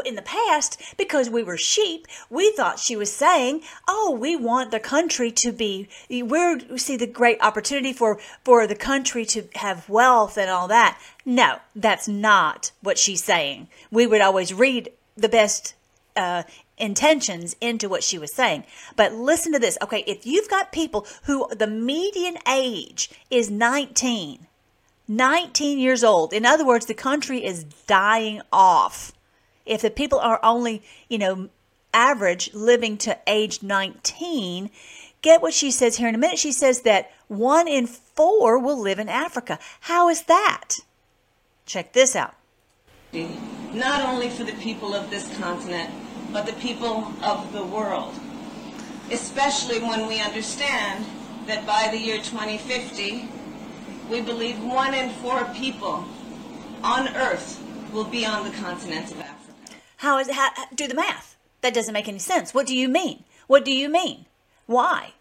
in 0.06 0.14
the 0.14 0.22
past, 0.22 0.80
because 0.96 1.28
we 1.28 1.42
were 1.42 1.58
sheep, 1.58 2.06
we 2.30 2.50
thought 2.52 2.78
she 2.78 2.96
was 2.96 3.12
saying, 3.12 3.62
"Oh, 3.86 4.16
we 4.18 4.36
want 4.36 4.70
the 4.70 4.80
country 4.80 5.30
to 5.32 5.52
be. 5.52 5.88
We're, 6.08 6.58
we 6.70 6.78
see 6.78 6.96
the 6.96 7.06
great 7.06 7.42
opportunity 7.42 7.92
for 7.92 8.18
for 8.44 8.66
the 8.66 8.76
country 8.76 9.26
to 9.26 9.48
have 9.56 9.88
wealth 9.90 10.38
and 10.38 10.48
all 10.48 10.68
that." 10.68 10.98
No, 11.26 11.58
that's 11.76 12.08
not 12.08 12.70
what 12.80 12.98
she's 12.98 13.22
saying. 13.22 13.68
We 13.90 14.06
would 14.06 14.22
always 14.22 14.54
read 14.54 14.90
the 15.16 15.28
best 15.28 15.74
uh, 16.16 16.44
intentions 16.78 17.56
into 17.60 17.88
what 17.88 18.02
she 18.02 18.18
was 18.18 18.32
saying. 18.32 18.64
But 18.96 19.12
listen 19.14 19.52
to 19.52 19.58
this. 19.58 19.78
Okay, 19.82 20.04
if 20.06 20.26
you've 20.26 20.48
got 20.48 20.72
people 20.72 21.06
who 21.24 21.48
the 21.54 21.66
median 21.66 22.36
age 22.48 23.10
is 23.30 23.50
19, 23.50 24.46
19 25.08 25.78
years 25.78 26.04
old. 26.04 26.32
In 26.32 26.46
other 26.46 26.66
words, 26.66 26.86
the 26.86 26.94
country 26.94 27.44
is 27.44 27.64
dying 27.86 28.40
off. 28.52 29.12
If 29.66 29.82
the 29.82 29.90
people 29.90 30.18
are 30.18 30.40
only, 30.42 30.82
you 31.08 31.18
know, 31.18 31.48
average 31.94 32.52
living 32.54 32.96
to 32.98 33.18
age 33.26 33.62
19, 33.62 34.70
get 35.20 35.42
what 35.42 35.54
she 35.54 35.70
says 35.70 35.96
here 35.96 36.08
in 36.08 36.14
a 36.14 36.18
minute. 36.18 36.38
She 36.38 36.52
says 36.52 36.82
that 36.82 37.10
one 37.28 37.68
in 37.68 37.86
four 37.86 38.58
will 38.58 38.80
live 38.80 38.98
in 38.98 39.08
Africa. 39.08 39.58
How 39.80 40.08
is 40.08 40.22
that? 40.22 40.76
Check 41.66 41.92
this 41.92 42.16
out. 42.16 42.34
Not 43.12 44.02
only 44.08 44.30
for 44.30 44.44
the 44.44 44.54
people 44.54 44.94
of 44.94 45.10
this 45.10 45.36
continent, 45.38 45.90
but 46.32 46.46
the 46.46 46.54
people 46.54 47.12
of 47.22 47.52
the 47.52 47.64
world. 47.64 48.14
Especially 49.10 49.80
when 49.80 50.06
we 50.06 50.20
understand 50.20 51.04
that 51.46 51.66
by 51.66 51.88
the 51.90 51.98
year 51.98 52.16
2050, 52.18 53.28
we 54.12 54.20
believe 54.20 54.62
one 54.62 54.92
in 54.92 55.08
four 55.08 55.42
people 55.54 56.04
on 56.84 57.08
Earth 57.16 57.62
will 57.92 58.04
be 58.04 58.26
on 58.26 58.44
the 58.44 58.54
continent 58.58 59.10
of 59.10 59.18
Africa. 59.20 59.78
How 59.96 60.18
is 60.18 60.30
how, 60.30 60.50
do 60.74 60.86
the 60.86 60.94
math? 60.94 61.36
That 61.62 61.72
doesn't 61.72 61.94
make 61.94 62.08
any 62.08 62.18
sense. 62.18 62.52
What 62.52 62.66
do 62.66 62.76
you 62.76 62.88
mean? 62.88 63.24
What 63.46 63.64
do 63.64 63.72
you 63.72 63.88
mean? 63.88 64.26
Why? 64.66 65.14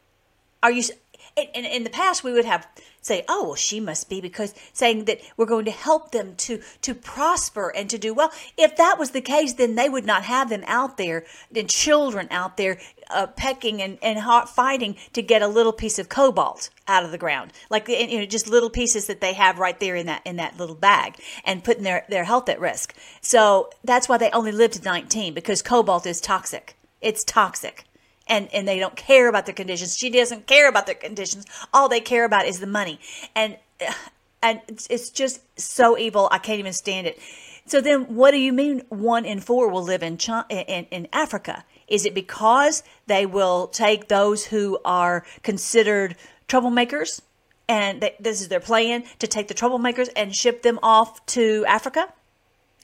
Are 0.62 0.72
you 0.72 0.84
in, 1.36 1.48
in, 1.54 1.66
in 1.66 1.84
the 1.84 1.90
past 1.90 2.24
we 2.24 2.34
would 2.34 2.46
have 2.46 2.68
say, 3.02 3.26
oh, 3.28 3.46
well, 3.46 3.56
she 3.56 3.80
must 3.80 4.10
be 4.10 4.22
because 4.22 4.54
saying 4.74 5.06
that 5.06 5.20
we're 5.36 5.46
going 5.46 5.66
to 5.66 5.72
help 5.72 6.12
them 6.12 6.36
to 6.36 6.62
to 6.82 6.94
prosper 6.94 7.74
and 7.76 7.90
to 7.90 7.98
do 7.98 8.14
well. 8.14 8.32
If 8.58 8.76
that 8.78 9.00
was 9.00 9.12
the 9.12 9.22
case, 9.22 9.54
then 9.54 9.76
they 9.76 9.90
would 9.90 10.06
not 10.06 10.24
have 10.24 10.50
them 10.50 10.64
out 10.68 10.98
there, 10.98 11.26
the 11.52 11.64
children 11.64 12.28
out 12.30 12.58
there 12.58 12.80
uh, 13.10 13.28
pecking 13.28 13.82
and, 13.82 13.98
and 14.02 14.20
fighting 14.50 14.96
to 15.14 15.22
get 15.22 15.42
a 15.42 15.48
little 15.48 15.74
piece 15.74 16.00
of 16.00 16.10
cobalt 16.10 16.70
out 16.88 17.04
of 17.04 17.12
the 17.12 17.18
ground, 17.18 17.52
like 17.70 17.88
you 17.88 18.20
know, 18.20 18.26
just 18.26 18.48
little 18.48 18.70
pieces 18.70 19.08
that 19.08 19.22
they 19.22 19.34
have 19.34 19.60
right 19.60 19.80
there 19.80 19.96
in 19.96 20.06
that 20.06 20.22
in 20.26 20.36
that 20.38 20.58
little 20.58 20.76
bag, 20.76 21.16
and 21.44 21.64
putting 21.64 21.84
their 21.84 22.06
their 22.10 22.24
health 22.24 22.50
at 22.50 22.60
risk. 22.60 22.96
So 23.22 23.70
that's 23.84 24.08
why 24.08 24.18
they 24.18 24.30
only 24.32 24.52
live 24.52 24.72
to 24.72 24.82
19 24.82 25.34
because 25.34 25.62
cobalt 25.62 26.06
is 26.06 26.22
toxic. 26.22 26.76
It's 27.02 27.24
toxic 27.24 27.86
and 28.32 28.52
and 28.54 28.68
they 28.68 28.80
don't 28.80 28.96
care 28.96 29.28
about 29.28 29.46
their 29.46 29.54
conditions. 29.54 29.96
She 29.96 30.10
doesn't 30.10 30.48
care 30.48 30.68
about 30.68 30.88
their 30.88 30.96
conditions. 30.96 31.46
All 31.72 31.90
they 31.90 32.00
care 32.00 32.26
about 32.26 32.48
is 32.48 32.60
the 32.60 32.66
money, 32.66 33.00
and 33.36 33.58
and 34.42 34.62
it's 34.68 35.12
just 35.12 35.42
so 35.60 35.98
evil. 35.98 36.28
I 36.32 36.40
can't 36.40 36.58
even 36.58 36.74
stand 36.74 37.06
it. 37.06 37.20
So 37.68 37.80
then, 37.80 38.16
what 38.16 38.32
do 38.32 38.38
you 38.38 38.54
mean 38.54 38.82
one 38.90 39.26
in 39.26 39.40
four 39.40 39.70
will 39.70 39.84
live 39.84 40.02
in 40.02 40.18
China, 40.18 40.46
in, 40.50 40.88
in 40.90 41.08
Africa? 41.14 41.64
Is 41.88 42.06
it 42.06 42.16
because 42.16 42.84
they 43.06 43.26
will 43.26 43.68
take 43.68 44.08
those 44.08 44.46
who 44.46 44.80
are 44.84 45.26
considered 45.44 46.16
troublemakers, 46.48 47.22
and 47.68 48.02
they, 48.02 48.16
this 48.20 48.42
is 48.42 48.48
their 48.48 48.62
plan 48.62 49.04
to 49.20 49.28
take 49.28 49.48
the 49.48 49.54
troublemakers 49.54 50.10
and 50.16 50.34
ship 50.34 50.64
them 50.64 50.80
off 50.82 51.24
to 51.28 51.66
Africa? 51.68 52.12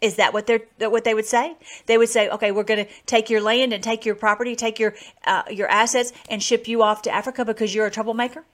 Is 0.01 0.15
that 0.17 0.33
what 0.33 0.45
they're 0.45 0.61
what 0.79 1.03
they 1.03 1.13
would 1.13 1.25
say? 1.25 1.55
They 1.87 1.97
would 1.97 2.09
say, 2.09 2.29
"Okay, 2.29 2.51
we're 2.51 2.63
going 2.63 2.85
to 2.85 2.91
take 3.05 3.29
your 3.29 3.41
land 3.41 3.73
and 3.73 3.83
take 3.83 4.05
your 4.05 4.15
property, 4.15 4.55
take 4.55 4.77
your 4.77 4.93
uh, 5.25 5.43
your 5.49 5.67
assets, 5.69 6.13
and 6.29 6.41
ship 6.41 6.67
you 6.67 6.83
off 6.83 7.01
to 7.03 7.11
Africa 7.11 7.43
because 7.43 7.73
you're 7.73 7.87
a 7.87 7.91
troublemaker." 7.91 8.45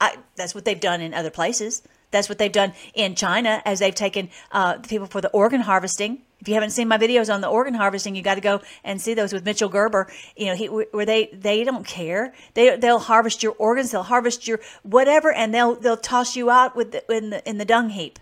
I, 0.00 0.16
that's 0.36 0.54
what 0.54 0.64
they've 0.64 0.80
done 0.80 1.00
in 1.00 1.12
other 1.12 1.30
places. 1.30 1.82
That's 2.10 2.28
what 2.28 2.38
they've 2.38 2.50
done 2.50 2.72
in 2.94 3.14
China 3.14 3.62
as 3.64 3.78
they've 3.78 3.94
taken 3.94 4.30
uh, 4.50 4.78
people 4.78 5.06
for 5.06 5.20
the 5.20 5.28
organ 5.30 5.60
harvesting. 5.60 6.22
If 6.40 6.48
you 6.48 6.54
haven't 6.54 6.70
seen 6.70 6.88
my 6.88 6.98
videos 6.98 7.32
on 7.32 7.40
the 7.40 7.48
organ 7.48 7.74
harvesting, 7.74 8.16
you 8.16 8.22
got 8.22 8.36
to 8.36 8.40
go 8.40 8.62
and 8.82 9.00
see 9.00 9.14
those 9.14 9.32
with 9.32 9.44
Mitchell 9.44 9.68
Gerber. 9.68 10.10
You 10.36 10.46
know, 10.46 10.54
he, 10.54 10.66
where 10.66 11.04
they 11.04 11.30
they 11.32 11.64
don't 11.64 11.86
care. 11.86 12.32
They 12.54 12.76
they'll 12.76 12.98
harvest 12.98 13.42
your 13.42 13.52
organs, 13.58 13.90
they'll 13.90 14.04
harvest 14.04 14.48
your 14.48 14.60
whatever, 14.82 15.32
and 15.32 15.52
they'll 15.54 15.74
they'll 15.74 15.96
toss 15.96 16.36
you 16.36 16.48
out 16.50 16.74
with 16.74 16.92
the, 16.92 17.12
in 17.14 17.30
the 17.30 17.48
in 17.48 17.58
the 17.58 17.64
dung 17.64 17.90
heap. 17.90 18.18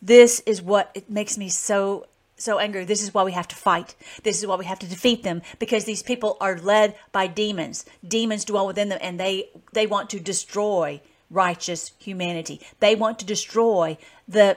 This 0.00 0.40
is 0.40 0.62
what 0.62 0.90
it 0.94 1.10
makes 1.10 1.36
me 1.36 1.48
so 1.48 2.06
so 2.36 2.58
angry. 2.60 2.84
This 2.84 3.02
is 3.02 3.12
why 3.12 3.24
we 3.24 3.32
have 3.32 3.48
to 3.48 3.56
fight. 3.56 3.96
This 4.22 4.38
is 4.38 4.46
why 4.46 4.54
we 4.54 4.64
have 4.64 4.78
to 4.78 4.86
defeat 4.86 5.24
them 5.24 5.42
because 5.58 5.84
these 5.84 6.02
people 6.02 6.36
are 6.40 6.56
led 6.56 6.94
by 7.10 7.26
demons. 7.26 7.84
Demons 8.06 8.44
dwell 8.44 8.66
within 8.66 8.88
them 8.88 9.00
and 9.02 9.18
they 9.18 9.50
they 9.72 9.86
want 9.86 10.08
to 10.10 10.20
destroy 10.20 11.00
righteous 11.30 11.92
humanity. 11.98 12.60
They 12.80 12.94
want 12.94 13.18
to 13.18 13.26
destroy 13.26 13.98
the 14.26 14.56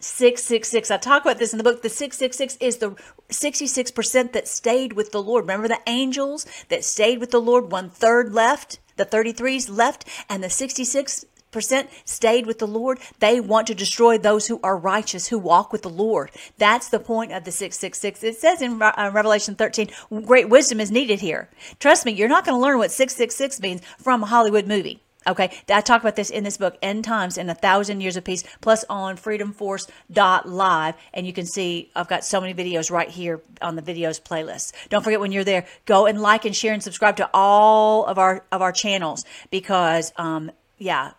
666. 0.00 0.90
I 0.90 0.96
talk 0.96 1.22
about 1.22 1.38
this 1.38 1.52
in 1.52 1.58
the 1.58 1.64
book. 1.64 1.82
The 1.82 1.88
666 1.88 2.56
is 2.60 2.78
the 2.78 2.96
66% 3.28 4.32
that 4.32 4.48
stayed 4.48 4.94
with 4.94 5.12
the 5.12 5.22
Lord. 5.22 5.44
Remember 5.44 5.68
the 5.68 5.80
angels 5.86 6.46
that 6.68 6.84
stayed 6.84 7.20
with 7.20 7.30
the 7.30 7.40
Lord? 7.40 7.70
One 7.70 7.90
third 7.90 8.32
left. 8.32 8.80
The 8.96 9.06
33s 9.06 9.74
left, 9.74 10.04
and 10.28 10.44
the 10.44 10.50
66 10.50 11.24
percent 11.50 11.90
stayed 12.04 12.46
with 12.46 12.58
the 12.58 12.66
Lord, 12.66 12.98
they 13.18 13.40
want 13.40 13.66
to 13.68 13.74
destroy 13.74 14.18
those 14.18 14.46
who 14.46 14.60
are 14.62 14.76
righteous, 14.76 15.28
who 15.28 15.38
walk 15.38 15.72
with 15.72 15.82
the 15.82 15.90
Lord. 15.90 16.30
That's 16.58 16.88
the 16.88 17.00
point 17.00 17.32
of 17.32 17.44
the 17.44 17.52
666. 17.52 18.22
It 18.22 18.40
says 18.40 18.62
in 18.62 18.80
uh, 18.80 19.10
Revelation 19.12 19.54
13, 19.54 19.90
great 20.24 20.48
wisdom 20.48 20.80
is 20.80 20.90
needed 20.90 21.20
here. 21.20 21.48
Trust 21.78 22.06
me, 22.06 22.12
you're 22.12 22.28
not 22.28 22.44
going 22.44 22.56
to 22.56 22.62
learn 22.62 22.78
what 22.78 22.90
666 22.90 23.60
means 23.60 23.82
from 23.98 24.22
a 24.22 24.26
Hollywood 24.26 24.66
movie. 24.66 25.02
Okay, 25.26 25.50
I 25.68 25.82
talk 25.82 26.00
about 26.00 26.16
this 26.16 26.30
in 26.30 26.44
this 26.44 26.56
book, 26.56 26.78
End 26.80 27.04
Times 27.04 27.36
and 27.36 27.50
a 27.50 27.54
Thousand 27.54 28.00
Years 28.00 28.16
of 28.16 28.24
Peace, 28.24 28.42
plus 28.62 28.86
on 28.88 29.18
freedomforce.live. 29.18 30.94
And 31.12 31.26
you 31.26 31.32
can 31.34 31.44
see 31.44 31.90
I've 31.94 32.08
got 32.08 32.24
so 32.24 32.40
many 32.40 32.54
videos 32.54 32.90
right 32.90 33.08
here 33.08 33.42
on 33.60 33.76
the 33.76 33.82
videos 33.82 34.18
playlist. 34.20 34.72
Don't 34.88 35.04
forget 35.04 35.20
when 35.20 35.30
you're 35.30 35.44
there, 35.44 35.66
go 35.84 36.06
and 36.06 36.22
like 36.22 36.46
and 36.46 36.56
share 36.56 36.72
and 36.72 36.82
subscribe 36.82 37.16
to 37.16 37.28
all 37.34 38.06
of 38.06 38.18
our 38.18 38.46
of 38.50 38.62
our 38.62 38.72
channels 38.72 39.26
because 39.50 40.10
um 40.16 40.50
yeah, 40.78 41.12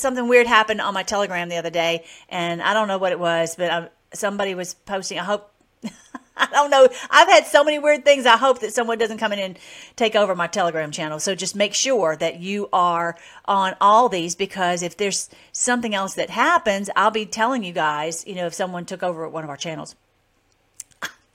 something 0.00 0.28
weird 0.28 0.46
happened 0.46 0.80
on 0.80 0.94
my 0.94 1.02
Telegram 1.02 1.48
the 1.48 1.56
other 1.56 1.70
day, 1.70 2.04
and 2.28 2.62
I 2.62 2.74
don't 2.74 2.88
know 2.88 2.98
what 2.98 3.12
it 3.12 3.20
was, 3.20 3.56
but 3.56 3.70
I, 3.70 3.76
um, 3.76 3.88
somebody 4.12 4.54
was 4.54 4.74
posting. 4.74 5.18
I 5.18 5.24
hope. 5.24 5.52
I 6.40 6.46
don't 6.52 6.70
know. 6.70 6.88
I've 7.10 7.26
had 7.26 7.46
so 7.46 7.64
many 7.64 7.80
weird 7.80 8.04
things. 8.04 8.24
I 8.24 8.36
hope 8.36 8.60
that 8.60 8.72
someone 8.72 8.96
doesn't 8.96 9.18
come 9.18 9.32
in 9.32 9.40
and 9.40 9.58
take 9.96 10.14
over 10.14 10.36
my 10.36 10.46
Telegram 10.46 10.92
channel. 10.92 11.18
So 11.18 11.34
just 11.34 11.56
make 11.56 11.74
sure 11.74 12.14
that 12.14 12.38
you 12.38 12.68
are 12.72 13.16
on 13.46 13.74
all 13.80 14.08
these 14.08 14.36
because 14.36 14.84
if 14.84 14.96
there's 14.96 15.28
something 15.50 15.96
else 15.96 16.14
that 16.14 16.30
happens, 16.30 16.90
I'll 16.94 17.10
be 17.10 17.26
telling 17.26 17.64
you 17.64 17.72
guys, 17.72 18.24
you 18.24 18.36
know, 18.36 18.46
if 18.46 18.54
someone 18.54 18.84
took 18.84 19.02
over 19.02 19.28
one 19.28 19.42
of 19.42 19.50
our 19.50 19.56
channels. 19.56 19.96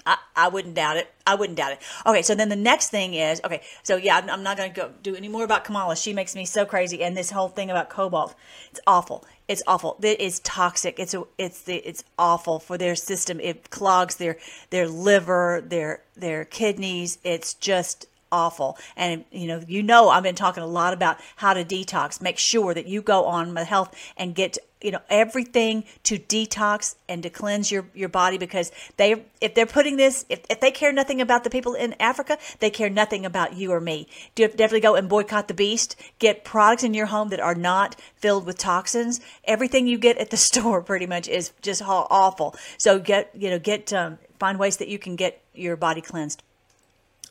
I, 0.06 0.18
I 0.36 0.47
wouldn't 0.49 0.76
doubt 0.76 0.97
it. 0.97 1.14
I 1.26 1.36
wouldn't 1.36 1.58
doubt 1.58 1.74
it. 1.74 1.80
Okay, 2.06 2.22
so 2.22 2.36
then 2.36 2.49
the 2.49 2.56
next 2.56 2.89
thing 2.89 3.14
is 3.14 3.41
okay. 3.45 3.62
So 3.84 3.95
yeah, 3.95 4.18
I'm, 4.18 4.30
I'm 4.30 4.43
not 4.43 4.58
going 4.58 4.72
to 4.74 4.76
go 4.80 4.91
do 5.01 5.16
any 5.16 5.28
more 5.28 5.43
about 5.43 5.64
Kamala. 5.64 5.95
She 5.95 6.14
makes 6.14 6.36
me 6.36 6.45
so 6.45 6.66
crazy, 6.66 7.04
and 7.04 7.16
this 7.16 7.32
whole 7.32 7.49
thing 7.49 7.70
about 7.70 7.89
cobalt, 7.89 8.36
it's 8.72 8.82
awful. 8.86 9.26
It's 9.47 9.64
awful. 9.68 9.97
It 10.01 10.20
is 10.20 10.39
toxic. 10.39 10.99
It's 10.99 11.14
a, 11.14 11.24
it's 11.38 11.62
the 11.62 11.76
it's 11.78 12.04
awful 12.18 12.60
for 12.60 12.78
their 12.78 12.95
system. 12.95 13.39
It 13.39 13.70
clogs 13.70 14.16
their 14.16 14.38
their 14.70 14.88
liver, 14.88 15.64
their 15.66 16.01
their 16.16 16.45
kidneys. 16.45 17.18
It's 17.24 17.54
just 17.54 18.08
awful. 18.34 18.77
And 18.97 19.23
you 19.31 19.47
know, 19.47 19.63
you 19.67 19.84
know, 19.84 20.09
I've 20.09 20.23
been 20.23 20.36
talking 20.36 20.63
a 20.63 20.67
lot 20.67 20.93
about 20.93 21.17
how 21.36 21.53
to 21.53 21.63
detox. 21.63 22.21
Make 22.21 22.39
sure 22.39 22.73
that 22.73 22.88
you 22.88 23.01
go 23.01 23.25
on 23.25 23.53
my 23.53 23.63
health 23.63 23.95
and 24.17 24.34
get 24.34 24.57
you 24.81 24.91
know 24.91 25.01
everything 25.09 25.86
to 26.03 26.19
detox 26.19 26.95
and 27.07 27.23
to 27.23 27.29
cleanse 27.29 27.71
your 27.71 27.86
your 27.93 28.09
body 28.09 28.38
because 28.38 28.71
they 28.97 29.23
if 29.39 29.55
they're 29.55 29.65
putting 29.65 29.95
this 29.95 30.25
if, 30.27 30.41
if 30.49 30.59
they 30.59 30.71
care 30.71 30.91
nothing 30.91 31.21
about 31.21 31.45
the 31.45 31.49
people 31.49 31.73
in 31.73 31.93
africa 32.01 32.38
they 32.59 32.69
care 32.69 32.89
nothing 32.89 33.25
about 33.25 33.55
you 33.55 33.71
or 33.71 33.79
me. 33.79 34.07
Definitely 34.36 34.81
go 34.81 34.95
and 34.95 35.07
boycott 35.07 35.47
the 35.47 35.53
beast? 35.53 35.95
Get 36.19 36.43
products 36.43 36.84
in 36.84 36.93
your 36.93 37.05
home 37.05 37.29
that 37.29 37.39
are 37.39 37.55
not 37.55 37.95
filled 38.15 38.45
with 38.45 38.57
toxins? 38.57 39.21
Everything 39.45 39.88
you 39.88 39.97
get 39.97 40.17
at 40.17 40.29
the 40.29 40.38
store 40.49 40.81
pretty 40.81 41.05
much 41.07 41.27
is 41.29 41.53
just 41.61 41.81
awful. 41.86 42.55
So 42.77 42.99
get 42.99 43.31
you 43.34 43.49
know 43.49 43.59
get 43.59 43.93
um, 43.93 44.19
find 44.39 44.59
ways 44.59 44.77
that 44.77 44.89
you 44.89 44.99
can 44.99 45.15
get 45.15 45.41
your 45.53 45.77
body 45.77 46.01
cleansed 46.01 46.43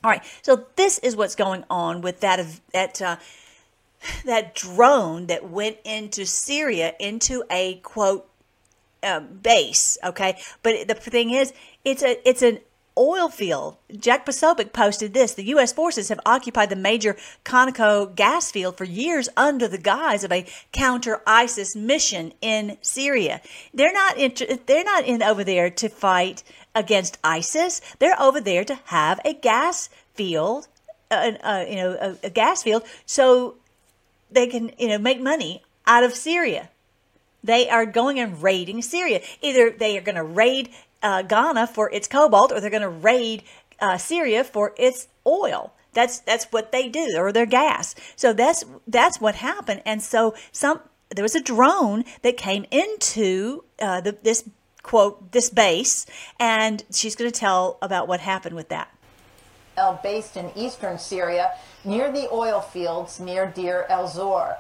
all 0.05 0.11
right, 0.11 0.25
so 0.43 0.67
this 0.77 0.99
is 0.99 1.17
what's 1.17 1.35
going 1.35 1.65
on 1.71 2.01
with 2.01 2.21
that 2.21 2.45
that 2.73 3.01
uh, 3.01 3.17
that 4.25 4.55
drone 4.55 5.27
that 5.27 5.49
went 5.49 5.79
into 5.85 6.27
Syria 6.27 6.95
into 6.99 7.45
a 7.51 7.77
quote 7.77 8.29
uh, 9.03 9.21
base. 9.21 9.99
Okay, 10.03 10.41
but 10.63 10.89
the 10.89 10.95
thing 10.95 11.31
is, 11.31 11.53
it's 11.85 12.03
a 12.03 12.29
it's 12.29 12.43
an 12.43 12.59
oil 12.99 13.29
field. 13.29 13.77
Jack 13.97 14.27
Posobiec 14.27 14.73
posted 14.73 15.15
this. 15.15 15.35
The 15.35 15.45
U.S. 15.45 15.73
forces 15.73 16.09
have 16.09 16.21
occupied 16.27 16.71
the 16.71 16.77
major 16.77 17.17
Conoco 17.45 18.15
gas 18.15 18.51
field 18.51 18.77
for 18.77 18.85
years 18.85 19.29
under 19.37 19.69
the 19.69 19.79
guise 19.79 20.25
of 20.25 20.33
a 20.33 20.47
counter 20.73 21.23
ISIS 21.27 21.75
mission 21.75 22.33
in 22.41 22.77
Syria. 22.83 23.41
They're 23.73 23.93
not 23.93 24.19
in, 24.19 24.35
they're 24.67 24.85
not 24.85 25.05
in 25.05 25.23
over 25.23 25.45
there 25.45 25.71
to 25.71 25.89
fight 25.89 26.43
against 26.75 27.19
ISIS. 27.23 27.81
They're 27.99 28.21
over 28.21 28.41
there 28.41 28.65
to 28.65 28.75
have 28.87 29.21
a 29.25 29.35
gas 29.35 29.89
field, 30.15 30.69
uh, 31.11 31.33
uh, 31.43 31.65
you 31.69 31.77
know, 31.77 31.97
a, 32.01 32.27
a 32.27 32.31
gas 32.31 32.63
field, 32.63 32.85
so 33.07 33.57
they 34.31 34.47
can, 34.47 34.73
you 34.79 34.89
know, 34.89 34.99
make 34.99 35.21
money 35.21 35.63
out 35.87 36.05
of 36.05 36.15
Syria. 36.15 36.71
They 37.45 37.69
are 37.69 37.87
going 37.87 38.19
and 38.21 38.43
raiding 38.43 38.83
Syria. 38.83 39.21
Either 39.41 39.71
they 39.71 39.99
are 39.99 40.03
going 40.03 40.17
to 40.17 40.23
raid 40.23 40.71
uh, 41.03 41.23
Ghana 41.23 41.67
for 41.67 41.91
its 41.91 42.07
cobalt, 42.07 42.53
or 42.53 42.61
they're 42.61 42.71
going 42.71 42.83
to 42.83 42.89
raid 42.89 43.43
uh, 43.81 43.99
Syria 43.99 44.45
for 44.45 44.75
its 44.79 45.09
oil. 45.27 45.73
That's 45.93 46.21
that's 46.21 46.47
what 46.47 46.73
they 46.73 46.89
do, 46.89 47.17
or 47.19 47.33
their 47.33 47.47
gas. 47.47 47.95
So 48.17 48.33
that's 48.33 48.65
that's 48.87 49.21
what 49.21 49.35
happened. 49.35 49.83
And 49.85 50.03
so 50.03 50.35
some 50.51 50.81
there 51.11 51.23
was 51.23 51.35
a 51.35 51.43
drone 51.43 52.05
that 52.23 52.37
came 52.37 52.65
into 52.71 53.65
uh, 53.81 54.01
the, 54.01 54.17
this 54.23 54.49
quote 54.83 55.33
this 55.33 55.49
base, 55.51 56.07
and 56.39 56.85
she's 56.93 57.15
going 57.17 57.31
to 57.31 57.39
tell 57.39 57.79
about 57.83 58.09
what 58.09 58.21
happened 58.21 58.57
with 58.57 58.69
that. 58.69 58.89
Based 60.03 60.37
in 60.37 60.51
eastern 60.57 60.99
Syria, 60.99 61.53
near 61.85 62.13
the 62.13 62.29
oil 62.31 62.61
fields 62.61 63.19
near 63.19 63.47
Deir 63.47 63.87
el-Zor. 63.89 64.57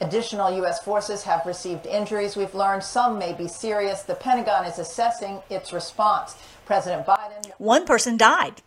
Additional 0.00 0.54
U.S. 0.56 0.82
forces 0.82 1.22
have 1.22 1.46
received 1.46 1.86
injuries. 1.86 2.36
We've 2.36 2.54
learned 2.54 2.82
some 2.82 3.18
may 3.18 3.32
be 3.32 3.48
serious. 3.48 4.02
The 4.02 4.14
Pentagon 4.14 4.66
is 4.66 4.78
assessing 4.78 5.40
its 5.48 5.72
response. 5.72 6.36
President 6.66 7.06
Biden. 7.06 7.50
One 7.58 7.86
person 7.86 8.16
died. 8.18 8.60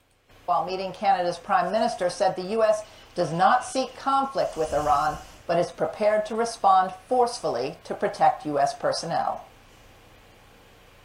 While 0.45 0.65
meeting 0.65 0.91
Canada's 0.91 1.37
Prime 1.37 1.71
Minister, 1.71 2.09
said 2.09 2.35
the 2.35 2.53
U.S. 2.53 2.83
does 3.13 3.31
not 3.31 3.63
seek 3.63 3.95
conflict 3.95 4.57
with 4.57 4.73
Iran, 4.73 5.17
but 5.45 5.59
is 5.59 5.69
prepared 5.69 6.25
to 6.27 6.35
respond 6.35 6.93
forcefully 7.07 7.77
to 7.83 7.93
protect 7.93 8.45
U.S. 8.47 8.73
personnel. 8.73 9.45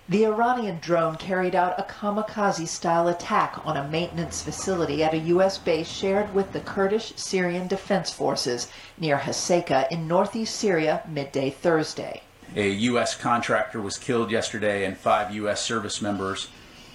The 0.07 0.27
Iranian 0.27 0.81
drone 0.83 1.17
carried 1.17 1.55
out 1.55 1.79
a 1.79 1.83
kamikaze 1.85 2.69
style 2.69 3.09
attack 3.09 3.59
on 3.65 3.79
a 3.79 3.89
maintenance 3.89 4.43
facility 4.43 5.03
at 5.03 5.15
a 5.15 5.19
U.S. 5.19 5.57
base 5.57 5.89
shared 5.89 6.35
with 6.35 6.53
the 6.53 6.61
Kurdish 6.61 7.15
Syrian 7.17 7.69
Defense 7.69 8.11
Forces 8.11 8.69
near 8.99 9.17
Hasaka 9.17 9.91
in 9.91 10.07
northeast 10.07 10.57
Syria 10.57 11.03
midday 11.09 11.49
Thursday. 11.49 12.23
A 12.55 12.69
U.S. 12.69 13.15
contractor 13.17 13.81
was 13.81 13.97
killed 13.97 14.31
yesterday, 14.31 14.85
and 14.85 14.97
five 14.97 15.35
U.S. 15.37 15.63
service 15.63 16.03
members 16.03 16.49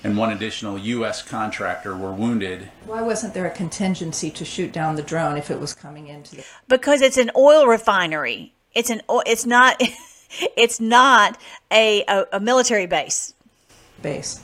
and 0.04 0.16
one 0.16 0.32
additional 0.32 0.78
U.S. 0.78 1.24
contractor 1.24 1.98
were 1.98 2.14
wounded. 2.14 2.70
Why 2.86 3.02
wasn't 3.02 3.34
there 3.34 3.48
a 3.48 3.52
contingency 3.52 4.30
to 4.30 4.46
shoot 4.46 4.72
down 4.72 4.96
the 4.96 5.02
drone 5.02 5.36
if 5.36 5.50
it 5.50 5.60
was 5.60 5.74
coming 5.74 6.08
into 6.08 6.38
the 6.38 6.46
because 6.68 7.02
it's 7.02 7.18
an 7.18 7.32
oil 7.36 7.66
refinery. 7.66 8.54
It's 8.76 8.92
an 8.92 9.02
o- 9.10 9.24
it's 9.26 9.48
not 9.48 9.82
it's 10.56 10.80
not 10.80 11.38
a, 11.72 12.04
a, 12.08 12.26
a 12.34 12.40
military 12.40 12.86
base. 12.86 13.34
base? 14.02 14.42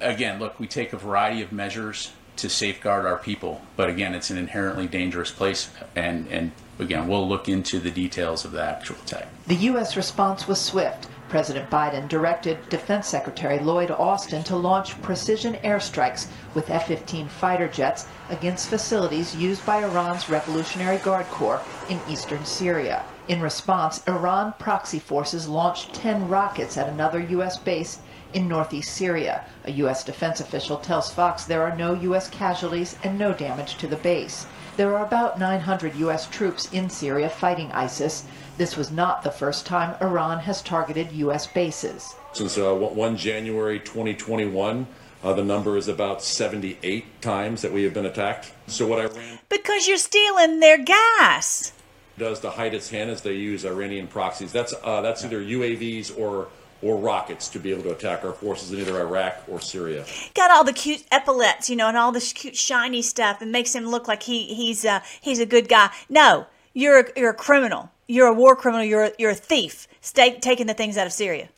Again, 0.00 0.38
look, 0.38 0.58
we 0.60 0.66
take 0.66 0.92
a 0.92 0.96
variety 0.96 1.42
of 1.42 1.52
measures 1.52 2.12
to 2.36 2.48
safeguard 2.48 3.04
our 3.04 3.18
people, 3.18 3.60
but 3.76 3.88
again, 3.88 4.14
it's 4.14 4.30
an 4.30 4.38
inherently 4.38 4.86
dangerous 4.86 5.30
place, 5.30 5.70
and, 5.96 6.28
and 6.28 6.52
again, 6.78 7.08
we'll 7.08 7.28
look 7.28 7.48
into 7.48 7.80
the 7.80 7.90
details 7.90 8.44
of 8.44 8.52
the 8.52 8.62
actual 8.62 8.96
attack. 9.04 9.26
The 9.48 9.56
U.S. 9.56 9.96
response 9.96 10.46
was 10.46 10.60
swift. 10.60 11.08
President 11.28 11.68
Biden 11.68 12.08
directed 12.08 12.56
Defense 12.70 13.06
Secretary 13.06 13.58
Lloyd 13.58 13.90
Austin 13.90 14.42
to 14.44 14.56
launch 14.56 15.00
precision 15.02 15.54
airstrikes 15.56 16.28
with 16.54 16.70
F 16.70 16.86
15 16.86 17.28
fighter 17.28 17.68
jets 17.68 18.06
against 18.30 18.68
facilities 18.70 19.36
used 19.36 19.64
by 19.66 19.82
Iran's 19.82 20.30
Revolutionary 20.30 20.98
Guard 20.98 21.26
Corps 21.26 21.60
in 21.90 22.00
eastern 22.08 22.44
Syria. 22.46 23.04
In 23.28 23.42
response, 23.42 24.02
Iran 24.08 24.54
proxy 24.58 24.98
forces 24.98 25.46
launched 25.46 25.92
10 25.92 26.28
rockets 26.28 26.78
at 26.78 26.88
another 26.88 27.20
U.S. 27.20 27.58
base 27.58 27.98
in 28.32 28.48
northeast 28.48 28.94
Syria. 28.94 29.44
A 29.66 29.70
U.S. 29.72 30.02
defense 30.02 30.40
official 30.40 30.78
tells 30.78 31.12
Fox 31.12 31.44
there 31.44 31.62
are 31.62 31.76
no 31.76 31.92
U.S. 31.92 32.30
casualties 32.30 32.96
and 33.04 33.18
no 33.18 33.34
damage 33.34 33.76
to 33.76 33.86
the 33.86 33.96
base. 33.96 34.46
There 34.78 34.96
are 34.96 35.04
about 35.04 35.38
900 35.38 35.94
U.S. 35.96 36.26
troops 36.28 36.72
in 36.72 36.88
Syria 36.88 37.28
fighting 37.28 37.70
ISIS. 37.72 38.24
This 38.56 38.78
was 38.78 38.90
not 38.90 39.22
the 39.22 39.30
first 39.30 39.66
time 39.66 39.94
Iran 40.00 40.38
has 40.38 40.62
targeted 40.62 41.12
U.S. 41.12 41.46
bases. 41.46 42.14
Since 42.32 42.56
uh, 42.56 42.74
1 42.74 43.16
January 43.18 43.78
2021, 43.80 44.86
uh, 45.22 45.32
the 45.34 45.44
number 45.44 45.76
is 45.76 45.88
about 45.88 46.22
78 46.22 47.20
times 47.20 47.60
that 47.60 47.72
we 47.72 47.82
have 47.82 47.92
been 47.92 48.06
attacked. 48.06 48.52
So 48.68 48.86
what 48.86 49.00
Iran 49.00 49.38
Because 49.50 49.86
you're 49.86 49.98
stealing 49.98 50.60
their 50.60 50.78
gas. 50.78 51.72
Does 52.18 52.40
to 52.40 52.50
hide 52.50 52.74
its 52.74 52.90
hand 52.90 53.10
is 53.10 53.22
they 53.22 53.34
use 53.34 53.64
Iranian 53.64 54.06
proxies. 54.06 54.52
That's 54.52 54.74
uh, 54.82 55.00
that's 55.00 55.24
either 55.24 55.40
UAVs 55.40 56.18
or 56.18 56.48
or 56.80 56.96
rockets 56.96 57.48
to 57.48 57.58
be 57.58 57.72
able 57.72 57.82
to 57.82 57.90
attack 57.90 58.24
our 58.24 58.32
forces 58.32 58.72
in 58.72 58.78
either 58.78 59.00
Iraq 59.00 59.42
or 59.48 59.60
Syria. 59.60 60.04
Got 60.34 60.50
all 60.50 60.64
the 60.64 60.72
cute 60.72 61.04
epaulets, 61.10 61.68
you 61.68 61.76
know, 61.76 61.88
and 61.88 61.96
all 61.96 62.12
this 62.12 62.32
cute 62.32 62.56
shiny 62.56 63.02
stuff, 63.02 63.42
and 63.42 63.50
makes 63.50 63.74
him 63.74 63.86
look 63.86 64.06
like 64.06 64.22
he 64.22 64.54
he's 64.54 64.84
uh, 64.84 65.00
he's 65.20 65.40
a 65.40 65.46
good 65.46 65.68
guy. 65.68 65.90
No, 66.08 66.46
you're 66.74 67.00
a, 67.00 67.04
you're 67.16 67.30
a 67.30 67.34
criminal. 67.34 67.90
You're 68.06 68.28
a 68.28 68.34
war 68.34 68.56
criminal. 68.56 68.84
You're 68.84 69.04
a, 69.04 69.12
you're 69.18 69.30
a 69.32 69.34
thief. 69.34 69.86
Stay, 70.00 70.38
taking 70.38 70.66
the 70.66 70.74
things 70.74 70.96
out 70.96 71.06
of 71.06 71.12
Syria. 71.12 71.48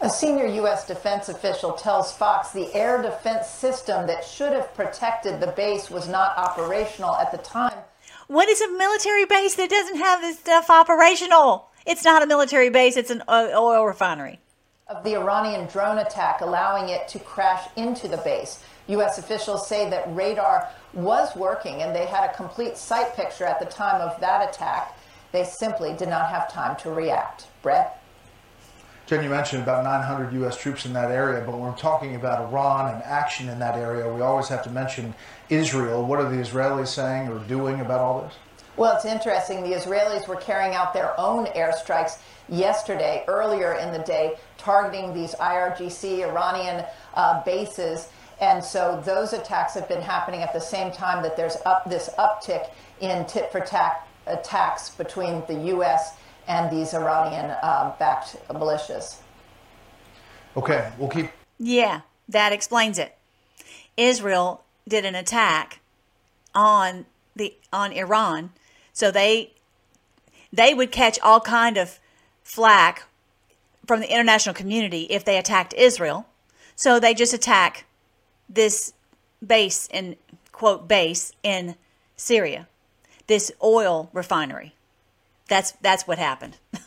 A 0.00 0.10
senior 0.10 0.46
U.S. 0.46 0.86
defense 0.86 1.28
official 1.28 1.72
tells 1.72 2.12
Fox 2.12 2.50
the 2.50 2.74
air 2.74 3.00
defense 3.00 3.46
system 3.46 4.06
that 4.06 4.24
should 4.24 4.52
have 4.52 4.74
protected 4.74 5.40
the 5.40 5.46
base 5.46 5.88
was 5.88 6.08
not 6.08 6.36
operational 6.36 7.14
at 7.16 7.32
the 7.32 7.38
time. 7.38 7.78
What 8.26 8.48
is 8.48 8.60
a 8.60 8.70
military 8.72 9.26
base 9.26 9.54
that 9.56 9.68
doesn't 9.68 9.96
have 9.96 10.22
this 10.22 10.38
stuff 10.38 10.70
operational? 10.70 11.68
It's 11.86 12.04
not 12.04 12.22
a 12.22 12.26
military 12.26 12.70
base. 12.70 12.96
It's 12.96 13.10
an 13.10 13.22
oil 13.28 13.84
refinery. 13.84 14.40
of 14.88 15.02
the 15.02 15.14
Iranian 15.16 15.66
drone 15.66 15.98
attack, 15.98 16.40
allowing 16.42 16.90
it 16.90 17.08
to 17.08 17.18
crash 17.18 17.66
into 17.76 18.06
the 18.06 18.18
base. 18.18 18.62
U.S. 18.88 19.16
officials 19.18 19.66
say 19.66 19.88
that 19.88 20.14
radar 20.14 20.68
was 20.92 21.34
working 21.36 21.80
and 21.82 21.96
they 21.96 22.04
had 22.04 22.28
a 22.28 22.34
complete 22.34 22.76
sight 22.76 23.14
picture 23.16 23.44
at 23.44 23.58
the 23.58 23.66
time 23.66 24.00
of 24.02 24.20
that 24.20 24.46
attack. 24.48 24.98
They 25.32 25.44
simply 25.44 25.94
did 25.94 26.08
not 26.08 26.28
have 26.28 26.52
time 26.52 26.76
to 26.76 26.90
react. 26.90 27.46
Brett? 27.62 28.02
Jen, 29.06 29.22
you 29.22 29.28
mentioned 29.28 29.62
about 29.62 29.84
900 29.84 30.32
U.S. 30.32 30.56
troops 30.56 30.86
in 30.86 30.94
that 30.94 31.10
area, 31.10 31.44
but 31.44 31.52
when 31.52 31.60
we're 31.60 31.76
talking 31.76 32.16
about 32.16 32.40
Iran 32.48 32.94
and 32.94 33.02
action 33.02 33.50
in 33.50 33.58
that 33.58 33.76
area, 33.76 34.10
we 34.10 34.22
always 34.22 34.48
have 34.48 34.64
to 34.64 34.70
mention 34.70 35.14
Israel. 35.50 36.06
What 36.06 36.20
are 36.20 36.30
the 36.30 36.36
Israelis 36.36 36.88
saying 36.88 37.28
or 37.28 37.38
doing 37.40 37.80
about 37.80 38.00
all 38.00 38.22
this? 38.22 38.34
Well, 38.78 38.96
it's 38.96 39.04
interesting. 39.04 39.62
The 39.62 39.76
Israelis 39.76 40.26
were 40.26 40.36
carrying 40.36 40.74
out 40.74 40.94
their 40.94 41.18
own 41.20 41.44
airstrikes 41.48 42.18
yesterday, 42.48 43.24
earlier 43.28 43.74
in 43.74 43.92
the 43.92 43.98
day, 43.98 44.38
targeting 44.56 45.12
these 45.12 45.34
IRGC 45.34 46.26
Iranian 46.26 46.86
uh, 47.12 47.44
bases. 47.44 48.08
And 48.40 48.64
so 48.64 49.02
those 49.04 49.34
attacks 49.34 49.74
have 49.74 49.86
been 49.86 50.02
happening 50.02 50.40
at 50.40 50.54
the 50.54 50.60
same 50.60 50.90
time 50.90 51.22
that 51.22 51.36
there's 51.36 51.58
up 51.66 51.88
this 51.90 52.08
uptick 52.18 52.70
in 53.00 53.26
tit 53.26 53.52
for 53.52 53.60
tat 53.60 54.08
attacks 54.26 54.90
between 54.90 55.42
the 55.46 55.54
U.S. 55.66 56.14
and 56.48 56.70
these 56.70 56.94
Iranian 56.94 57.50
um, 57.62 57.92
backed 57.98 58.36
militias. 58.48 59.18
Okay, 60.56 60.92
we'll 60.98 61.08
keep 61.08 61.30
Yeah, 61.58 62.02
that 62.28 62.52
explains 62.52 62.98
it. 62.98 63.16
Israel 63.96 64.64
did 64.86 65.04
an 65.04 65.14
attack 65.14 65.80
on 66.54 67.06
the 67.34 67.54
on 67.72 67.92
Iran, 67.92 68.52
so 68.92 69.10
they 69.10 69.52
they 70.52 70.74
would 70.74 70.92
catch 70.92 71.18
all 71.20 71.40
kind 71.40 71.76
of 71.76 71.98
flack 72.44 73.04
from 73.86 74.00
the 74.00 74.12
international 74.12 74.54
community 74.54 75.02
if 75.04 75.24
they 75.24 75.36
attacked 75.36 75.74
Israel. 75.74 76.26
So 76.76 76.98
they 76.98 77.14
just 77.14 77.34
attack 77.34 77.84
this 78.48 78.92
base 79.44 79.88
in 79.92 80.16
quote 80.52 80.86
base 80.88 81.32
in 81.42 81.76
Syria, 82.16 82.68
this 83.26 83.50
oil 83.62 84.10
refinery. 84.12 84.74
That's 85.48 85.72
that's 85.82 86.06
what 86.06 86.18
happened. 86.18 86.56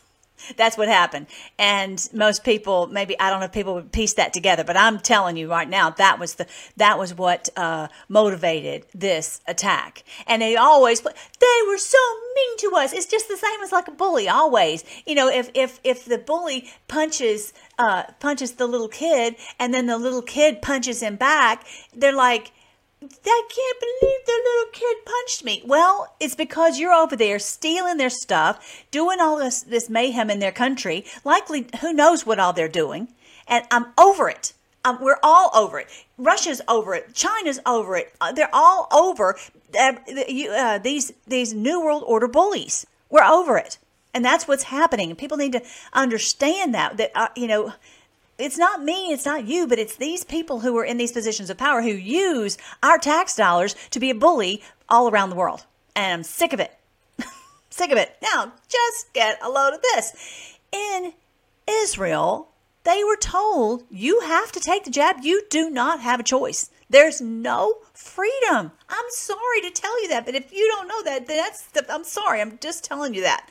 That's 0.56 0.78
what 0.78 0.88
happened. 0.88 1.28
And 1.58 2.08
most 2.14 2.44
people, 2.44 2.88
maybe 2.88 3.20
I 3.20 3.30
don't 3.30 3.40
know 3.40 3.48
if 3.48 3.52
people 3.52 3.74
would 3.74 3.92
piece 3.92 4.14
that 4.14 4.34
together, 4.34 4.64
but 4.64 4.78
I'm 4.78 5.00
telling 5.00 5.36
you 5.36 5.50
right 5.50 5.68
now, 5.68 5.90
that 5.92 6.20
was 6.20 6.36
the 6.36 6.48
that 6.78 6.98
was 6.98 7.14
what 7.14 7.50
uh, 7.58 7.88
motivated 8.08 8.86
this 8.94 9.42
attack. 9.48 10.04
And 10.26 10.42
they 10.42 10.56
always 10.56 11.02
they 11.02 11.60
were 11.68 11.78
so 11.78 11.98
mean 12.36 12.58
to 12.60 12.72
us. 12.76 12.94
It's 12.94 13.08
just 13.08 13.28
the 13.28 13.38
same 13.38 13.62
as 13.64 13.72
like 13.72 13.88
a 13.88 13.92
bully. 13.92 14.30
Always, 14.30 14.84
you 15.06 15.16
know, 15.16 15.28
if 15.28 15.50
if 15.54 15.80
if 15.84 16.06
the 16.06 16.18
bully 16.18 16.70
punches 16.88 17.54
uh, 17.80 18.04
punches 18.20 18.54
the 18.54 18.68
little 18.68 18.90
kid, 18.90 19.36
and 19.60 19.74
then 19.74 19.88
the 19.88 19.98
little 19.98 20.22
kid 20.22 20.62
punches 20.62 21.02
him 21.02 21.16
back, 21.16 21.66
they're 21.96 22.14
like. 22.14 22.52
I 23.00 23.06
can't 23.48 23.80
believe 23.80 24.26
the 24.26 24.42
little 24.44 24.72
kid 24.72 24.87
punched 25.28 25.44
me. 25.44 25.62
Well, 25.66 26.16
it's 26.22 26.36
because 26.36 26.80
you're 26.80 26.94
over 26.94 27.18
there 27.18 27.38
stealing 27.38 27.98
their 27.98 28.10
stuff, 28.10 28.86
doing 28.92 29.20
all 29.20 29.38
this 29.38 29.62
this 29.62 29.90
mayhem 29.90 30.30
in 30.30 30.40
their 30.40 30.54
country. 30.54 31.04
Likely, 31.26 31.68
who 31.82 31.92
knows 31.92 32.26
what 32.26 32.40
all 32.40 32.54
they're 32.54 32.70
doing? 32.70 33.10
And 33.46 33.66
I'm 33.70 33.88
over 33.98 34.30
it. 34.30 34.54
Um, 34.86 35.00
we're 35.02 35.20
all 35.22 35.50
over 35.54 35.80
it. 35.80 35.88
Russia's 36.18 36.62
over 36.70 36.94
it. 36.94 37.14
China's 37.14 37.60
over 37.66 37.98
it. 37.98 38.14
Uh, 38.22 38.32
they're 38.32 38.54
all 38.54 38.88
over 38.94 39.38
uh, 39.78 39.94
you, 40.30 40.50
uh, 40.52 40.78
these 40.78 41.12
these 41.28 41.54
new 41.54 41.84
world 41.84 42.04
order 42.08 42.30
bullies. 42.30 42.88
We're 43.10 43.26
over 43.26 43.58
it, 43.58 43.78
and 44.14 44.24
that's 44.24 44.48
what's 44.48 44.64
happening. 44.64 45.14
People 45.16 45.38
need 45.38 45.52
to 45.52 45.62
understand 45.92 46.74
that 46.74 46.96
that 46.96 47.12
uh, 47.16 47.28
you 47.36 47.48
know 47.48 47.74
it's 48.38 48.58
not 48.58 48.84
me, 48.84 49.12
it's 49.12 49.26
not 49.26 49.48
you, 49.48 49.68
but 49.68 49.80
it's 49.80 49.96
these 49.96 50.24
people 50.24 50.60
who 50.60 50.78
are 50.78 50.86
in 50.86 50.98
these 50.98 51.12
positions 51.12 51.50
of 51.50 51.58
power 51.58 51.82
who 51.82 51.90
use 51.90 52.58
our 52.84 52.98
tax 52.98 53.36
dollars 53.36 53.76
to 53.92 54.00
be 54.00 54.10
a 54.10 54.16
bully 54.16 54.62
all 54.88 55.10
around 55.10 55.30
the 55.30 55.36
world. 55.36 55.66
And 55.96 56.14
I'm 56.14 56.24
sick 56.24 56.54
of 56.54 56.60
it. 56.60 56.72
sick 57.70 57.92
of 57.92 57.98
it. 57.98 58.16
Now, 58.22 58.54
just 58.68 59.14
get 59.14 59.42
a 59.42 59.50
load 59.50 59.74
of 59.74 59.82
this. 59.82 60.58
In 60.72 61.14
Israel, 61.68 62.50
they 62.84 63.04
were 63.04 63.18
told 63.18 63.84
you 63.90 64.22
have 64.22 64.52
to 64.52 64.60
take 64.60 64.84
the 64.84 64.92
jab. 64.92 65.18
You 65.22 65.44
do 65.50 65.70
not 65.70 66.02
have 66.02 66.20
a 66.20 66.24
choice. 66.24 66.70
There's 66.90 67.20
no 67.20 67.80
freedom. 67.94 68.72
I'm 68.88 69.06
sorry 69.10 69.62
to 69.64 69.72
tell 69.72 70.02
you 70.02 70.10
that, 70.10 70.26
but 70.26 70.36
if 70.36 70.54
you 70.54 70.68
don't 70.74 70.88
know 70.88 71.04
that, 71.04 71.28
that's 71.28 71.64
the, 71.68 71.86
I'm 71.92 72.06
sorry. 72.06 72.40
I'm 72.40 72.58
just 72.60 72.84
telling 72.84 73.14
you 73.14 73.22
that. 73.24 73.50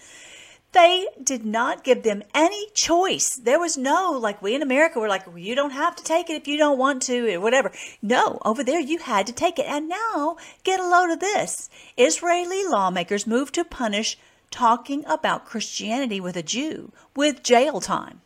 They 0.77 1.09
did 1.23 1.47
not 1.47 1.85
give 1.85 2.03
them 2.03 2.23
any 2.35 2.69
choice. 2.75 3.35
There 3.35 3.59
was 3.59 3.79
no, 3.79 4.11
like 4.11 4.43
we 4.43 4.55
in 4.55 4.61
America 4.61 5.01
were 5.01 5.09
like, 5.09 5.27
well, 5.27 5.39
you 5.39 5.55
don't 5.55 5.71
have 5.71 5.97
to 5.97 6.05
take 6.05 6.29
it 6.29 6.37
if 6.37 6.47
you 6.47 6.59
don't 6.59 6.77
want 6.77 7.01
to, 7.05 7.35
or 7.35 7.41
whatever. 7.41 7.73
No, 8.03 8.39
over 8.45 8.63
there 8.63 8.79
you 8.79 8.99
had 8.99 9.27
to 9.27 9.33
take 9.33 9.59
it. 9.59 9.65
And 9.65 9.89
now, 9.89 10.37
get 10.65 10.79
a 10.79 10.87
load 10.87 11.11
of 11.11 11.21
this. 11.21 11.71
Israeli 11.97 12.63
lawmakers 12.69 13.27
moved 13.27 13.55
to 13.55 13.65
punish 13.65 14.19
talking 14.51 15.03
about 15.07 15.47
Christianity 15.47 16.21
with 16.21 16.37
a 16.37 16.43
Jew 16.43 16.93
with 17.15 17.43
jail 17.43 17.81
time. 17.81 18.21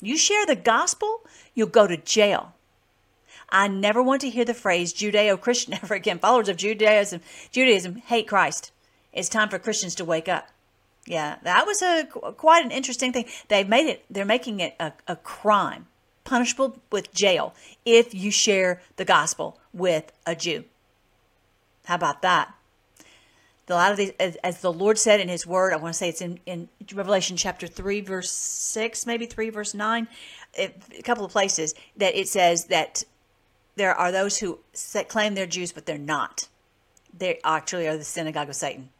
You 0.00 0.16
share 0.16 0.46
the 0.46 0.54
gospel, 0.54 1.22
you'll 1.56 1.66
go 1.66 1.88
to 1.88 1.96
jail. 1.96 2.54
I 3.50 3.66
never 3.66 4.00
want 4.00 4.20
to 4.20 4.30
hear 4.30 4.44
the 4.44 4.54
phrase 4.54 4.94
Judeo 4.94 5.40
Christian 5.40 5.74
ever 5.82 5.94
again. 5.94 6.20
Followers 6.20 6.48
of 6.48 6.56
Judaism, 6.56 7.20
Judaism 7.50 7.96
hate 7.96 8.28
Christ. 8.28 8.70
It's 9.12 9.28
time 9.28 9.48
for 9.48 9.58
Christians 9.58 9.96
to 9.96 10.04
wake 10.04 10.28
up. 10.28 10.50
Yeah, 11.06 11.36
that 11.44 11.66
was 11.66 11.82
a 11.82 12.04
quite 12.36 12.64
an 12.64 12.72
interesting 12.72 13.12
thing. 13.12 13.26
They've 13.48 13.68
made 13.68 13.88
it. 13.88 14.04
They're 14.10 14.24
making 14.24 14.60
it 14.60 14.74
a, 14.80 14.92
a 15.06 15.16
crime, 15.16 15.86
punishable 16.24 16.80
with 16.90 17.14
jail 17.14 17.54
if 17.84 18.12
you 18.12 18.30
share 18.32 18.82
the 18.96 19.04
gospel 19.04 19.60
with 19.72 20.10
a 20.26 20.34
Jew. 20.34 20.64
How 21.84 21.94
about 21.94 22.22
that? 22.22 22.52
A 23.68 23.74
lot 23.74 23.90
of 23.90 23.96
these, 23.96 24.12
as, 24.20 24.36
as 24.44 24.60
the 24.60 24.72
Lord 24.72 24.96
said 24.96 25.20
in 25.20 25.28
His 25.28 25.46
Word, 25.46 25.72
I 25.72 25.76
want 25.76 25.92
to 25.94 25.98
say 25.98 26.08
it's 26.08 26.20
in, 26.20 26.38
in 26.46 26.68
Revelation 26.94 27.36
chapter 27.36 27.66
three, 27.66 28.00
verse 28.00 28.30
six, 28.30 29.06
maybe 29.06 29.26
three, 29.26 29.50
verse 29.50 29.74
nine, 29.74 30.06
a 30.56 30.72
couple 31.02 31.24
of 31.24 31.32
places 31.32 31.74
that 31.96 32.16
it 32.16 32.28
says 32.28 32.66
that 32.66 33.04
there 33.74 33.94
are 33.94 34.10
those 34.10 34.38
who 34.38 34.58
claim 35.08 35.34
they're 35.34 35.46
Jews, 35.46 35.72
but 35.72 35.86
they're 35.86 35.98
not. 35.98 36.48
They 37.16 37.40
actually 37.44 37.86
are 37.88 37.96
the 37.96 38.04
synagogue 38.04 38.48
of 38.48 38.56
Satan, 38.56 38.90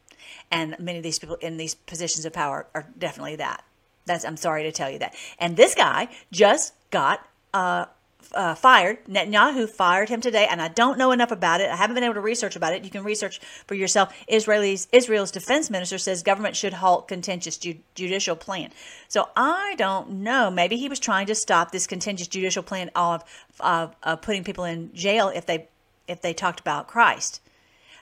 and 0.51 0.75
many 0.79 0.97
of 0.97 1.03
these 1.03 1.19
people 1.19 1.35
in 1.35 1.57
these 1.57 1.75
positions 1.75 2.25
of 2.25 2.33
power 2.33 2.67
are 2.73 2.87
definitely 2.97 3.35
that. 3.37 3.63
That's 4.05 4.25
I'm 4.25 4.37
sorry 4.37 4.63
to 4.63 4.71
tell 4.71 4.89
you 4.89 4.99
that. 4.99 5.15
And 5.39 5.57
this 5.57 5.75
guy 5.75 6.09
just 6.31 6.73
got 6.91 7.27
uh, 7.53 7.85
uh, 8.33 8.55
fired. 8.55 9.03
Netanyahu 9.05 9.69
fired 9.69 10.09
him 10.09 10.21
today, 10.21 10.47
and 10.49 10.61
I 10.61 10.67
don't 10.67 10.97
know 10.97 11.11
enough 11.11 11.31
about 11.31 11.61
it. 11.61 11.69
I 11.69 11.75
haven't 11.75 11.95
been 11.95 12.03
able 12.03 12.15
to 12.15 12.21
research 12.21 12.55
about 12.55 12.73
it. 12.73 12.83
You 12.83 12.89
can 12.89 13.03
research 13.03 13.39
for 13.65 13.75
yourself. 13.75 14.13
Israel's 14.27 14.87
Israel's 14.91 15.31
defense 15.31 15.69
minister 15.69 15.97
says 15.97 16.23
government 16.23 16.55
should 16.55 16.73
halt 16.73 17.07
contentious 17.07 17.57
ju- 17.57 17.79
judicial 17.95 18.35
plan. 18.35 18.71
So 19.07 19.29
I 19.35 19.75
don't 19.77 20.09
know. 20.09 20.49
Maybe 20.49 20.77
he 20.77 20.89
was 20.89 20.99
trying 20.99 21.27
to 21.27 21.35
stop 21.35 21.71
this 21.71 21.87
contentious 21.87 22.27
judicial 22.27 22.63
plan 22.63 22.89
of 22.95 23.23
of, 23.59 23.95
of 24.03 24.21
putting 24.21 24.43
people 24.43 24.63
in 24.63 24.93
jail 24.93 25.29
if 25.29 25.45
they 25.45 25.67
if 26.07 26.21
they 26.21 26.33
talked 26.33 26.59
about 26.59 26.87
Christ, 26.87 27.41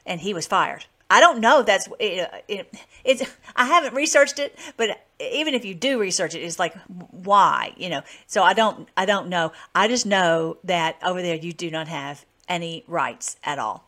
and 0.06 0.22
he 0.22 0.34
was 0.34 0.48
fired. 0.48 0.86
I 1.10 1.20
don't 1.20 1.40
know. 1.40 1.60
If 1.60 1.66
that's 1.66 1.88
it, 2.00 2.34
uh, 2.34 2.38
it, 2.48 2.74
it's. 3.04 3.24
I 3.56 3.66
haven't 3.66 3.94
researched 3.94 4.40
it, 4.40 4.58
but 4.76 5.00
even 5.20 5.54
if 5.54 5.64
you 5.64 5.76
do 5.76 6.00
research 6.00 6.34
it, 6.36 6.40
it's 6.40 6.60
like 6.60 6.76
why, 7.12 7.74
you 7.78 7.90
know. 7.90 8.02
So 8.28 8.44
I 8.44 8.54
don't. 8.54 8.90
I 8.98 9.06
don't 9.06 9.30
know. 9.30 9.52
I 9.74 9.88
just 9.88 10.06
know 10.06 10.58
that 10.64 10.98
over 11.04 11.22
there 11.22 11.36
you 11.36 11.54
do 11.54 11.70
not 11.70 11.88
have 11.88 12.26
any 12.48 12.84
rights 12.88 13.38
at 13.44 13.60
all. 13.60 13.86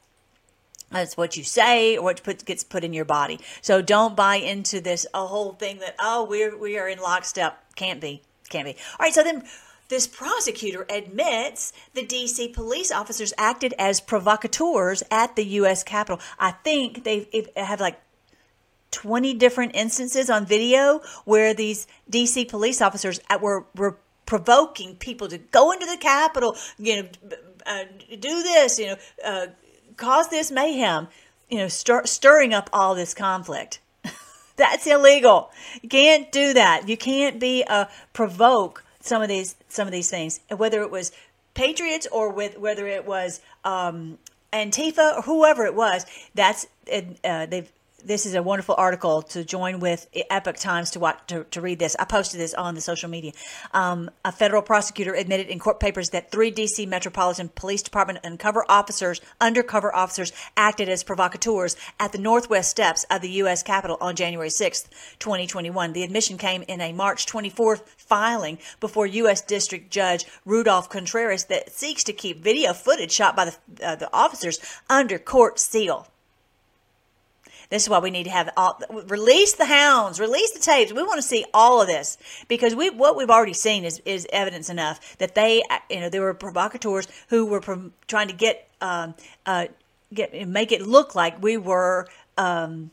That's 0.91 1.17
what 1.17 1.35
you 1.35 1.43
say 1.43 1.97
or 1.97 2.03
what 2.03 2.23
put, 2.23 2.45
gets 2.45 2.63
put 2.63 2.83
in 2.83 2.93
your 2.93 3.05
body. 3.05 3.39
So 3.61 3.81
don't 3.81 4.15
buy 4.15 4.35
into 4.35 4.79
this 4.79 5.05
a 5.13 5.25
whole 5.25 5.53
thing 5.53 5.79
that 5.79 5.95
oh 5.99 6.23
we're 6.23 6.57
we 6.57 6.77
are 6.77 6.87
in 6.87 6.99
lockstep. 6.99 7.75
Can't 7.75 7.99
be. 7.99 8.21
Can't 8.49 8.65
be. 8.65 8.73
All 8.73 9.05
right. 9.05 9.13
So 9.13 9.23
then 9.23 9.43
this 9.89 10.07
prosecutor 10.07 10.85
admits 10.89 11.71
the 11.93 12.05
DC 12.05 12.53
police 12.53 12.91
officers 12.91 13.33
acted 13.37 13.73
as 13.79 14.01
provocateurs 14.01 15.03
at 15.09 15.35
the 15.35 15.45
U.S. 15.45 15.83
Capitol. 15.83 16.19
I 16.39 16.51
think 16.51 17.03
they 17.03 17.27
have 17.55 17.79
like 17.79 17.99
20 18.91 19.33
different 19.35 19.75
instances 19.75 20.29
on 20.29 20.45
video 20.45 21.01
where 21.25 21.53
these 21.53 21.87
DC 22.11 22.49
police 22.49 22.81
officers 22.81 23.19
were, 23.39 23.65
were 23.75 23.97
provoking 24.25 24.95
people 24.95 25.27
to 25.29 25.37
go 25.37 25.71
into 25.71 25.85
the 25.85 25.97
Capitol, 25.97 26.55
you 26.77 27.03
know, 27.03 27.09
uh, 27.65 27.83
do 28.19 28.43
this, 28.43 28.79
you 28.79 28.87
know, 28.87 28.95
uh, 29.25 29.47
cause 29.95 30.29
this 30.29 30.51
mayhem, 30.51 31.07
you 31.49 31.57
know, 31.57 31.67
stir, 31.67 32.05
stirring 32.05 32.53
up 32.53 32.69
all 32.73 32.95
this 32.95 33.13
conflict. 33.13 33.79
That's 34.55 34.85
illegal. 34.87 35.51
You 35.81 35.89
can't 35.89 36.31
do 36.31 36.53
that. 36.53 36.87
You 36.89 36.97
can't 36.97 37.39
be 37.39 37.63
a 37.63 37.89
provoke 38.13 38.83
some 39.07 39.21
of 39.21 39.27
these 39.27 39.55
some 39.69 39.87
of 39.87 39.91
these 39.91 40.09
things, 40.09 40.39
whether 40.55 40.81
it 40.81 40.91
was 40.91 41.11
patriots 41.53 42.07
or 42.11 42.31
with 42.31 42.57
whether 42.57 42.87
it 42.87 43.05
was 43.05 43.41
um, 43.63 44.17
Antifa 44.53 45.17
or 45.17 45.21
whoever 45.23 45.65
it 45.65 45.75
was. 45.75 46.05
That's 46.35 46.67
uh, 47.23 47.45
they've 47.45 47.71
this 48.03 48.27
is 48.27 48.35
a 48.35 48.43
wonderful 48.43 48.75
article 48.77 49.23
to 49.23 49.43
join 49.43 49.79
with 49.79 50.07
Epoch 50.29 50.57
Times 50.57 50.91
to 50.91 50.99
watch 50.99 51.19
to, 51.27 51.45
to 51.45 51.61
read 51.61 51.79
this. 51.79 51.95
I 51.99 52.05
posted 52.05 52.39
this 52.39 52.53
on 52.53 52.75
the 52.75 52.81
social 52.81 53.09
media. 53.09 53.31
Um, 53.73 54.11
a 54.23 54.31
federal 54.31 54.61
prosecutor 54.61 55.13
admitted 55.13 55.47
in 55.47 55.57
court 55.57 55.79
papers 55.79 56.11
that 56.11 56.31
three 56.31 56.51
DC 56.51 56.87
Metropolitan 56.87 57.49
Police 57.49 57.81
Department 57.81 58.19
undercover 58.23 58.63
officers, 58.69 59.19
undercover 59.41 59.93
officers, 59.95 60.31
acted 60.55 60.89
as 60.89 61.03
provocateurs 61.03 61.75
at 61.99 62.11
the 62.11 62.19
northwest 62.19 62.69
steps 62.69 63.03
of 63.09 63.21
the 63.21 63.31
U.S. 63.31 63.63
Capitol 63.63 63.97
on 63.99 64.15
January 64.15 64.51
6, 64.51 64.83
2021. 65.17 65.93
The 65.93 66.03
admission 66.03 66.37
came 66.37 66.63
in 66.67 66.79
a 66.81 66.93
March 66.93 67.25
24th 67.25 67.81
filing 67.97 68.59
before 68.79 69.07
U.S. 69.07 69.41
District 69.41 69.89
Judge 69.89 70.25
Rudolph 70.45 70.89
Contreras 70.89 71.45
that 71.45 71.71
seeks 71.71 72.03
to 72.03 72.13
keep 72.13 72.43
video 72.43 72.73
footage 72.73 73.11
shot 73.11 73.35
by 73.35 73.45
the, 73.45 73.85
uh, 73.85 73.95
the 73.95 74.09
officers 74.13 74.59
under 74.87 75.17
court 75.17 75.57
seal. 75.57 76.07
This 77.69 77.83
is 77.83 77.89
why 77.89 77.99
we 77.99 78.11
need 78.11 78.23
to 78.23 78.29
have 78.29 78.49
all 78.55 78.79
release 79.07 79.53
the 79.53 79.65
hounds, 79.65 80.19
release 80.19 80.51
the 80.51 80.59
tapes. 80.59 80.93
We 80.93 81.03
want 81.03 81.17
to 81.17 81.27
see 81.27 81.45
all 81.53 81.81
of 81.81 81.87
this 81.87 82.17
because 82.47 82.73
we 82.75 82.89
what 82.89 83.17
we've 83.17 83.29
already 83.29 83.53
seen 83.53 83.83
is 83.83 84.01
is 84.05 84.25
evidence 84.31 84.69
enough 84.69 85.17
that 85.17 85.35
they 85.35 85.63
you 85.89 85.99
know 85.99 86.09
there 86.09 86.21
were 86.21 86.33
provocateurs 86.33 87.07
who 87.29 87.45
were 87.45 87.61
trying 88.07 88.29
to 88.29 88.33
get 88.33 88.69
um, 88.79 89.15
uh, 89.45 89.67
get 90.13 90.47
make 90.47 90.71
it 90.71 90.81
look 90.81 91.15
like 91.15 91.41
we 91.41 91.57
were. 91.57 92.07
Um, 92.37 92.91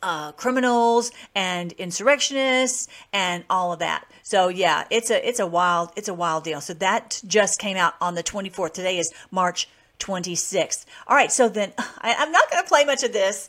uh, 0.00 0.30
criminals 0.32 1.10
and 1.34 1.72
insurrectionists 1.72 2.86
and 3.12 3.42
all 3.50 3.72
of 3.72 3.80
that. 3.80 4.04
So 4.22 4.48
yeah, 4.48 4.84
it's 4.90 5.10
a 5.10 5.28
it's 5.28 5.40
a 5.40 5.46
wild 5.46 5.90
it's 5.96 6.06
a 6.06 6.14
wild 6.14 6.44
deal. 6.44 6.60
So 6.60 6.72
that 6.74 7.20
just 7.26 7.58
came 7.58 7.76
out 7.76 7.94
on 8.00 8.14
the 8.14 8.22
24th. 8.22 8.74
Today 8.74 8.98
is 8.98 9.12
March 9.32 9.68
26th. 9.98 10.84
All 11.06 11.16
right, 11.16 11.32
so 11.32 11.48
then 11.48 11.72
I, 11.78 12.12
am 12.12 12.30
not 12.32 12.50
going 12.50 12.62
to 12.62 12.68
play 12.68 12.84
much 12.84 13.02
of 13.02 13.12
this 13.12 13.48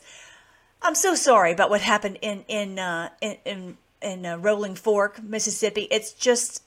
I'm 0.82 0.94
so 0.94 1.14
sorry 1.14 1.52
about 1.52 1.70
what 1.70 1.82
happened 1.82 2.18
in 2.22 2.44
in 2.48 2.78
uh, 2.78 3.10
in 3.20 3.36
in, 3.44 3.76
in 4.02 4.26
uh, 4.26 4.38
Rolling 4.38 4.74
Fork, 4.74 5.22
Mississippi. 5.22 5.86
It's 5.90 6.12
just 6.12 6.62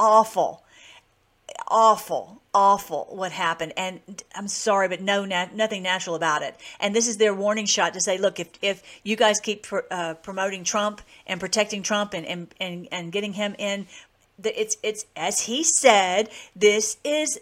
awful, 0.00 0.64
awful, 1.68 2.42
awful 2.52 3.06
what 3.10 3.30
happened. 3.32 3.72
And 3.76 4.00
I'm 4.34 4.48
sorry, 4.48 4.88
but 4.88 5.00
no, 5.00 5.24
nothing 5.24 5.82
natural 5.82 6.16
about 6.16 6.42
it. 6.42 6.56
And 6.80 6.94
this 6.94 7.06
is 7.06 7.18
their 7.18 7.34
warning 7.34 7.66
shot 7.66 7.94
to 7.94 8.00
say, 8.00 8.18
look, 8.18 8.40
if 8.40 8.48
if 8.62 8.82
you 9.04 9.14
guys 9.14 9.38
keep 9.38 9.62
pr- 9.62 9.86
uh, 9.90 10.14
promoting 10.14 10.64
Trump 10.64 11.00
and 11.26 11.38
protecting 11.38 11.82
Trump 11.82 12.14
and 12.14 12.26
and 12.26 12.48
and, 12.60 12.88
and 12.90 13.12
getting 13.12 13.34
him 13.34 13.54
in, 13.58 13.86
it's 14.42 14.76
it's 14.82 15.06
as 15.16 15.42
he 15.42 15.62
said, 15.62 16.30
this 16.56 16.96
is 17.04 17.38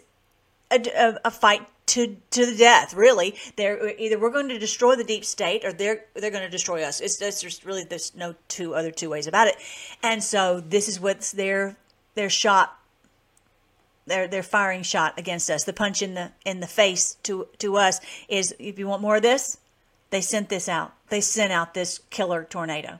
a, 0.69 0.79
a, 0.95 1.19
a 1.25 1.31
fight 1.31 1.65
to 1.87 2.17
to 2.31 2.45
the 2.45 2.55
death. 2.55 2.93
Really, 2.93 3.35
they're 3.55 3.97
either 3.97 4.19
we're 4.19 4.31
going 4.31 4.49
to 4.49 4.59
destroy 4.59 4.95
the 4.95 5.03
deep 5.03 5.25
state 5.25 5.63
or 5.63 5.73
they're 5.73 6.05
they're 6.15 6.31
going 6.31 6.43
to 6.43 6.49
destroy 6.49 6.83
us. 6.83 7.01
It's, 7.01 7.21
it's 7.21 7.41
just 7.41 7.65
really 7.65 7.83
there's 7.83 8.15
no 8.15 8.35
two 8.47 8.75
other 8.75 8.91
two 8.91 9.09
ways 9.09 9.27
about 9.27 9.47
it. 9.47 9.55
And 10.03 10.23
so 10.23 10.59
this 10.59 10.87
is 10.87 10.99
what's 10.99 11.31
their 11.31 11.75
their 12.15 12.29
shot. 12.29 12.77
Their 14.07 14.27
their 14.27 14.43
firing 14.43 14.83
shot 14.83 15.17
against 15.17 15.49
us. 15.49 15.63
The 15.63 15.73
punch 15.73 16.01
in 16.01 16.13
the 16.13 16.31
in 16.45 16.59
the 16.59 16.67
face 16.67 17.15
to 17.23 17.47
to 17.59 17.77
us 17.77 17.99
is 18.27 18.55
if 18.59 18.77
you 18.77 18.87
want 18.87 19.01
more 19.01 19.15
of 19.15 19.23
this, 19.23 19.57
they 20.11 20.21
sent 20.21 20.49
this 20.49 20.69
out. 20.69 20.93
They 21.09 21.21
sent 21.21 21.51
out 21.51 21.73
this 21.73 22.01
killer 22.09 22.43
tornado. 22.43 22.99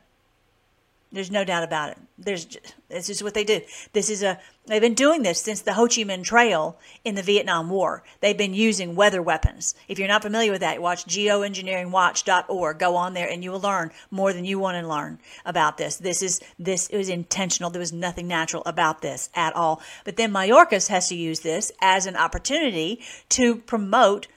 There's 1.15 1.31
no 1.31 1.45
doubt 1.45 1.63
about 1.63 1.91
it. 1.91 1.97
There's 2.17 2.43
just, 2.43 2.75
this 2.89 3.09
is 3.09 3.23
what 3.23 3.33
they 3.33 3.45
do. 3.45 3.61
This 3.93 4.09
is 4.09 4.21
a 4.21 4.37
they've 4.67 4.81
been 4.81 4.95
doing 4.95 5.23
this 5.23 5.39
since 5.39 5.61
the 5.61 5.71
Ho 5.71 5.83
Chi 5.83 6.03
Minh 6.03 6.25
Trail 6.25 6.77
in 7.05 7.15
the 7.15 7.21
Vietnam 7.21 7.69
War. 7.69 8.03
They've 8.19 8.37
been 8.37 8.53
using 8.53 8.97
weather 8.97 9.21
weapons. 9.21 9.75
If 9.87 9.97
you're 9.97 10.09
not 10.09 10.23
familiar 10.23 10.51
with 10.51 10.59
that, 10.59 10.81
watch 10.81 11.05
geoengineeringwatch.org. 11.05 12.79
Go 12.79 12.97
on 12.97 13.13
there 13.13 13.29
and 13.29 13.45
you 13.45 13.51
will 13.51 13.61
learn 13.61 13.91
more 14.11 14.33
than 14.33 14.43
you 14.43 14.59
want 14.59 14.77
to 14.77 14.85
learn 14.85 15.19
about 15.45 15.77
this. 15.77 15.95
This 15.95 16.21
is 16.21 16.41
this 16.59 16.89
is 16.89 17.07
intentional. 17.07 17.69
There 17.69 17.79
was 17.79 17.93
nothing 17.93 18.27
natural 18.27 18.63
about 18.65 19.01
this 19.01 19.29
at 19.33 19.55
all. 19.55 19.81
But 20.03 20.17
then 20.17 20.33
Mayorkas 20.33 20.89
has 20.89 21.07
to 21.07 21.15
use 21.15 21.39
this 21.39 21.71
as 21.79 22.07
an 22.07 22.17
opportunity 22.17 22.99
to 23.29 23.55
promote 23.55 24.27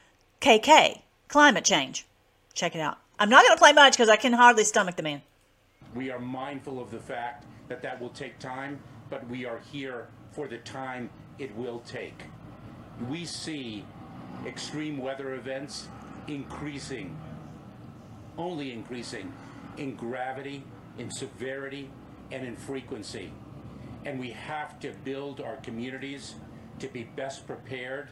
KK, 0.40 1.00
climate 1.26 1.64
change. 1.64 2.06
Check 2.54 2.76
it 2.76 2.80
out. 2.80 2.98
I'm 3.18 3.30
not 3.30 3.44
going 3.44 3.56
to 3.56 3.60
play 3.60 3.72
much 3.72 3.94
because 3.94 4.08
I 4.08 4.14
can 4.14 4.32
hardly 4.32 4.62
stomach 4.62 4.94
the 4.94 5.02
man. 5.02 5.22
We 5.94 6.10
are 6.10 6.18
mindful 6.18 6.80
of 6.80 6.90
the 6.90 6.98
fact 6.98 7.46
that 7.68 7.82
that 7.82 8.00
will 8.00 8.10
take 8.10 8.38
time, 8.38 8.80
but 9.10 9.26
we 9.28 9.46
are 9.46 9.60
here 9.72 10.08
for 10.32 10.48
the 10.48 10.58
time 10.58 11.10
it 11.38 11.54
will 11.56 11.80
take. 11.80 12.24
We 13.08 13.24
see 13.24 13.84
extreme 14.46 14.98
weather 14.98 15.34
events 15.34 15.88
increasing, 16.26 17.16
only 18.36 18.72
increasing 18.72 19.32
in 19.76 19.94
gravity, 19.94 20.64
in 20.98 21.10
severity, 21.10 21.90
and 22.30 22.46
in 22.46 22.56
frequency. 22.56 23.32
And 24.04 24.20
we 24.20 24.30
have 24.30 24.78
to 24.80 24.92
build 25.04 25.40
our 25.40 25.56
communities 25.56 26.34
to 26.80 26.88
be 26.88 27.04
best 27.04 27.46
prepared. 27.46 28.08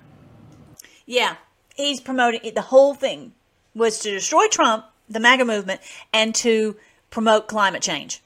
Yeah, 1.05 1.37
he's 1.75 2.01
promoting 2.01 2.41
it. 2.43 2.55
The 2.55 2.63
whole 2.63 2.95
thing 2.95 3.33
was 3.75 3.99
to 4.01 4.11
destroy 4.11 4.49
Trump, 4.49 4.87
the 5.09 5.21
MAGA 5.21 5.45
movement, 5.45 5.81
and 6.13 6.35
to 6.37 6.77
promote 7.17 7.49
climate 7.49 7.81
change. 7.81 8.23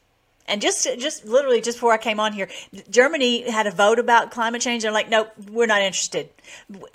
And 0.48 0.60
just 0.60 0.82
just 0.98 1.24
literally 1.24 1.60
just 1.60 1.78
before 1.78 1.92
I 1.92 1.98
came 1.98 2.18
on 2.18 2.32
here, 2.32 2.48
Germany 2.90 3.48
had 3.48 3.68
a 3.68 3.70
vote 3.70 4.00
about 4.00 4.32
climate 4.32 4.60
change. 4.60 4.82
They're 4.82 4.90
like, 4.90 5.08
nope, 5.08 5.30
we're 5.48 5.68
not 5.74 5.80
interested. 5.80 6.28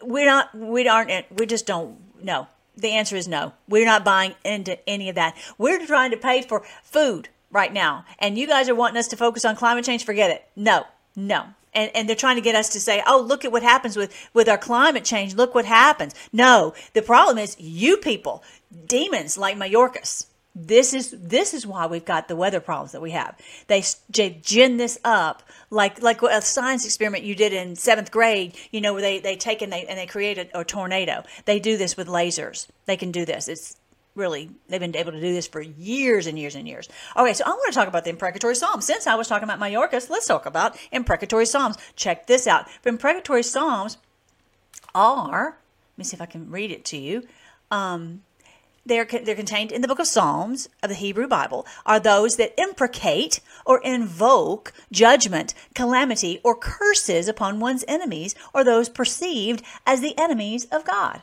We're 0.03 0.25
not. 0.25 0.53
We 0.53 0.89
aren't. 0.89 1.09
We 1.39 1.45
just 1.45 1.65
don't. 1.65 1.95
No. 2.21 2.47
The 2.75 2.91
answer 2.99 3.15
is 3.15 3.29
no. 3.29 3.53
We're 3.69 3.85
not 3.85 4.03
buying 4.03 4.35
into 4.43 4.77
any 4.89 5.07
of 5.07 5.15
that. 5.15 5.37
We're 5.57 5.87
trying 5.87 6.11
to 6.11 6.17
pay 6.17 6.41
for 6.41 6.65
food. 6.83 7.29
right 7.55 7.73
now. 7.73 8.05
And 8.19 8.37
you 8.37 8.45
guys 8.47 8.69
are 8.69 8.75
wanting 8.75 8.97
us 8.97 9.07
to 9.07 9.17
focus 9.17 9.45
on 9.45 9.55
climate 9.55 9.85
change. 9.85 10.05
Forget 10.05 10.29
it. 10.29 10.45
No, 10.55 10.85
no. 11.15 11.45
And, 11.73 11.91
and 11.95 12.07
they're 12.07 12.15
trying 12.15 12.35
to 12.35 12.41
get 12.41 12.55
us 12.55 12.69
to 12.69 12.79
say, 12.79 13.01
oh, 13.07 13.19
look 13.21 13.43
at 13.43 13.51
what 13.51 13.63
happens 13.63 13.97
with, 13.97 14.13
with 14.33 14.47
our 14.47 14.57
climate 14.57 15.03
change. 15.03 15.35
Look 15.35 15.55
what 15.55 15.65
happens. 15.65 16.13
No, 16.31 16.73
the 16.93 17.01
problem 17.01 17.37
is 17.37 17.57
you 17.59 17.97
people, 17.97 18.43
demons 18.85 19.37
like 19.37 19.57
Mayorkas. 19.57 20.27
This 20.57 20.93
is 20.93 21.11
this 21.11 21.53
is 21.53 21.67
why 21.67 21.85
we've 21.85 22.05
got 22.05 22.29
the 22.29 22.35
weather 22.35 22.61
problems 22.61 22.93
that 22.93 23.01
we 23.01 23.11
have. 23.11 23.37
They, 23.67 23.83
they 24.09 24.39
gin 24.41 24.77
this 24.77 24.97
up 25.03 25.43
like 25.69 26.01
like 26.01 26.21
a 26.21 26.41
science 26.41 26.85
experiment 26.85 27.25
you 27.25 27.35
did 27.35 27.51
in 27.51 27.75
seventh 27.75 28.09
grade. 28.09 28.55
You 28.71 28.79
know 28.79 28.93
where 28.93 29.01
they 29.01 29.19
they 29.19 29.35
take 29.35 29.61
and 29.61 29.71
they 29.71 29.85
and 29.85 29.99
they 29.99 30.05
create 30.05 30.37
a, 30.37 30.61
a 30.61 30.63
tornado. 30.63 31.23
They 31.43 31.59
do 31.59 31.75
this 31.75 31.97
with 31.97 32.07
lasers. 32.07 32.67
They 32.85 32.95
can 32.95 33.11
do 33.11 33.25
this. 33.25 33.49
It's 33.49 33.75
really 34.15 34.49
they've 34.69 34.79
been 34.79 34.95
able 34.95 35.11
to 35.11 35.19
do 35.19 35.33
this 35.33 35.45
for 35.45 35.59
years 35.61 36.25
and 36.25 36.39
years 36.39 36.55
and 36.55 36.65
years. 36.65 36.87
Okay, 37.17 37.33
so 37.33 37.43
I 37.45 37.49
want 37.49 37.73
to 37.73 37.77
talk 37.77 37.89
about 37.89 38.05
the 38.05 38.11
imprecatory 38.11 38.55
psalms. 38.55 38.85
Since 38.85 39.07
I 39.07 39.15
was 39.15 39.27
talking 39.27 39.43
about 39.43 39.59
Mayorkas, 39.59 40.09
let's 40.09 40.25
talk 40.25 40.45
about 40.45 40.77
imprecatory 40.93 41.47
psalms. 41.47 41.75
Check 41.97 42.27
this 42.27 42.47
out. 42.47 42.67
The 42.83 42.89
imprecatory 42.89 43.43
psalms 43.43 43.97
are 44.93 45.57
let 45.95 45.97
me 45.97 46.03
see 46.05 46.15
if 46.15 46.21
I 46.21 46.25
can 46.25 46.49
read 46.49 46.71
it 46.71 46.85
to 46.85 46.97
you. 46.97 47.27
Um, 47.71 48.21
they're, 48.85 49.05
they're 49.05 49.35
contained 49.35 49.71
in 49.71 49.81
the 49.81 49.87
book 49.87 49.99
of 49.99 50.07
Psalms 50.07 50.69
of 50.83 50.89
the 50.89 50.95
Hebrew 50.95 51.27
Bible, 51.27 51.65
are 51.85 51.99
those 51.99 52.37
that 52.37 52.53
imprecate 52.59 53.39
or 53.65 53.81
invoke 53.81 54.73
judgment, 54.91 55.53
calamity, 55.73 56.39
or 56.43 56.55
curses 56.55 57.27
upon 57.27 57.59
one's 57.59 57.85
enemies 57.87 58.35
or 58.53 58.63
those 58.63 58.89
perceived 58.89 59.63
as 59.85 60.01
the 60.01 60.17
enemies 60.17 60.65
of 60.65 60.85
God. 60.85 61.21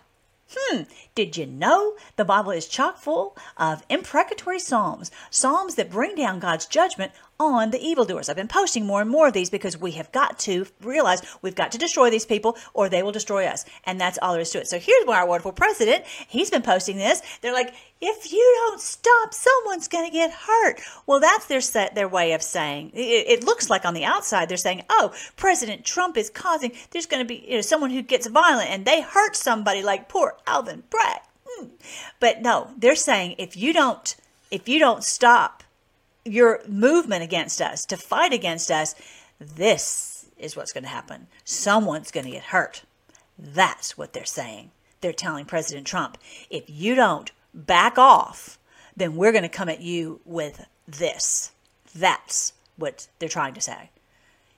Hmm, 0.55 0.83
did 1.15 1.37
you 1.37 1.47
know 1.47 1.97
the 2.17 2.27
Bible 2.27 2.51
is 2.51 2.69
chock 2.69 2.99
full 2.99 3.37
of 3.57 3.87
imprecatory 3.89 4.59
psalms, 4.59 5.11
psalms 5.31 5.77
that 5.77 5.91
bring 5.91 6.15
down 6.15 6.41
God's 6.41 6.67
judgment 6.67 7.13
on 7.47 7.71
the 7.71 7.81
evildoers? 7.81 8.29
I've 8.29 8.37
been 8.37 8.49
posting 8.49 8.87
more 8.87 9.01
and 9.01 9.11
more 9.11 9.29
of 9.29 9.33
these 9.33 9.51
because 9.51 9.79
we 9.79 9.93
have 9.93 10.11
got 10.13 10.39
to 10.41 10.67
realize 10.81 11.23
we've 11.43 11.55
got 11.55 11.73
to 11.73 11.79
destroy 11.79 12.11
these 12.11 12.27
people 12.27 12.57
or 12.75 12.89
they 12.89 13.03
will 13.03 13.13
destroy 13.13 13.47
us. 13.47 13.65
And 13.85 14.01
that's 14.01 14.19
all 14.21 14.33
there 14.33 14.43
is 14.43 14.51
to 14.51 14.61
it. 14.61 14.69
So 14.69 14.79
here's 14.79 15.07
where 15.07 15.19
our 15.19 15.27
wonderful 15.27 15.53
president, 15.53 16.05
he's 16.29 16.51
been 16.51 16.63
posting 16.63 16.97
this. 16.97 17.23
They're 17.41 17.53
like, 17.53 17.75
if 18.03 18.33
you 18.33 18.57
don't 18.67 18.81
stop, 18.81 19.33
someone's 19.33 19.87
going 19.87 20.05
to 20.05 20.13
get 20.13 20.33
hurt. 20.33 20.81
Well, 21.07 21.21
that's 21.21 21.47
their 21.47 21.61
set, 21.61 21.95
their 21.95 22.09
way 22.09 22.33
of 22.33 22.43
saying. 22.43 22.91
It, 22.95 23.29
it 23.29 23.45
looks 23.45 23.71
like 23.71 23.85
on 23.85 23.95
the 23.95 24.05
outside 24.05 24.49
they're 24.49 24.57
saying, 24.57 24.83
"Oh, 24.91 25.15
President 25.37 25.85
Trump 25.85 26.17
is 26.17 26.29
causing. 26.29 26.73
There's 26.91 27.07
going 27.07 27.23
to 27.23 27.29
be 27.29 27.45
you 27.47 27.55
know 27.55 27.61
someone 27.61 27.91
who 27.91 28.03
gets 28.03 28.27
violent 28.27 28.71
and 28.71 28.85
they 28.85 29.03
hurt 29.03 29.37
somebody, 29.37 29.83
like 29.83 30.09
poor 30.09 30.37
Alvin 30.49 30.83
Bragg." 30.91 31.21
Hmm. 31.49 31.69
But 32.19 32.43
no, 32.43 32.73
they're 32.77 32.97
saying 32.97 33.37
if 33.39 33.57
you 33.57 33.73
don't, 33.73 34.17
if 34.51 34.69
you 34.69 34.81
don't 34.81 35.05
stop 35.05 35.63
your 36.25 36.61
movement 36.69 37.23
against 37.23 37.61
us 37.61 37.85
to 37.87 37.97
fight 37.97 38.33
against 38.33 38.71
us, 38.71 38.95
this 39.39 40.27
is 40.39 40.57
what's 40.57 40.73
going 40.73 40.85
to 40.85 40.91
happen. 40.91 41.27
Someone's 41.45 42.11
going 42.11 42.27
to 42.27 42.33
get 42.33 42.45
hurt. 42.45 42.83
That's 43.39 43.97
what 43.97 44.13
they're 44.13 44.25
saying. 44.25 44.71
They're 45.01 45.13
telling 45.13 45.47
President 45.47 45.87
Trump, 45.87 46.19
if 46.51 46.65
you 46.69 46.95
don't 46.95 47.31
back 47.53 47.99
off, 47.99 48.59
then 48.97 49.17
we're 49.17 49.33
going 49.33 49.43
to 49.43 49.49
come 49.49 49.69
at 49.69 49.81
you 49.81 50.21
with 50.25 50.67
this. 50.87 51.53
That's 51.95 52.53
what 52.77 53.09
they're 53.19 53.29
trying 53.29 53.55
to 53.55 53.61
say. 53.61 53.91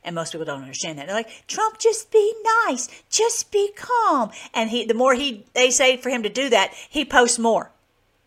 And 0.03 0.15
most 0.15 0.33
people 0.33 0.45
don't 0.45 0.61
understand 0.61 0.99
that. 0.99 1.07
They're 1.07 1.17
like, 1.17 1.47
Trump, 1.47 1.79
just 1.79 2.11
be 2.11 2.35
nice, 2.67 2.89
just 3.09 3.51
be 3.51 3.73
calm. 3.75 4.31
And 4.53 4.69
he, 4.69 4.85
the 4.85 4.93
more 4.93 5.15
he, 5.15 5.47
they 5.55 5.71
say 5.71 5.97
for 5.97 6.11
him 6.11 6.23
to 6.25 6.29
do 6.29 6.51
that, 6.51 6.75
he 6.91 7.05
posts 7.07 7.39
more. 7.39 7.71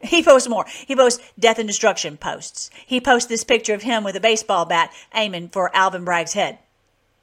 He 0.02 0.22
posts 0.22 0.48
more. 0.48 0.66
He 0.86 0.96
posts 0.96 1.24
death 1.40 1.58
and 1.58 1.68
destruction 1.68 2.18
posts. 2.18 2.70
He 2.86 3.02
posts 3.02 3.28
this 3.28 3.44
picture 3.44 3.74
of 3.74 3.82
him 3.82 4.04
with 4.04 4.16
a 4.16 4.20
baseball 4.20 4.66
bat 4.66 4.92
aiming 5.14 5.50
for 5.50 5.76
Alvin 5.76 6.06
Bragg's 6.06 6.34
head. 6.34 6.60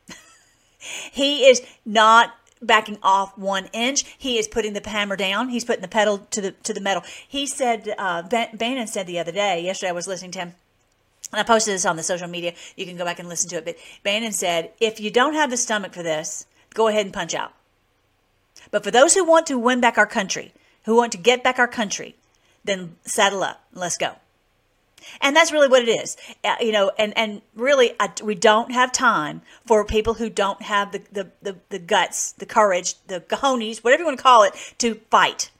he 1.12 1.47
is 1.47 1.62
not 1.85 2.35
backing 2.61 2.99
off 3.03 3.37
one 3.39 3.66
inch. 3.72 4.05
He 4.18 4.39
is 4.39 4.49
putting 4.49 4.72
the 4.72 4.89
hammer 4.89 5.16
down. 5.16 5.51
He's 5.51 5.64
putting 5.64 5.83
the 5.83 5.89
pedal 5.89 6.18
to 6.31 6.41
the 6.41 6.51
to 6.51 6.72
the 6.72 6.81
metal. 6.81 7.05
He 7.29 7.47
said, 7.47 7.95
uh, 7.97 8.22
Bannon 8.22 8.87
said 8.87 9.07
the 9.07 9.18
other 9.18 9.33
day. 9.33 9.61
Yesterday, 9.61 9.91
I 9.91 9.93
was 9.93 10.09
listening 10.09 10.33
to 10.33 10.41
him. 10.41 10.55
And 11.33 11.41
I 11.41 11.45
posted 11.45 11.75
this 11.75 11.87
on 11.87 11.97
the 11.97 12.03
social 12.03 12.29
media. 12.29 12.55
You 12.77 12.87
can 12.87 12.97
go 12.97 13.05
back 13.05 13.18
and 13.18 13.29
listen 13.29 13.51
to 13.51 13.57
it. 13.57 13.64
But 13.64 13.77
Bannon 14.03 14.33
said, 14.33 14.72
if 14.81 15.01
you 15.01 15.11
don't 15.11 15.35
have 15.35 15.51
the 15.51 15.57
stomach 15.57 15.93
for 15.93 16.03
this, 16.03 16.47
go 16.75 16.89
ahead 16.89 17.07
and 17.07 17.14
punch 17.14 17.35
out. 17.35 17.53
But 18.70 18.85
for 18.85 18.91
those 18.91 19.14
who 19.14 19.25
want 19.25 19.47
to 19.47 19.59
win 19.59 19.81
back 19.81 19.99
our 19.99 20.07
country, 20.07 20.53
who 20.85 20.97
want 20.97 21.12
to 21.12 21.18
get 21.18 21.43
back 21.43 21.59
our 21.59 21.66
country, 21.66 22.14
then 22.65 22.97
saddle 23.05 23.43
up. 23.43 23.62
Let's 23.73 23.97
go. 23.97 24.17
And 25.21 25.37
that's 25.37 25.53
really 25.53 25.69
what 25.69 25.83
it 25.83 25.89
is, 25.89 26.17
uh, 26.45 26.57
you 26.61 26.73
know. 26.73 26.91
And 26.99 27.17
and 27.17 27.43
really, 27.55 27.93
I, 28.01 28.11
we 28.23 28.35
don't 28.35 28.73
have 28.73 28.91
time 28.91 29.43
for 29.67 29.85
people 29.85 30.15
who 30.15 30.31
don't 30.31 30.62
have 30.62 30.93
the, 30.93 31.03
the 31.12 31.31
the 31.43 31.57
the 31.69 31.79
guts, 31.79 32.33
the 32.33 32.47
courage, 32.47 32.95
the 33.07 33.21
cojones, 33.21 33.85
whatever 33.85 34.03
you 34.03 34.07
want 34.07 34.19
to 34.19 34.23
call 34.23 34.45
it, 34.45 34.55
to 34.79 34.95
fight, 35.11 35.51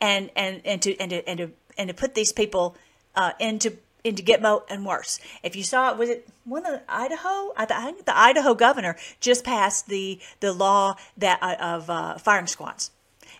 and 0.00 0.30
and 0.34 0.62
and 0.64 0.80
to 0.82 0.98
and 0.98 1.10
to 1.10 1.28
and 1.28 1.38
to, 1.38 1.50
and 1.76 1.88
to 1.88 1.94
put 1.94 2.14
these 2.14 2.32
people 2.32 2.74
uh, 3.14 3.32
into 3.38 3.76
into 4.02 4.22
Gitmo 4.22 4.62
and 4.70 4.86
worse. 4.86 5.18
If 5.42 5.56
you 5.56 5.62
saw 5.62 5.90
it, 5.90 5.98
was 5.98 6.08
it 6.08 6.28
one 6.44 6.64
of 6.64 6.72
the 6.72 6.82
Idaho? 6.88 7.52
I 7.56 7.66
think 7.66 8.06
the 8.06 8.16
Idaho 8.16 8.54
governor 8.54 8.96
just 9.20 9.44
passed 9.44 9.88
the 9.88 10.20
the 10.40 10.52
law 10.52 10.96
that 11.16 11.38
uh, 11.42 11.56
of 11.60 11.90
uh, 11.90 12.18
firing 12.18 12.46
squads. 12.46 12.92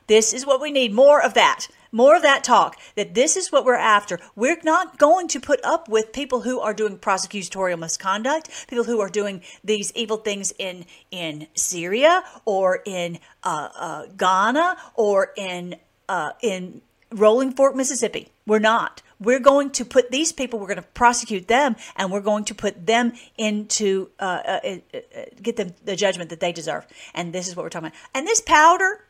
This 0.07 0.33
is 0.33 0.45
what 0.45 0.61
we 0.61 0.71
need 0.71 0.93
more 0.93 1.23
of 1.23 1.35
that. 1.35 1.69
More 1.93 2.16
of 2.16 2.22
that 2.22 2.45
talk 2.45 2.78
that 2.97 3.14
this 3.14 3.37
is 3.37 3.53
what 3.53 3.64
we're 3.64 3.74
after. 3.74 4.18
We're 4.34 4.61
not 4.62 4.99
going 4.99 5.28
to 5.28 5.41
put 5.41 5.64
up 5.64 5.89
with 5.89 6.12
people 6.12 6.43
who 6.43 6.61
are 6.61 6.74
doing 6.74 6.99
prosecutorial 6.99 7.78
misconduct, 7.78 8.66
people 8.68 8.84
who 8.84 9.01
are 9.01 9.09
doing 9.09 9.43
these 9.64 9.93
evil 9.95 10.18
things 10.18 10.53
in 10.59 10.84
in 11.11 11.47
Syria 11.55 12.22
or 12.45 12.82
in 12.84 13.18
uh, 13.43 13.68
uh, 13.74 14.07
Ghana 14.16 14.76
or 14.95 15.32
in 15.37 15.76
uh, 16.09 16.32
in 16.43 16.82
Rolling 17.12 17.53
Fork, 17.53 17.76
Mississippi. 17.76 18.28
We're 18.47 18.59
not. 18.59 19.03
We're 19.18 19.41
going 19.41 19.70
to 19.70 19.84
put 19.84 20.11
these 20.11 20.32
people. 20.32 20.59
We're 20.59 20.66
going 20.66 20.76
to 20.76 20.82
prosecute 20.82 21.49
them, 21.49 21.76
and 21.97 22.12
we're 22.12 22.20
going 22.20 22.45
to 22.45 22.55
put 22.55 22.87
them 22.87 23.12
into 23.39 24.11
uh, 24.20 24.61
uh, 24.62 24.78
uh, 24.95 24.99
get 25.41 25.57
them 25.57 25.74
the 25.84 25.97
judgment 25.97 26.30
that 26.30 26.41
they 26.41 26.53
deserve. 26.53 26.87
And 27.14 27.32
this 27.32 27.49
is 27.49 27.57
what 27.57 27.62
we're 27.62 27.70
talking 27.70 27.89
about. 27.89 27.99
And 28.14 28.26
this 28.26 28.41
powder, 28.41 29.05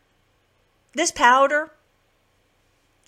this 0.94 1.10
powder. 1.10 1.72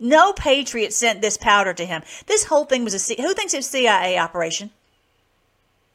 No 0.00 0.32
patriot 0.32 0.92
sent 0.92 1.20
this 1.20 1.36
powder 1.36 1.74
to 1.74 1.84
him. 1.84 2.02
This 2.26 2.44
whole 2.44 2.64
thing 2.64 2.84
was 2.84 2.94
a 2.94 2.98
C- 2.98 3.16
who 3.20 3.34
thinks 3.34 3.54
it's 3.54 3.66
CIA 3.66 4.18
operation? 4.18 4.70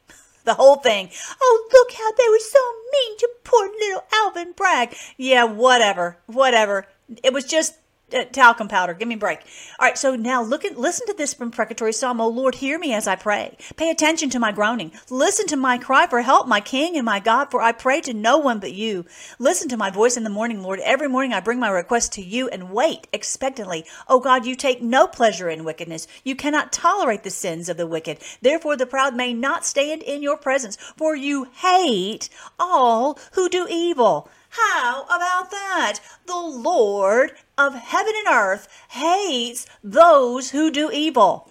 The 0.44 0.54
whole 0.54 0.76
thing. 0.76 1.08
Oh, 1.40 1.68
look 1.72 1.92
how 1.92 2.12
they 2.12 2.28
were 2.28 2.38
so 2.38 2.58
mean 2.92 3.16
to 3.16 3.28
poor 3.44 3.66
little 3.66 4.04
Alvin 4.12 4.52
Bragg. 4.52 4.94
Yeah, 5.16 5.44
whatever, 5.44 6.18
whatever. 6.26 6.86
It 7.22 7.32
was 7.32 7.44
just 7.46 7.76
uh, 8.14 8.24
talcum 8.26 8.68
powder. 8.68 8.94
Give 8.94 9.08
me 9.08 9.14
a 9.14 9.18
break. 9.18 9.40
All 9.78 9.86
right, 9.86 9.98
so 9.98 10.14
now 10.14 10.42
look 10.42 10.64
at 10.64 10.78
listen 10.78 11.06
to 11.06 11.14
this 11.14 11.34
precatory 11.34 11.92
psalm. 11.92 12.20
Oh 12.20 12.28
Lord, 12.28 12.56
hear 12.56 12.78
me 12.78 12.92
as 12.94 13.06
I 13.06 13.16
pray. 13.16 13.56
Pay 13.76 13.90
attention 13.90 14.30
to 14.30 14.38
my 14.38 14.52
groaning. 14.52 14.92
Listen 15.10 15.46
to 15.48 15.56
my 15.56 15.78
cry 15.78 16.06
for 16.06 16.22
help, 16.22 16.46
my 16.46 16.60
King 16.60 16.96
and 16.96 17.04
my 17.04 17.20
God, 17.20 17.50
for 17.50 17.60
I 17.60 17.72
pray 17.72 18.00
to 18.02 18.14
no 18.14 18.38
one 18.38 18.58
but 18.58 18.72
you. 18.72 19.04
Listen 19.38 19.68
to 19.68 19.76
my 19.76 19.90
voice 19.90 20.16
in 20.16 20.24
the 20.24 20.30
morning, 20.30 20.62
Lord. 20.62 20.80
Every 20.80 21.08
morning 21.08 21.32
I 21.32 21.40
bring 21.40 21.58
my 21.58 21.70
request 21.70 22.12
to 22.14 22.22
you 22.22 22.48
and 22.48 22.70
wait 22.70 23.06
expectantly. 23.12 23.84
Oh 24.08 24.20
God, 24.20 24.46
you 24.46 24.54
take 24.54 24.82
no 24.82 25.06
pleasure 25.06 25.48
in 25.48 25.64
wickedness. 25.64 26.06
You 26.22 26.36
cannot 26.36 26.72
tolerate 26.72 27.22
the 27.22 27.30
sins 27.30 27.68
of 27.68 27.76
the 27.76 27.86
wicked. 27.86 28.18
Therefore, 28.40 28.76
the 28.76 28.86
proud 28.86 29.14
may 29.14 29.32
not 29.34 29.64
stand 29.64 30.02
in 30.02 30.22
your 30.22 30.36
presence, 30.36 30.76
for 30.96 31.16
you 31.16 31.48
hate 31.52 32.28
all 32.58 33.18
who 33.32 33.48
do 33.48 33.66
evil. 33.68 34.28
How 34.50 35.02
about 35.04 35.50
that? 35.50 35.98
The 36.26 36.36
Lord 36.36 37.32
of 37.56 37.74
heaven 37.74 38.12
and 38.16 38.34
earth 38.34 38.68
hates 38.90 39.66
those 39.82 40.50
who 40.50 40.70
do 40.70 40.90
evil. 40.90 41.50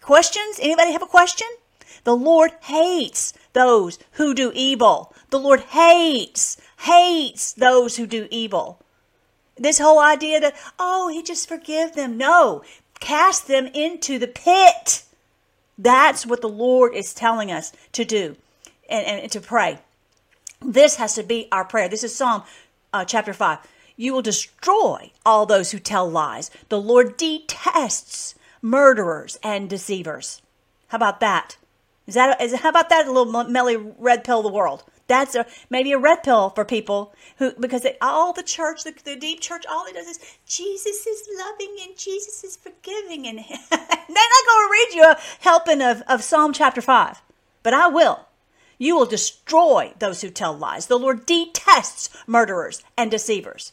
Questions? 0.00 0.58
Anybody 0.60 0.92
have 0.92 1.02
a 1.02 1.06
question? 1.06 1.48
The 2.04 2.16
Lord 2.16 2.52
hates 2.62 3.34
those 3.52 3.98
who 4.12 4.34
do 4.34 4.52
evil. 4.54 5.14
The 5.30 5.38
Lord 5.38 5.60
hates, 5.60 6.56
hates 6.78 7.52
those 7.52 7.96
who 7.96 8.06
do 8.06 8.28
evil. 8.30 8.80
This 9.56 9.78
whole 9.78 9.98
idea 9.98 10.40
that, 10.40 10.56
oh, 10.78 11.08
he 11.08 11.22
just 11.22 11.48
forgive 11.48 11.94
them. 11.94 12.16
No, 12.16 12.62
cast 13.00 13.48
them 13.48 13.66
into 13.66 14.18
the 14.18 14.28
pit. 14.28 15.02
That's 15.76 16.24
what 16.26 16.40
the 16.40 16.48
Lord 16.48 16.94
is 16.94 17.12
telling 17.14 17.50
us 17.52 17.72
to 17.92 18.04
do 18.04 18.36
and, 18.88 19.20
and 19.22 19.32
to 19.32 19.40
pray. 19.40 19.78
This 20.60 20.96
has 20.96 21.14
to 21.14 21.22
be 21.22 21.48
our 21.52 21.64
prayer. 21.64 21.88
This 21.88 22.04
is 22.04 22.14
Psalm 22.14 22.42
uh, 22.92 23.04
chapter 23.04 23.32
5. 23.32 23.58
You 24.00 24.14
will 24.14 24.22
destroy 24.22 25.10
all 25.26 25.44
those 25.44 25.72
who 25.72 25.80
tell 25.80 26.08
lies. 26.08 26.52
The 26.68 26.80
Lord 26.80 27.16
detests 27.16 28.36
murderers 28.62 29.38
and 29.42 29.68
deceivers. 29.68 30.40
How 30.86 30.96
about 30.96 31.18
that? 31.18 31.56
Is 32.06 32.14
that 32.14 32.40
is 32.40 32.54
how 32.54 32.68
about 32.68 32.90
that 32.90 33.08
a 33.08 33.12
little 33.12 33.44
melly 33.50 33.76
red 33.76 34.22
pill 34.22 34.38
of 34.38 34.44
the 34.44 34.52
world? 34.52 34.84
That's 35.08 35.34
a 35.34 35.46
maybe 35.68 35.90
a 35.90 35.98
red 35.98 36.22
pill 36.22 36.50
for 36.50 36.64
people 36.64 37.12
who 37.38 37.52
because 37.58 37.82
they, 37.82 37.98
all 38.00 38.32
the 38.32 38.44
church, 38.44 38.84
the, 38.84 38.94
the 39.04 39.16
deep 39.16 39.40
church, 39.40 39.64
all 39.68 39.84
it 39.86 39.94
does 39.94 40.06
is 40.06 40.20
Jesus 40.46 41.04
is 41.04 41.28
loving 41.36 41.76
and 41.82 41.98
Jesus 41.98 42.44
is 42.44 42.56
forgiving, 42.56 43.26
and 43.26 43.38
they're 43.70 43.78
not 43.80 44.46
going 44.46 44.68
to 44.68 44.70
read 44.70 44.94
you 44.94 45.04
a 45.10 45.18
helping 45.40 45.82
of, 45.82 46.02
of 46.06 46.22
Psalm 46.22 46.52
chapter 46.52 46.80
five, 46.80 47.20
but 47.64 47.74
I 47.74 47.88
will. 47.88 48.26
You 48.78 48.94
will 48.94 49.06
destroy 49.06 49.92
those 49.98 50.20
who 50.20 50.30
tell 50.30 50.56
lies. 50.56 50.86
The 50.86 51.00
Lord 51.00 51.26
detests 51.26 52.10
murderers 52.28 52.84
and 52.96 53.10
deceivers. 53.10 53.72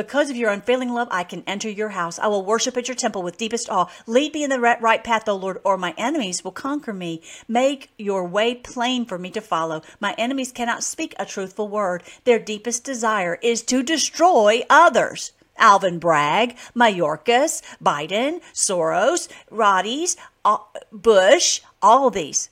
Because 0.00 0.30
of 0.30 0.36
your 0.36 0.48
unfailing 0.48 0.94
love, 0.94 1.08
I 1.10 1.24
can 1.24 1.44
enter 1.46 1.68
your 1.68 1.90
house. 1.90 2.18
I 2.18 2.26
will 2.26 2.42
worship 2.42 2.74
at 2.78 2.88
your 2.88 2.94
temple 2.94 3.22
with 3.22 3.36
deepest 3.36 3.68
awe. 3.68 3.90
Lead 4.06 4.32
me 4.32 4.42
in 4.42 4.48
the 4.48 4.58
right 4.58 5.04
path, 5.04 5.28
O 5.28 5.36
Lord, 5.36 5.60
or 5.62 5.76
my 5.76 5.92
enemies 5.98 6.42
will 6.42 6.52
conquer 6.52 6.94
me. 6.94 7.20
Make 7.46 7.90
your 7.98 8.26
way 8.26 8.54
plain 8.54 9.04
for 9.04 9.18
me 9.18 9.28
to 9.32 9.42
follow. 9.42 9.82
My 10.00 10.14
enemies 10.16 10.52
cannot 10.52 10.82
speak 10.82 11.14
a 11.18 11.26
truthful 11.26 11.68
word. 11.68 12.02
Their 12.24 12.38
deepest 12.38 12.82
desire 12.82 13.38
is 13.42 13.60
to 13.64 13.82
destroy 13.82 14.62
others. 14.70 15.32
Alvin 15.58 15.98
Bragg, 15.98 16.56
Mayorkas, 16.74 17.60
Biden, 17.84 18.40
Soros, 18.54 19.28
Roddy's, 19.50 20.16
uh, 20.46 20.56
Bush, 20.90 21.60
all 21.82 22.08
these. 22.08 22.48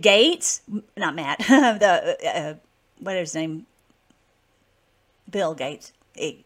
Gates, 0.00 0.62
not 0.96 1.14
Matt, 1.14 1.38
the, 1.48 2.16
uh, 2.26 2.54
what 2.98 3.14
is 3.14 3.28
his 3.28 3.34
name? 3.36 3.66
Bill 5.30 5.54
Gates 5.54 5.92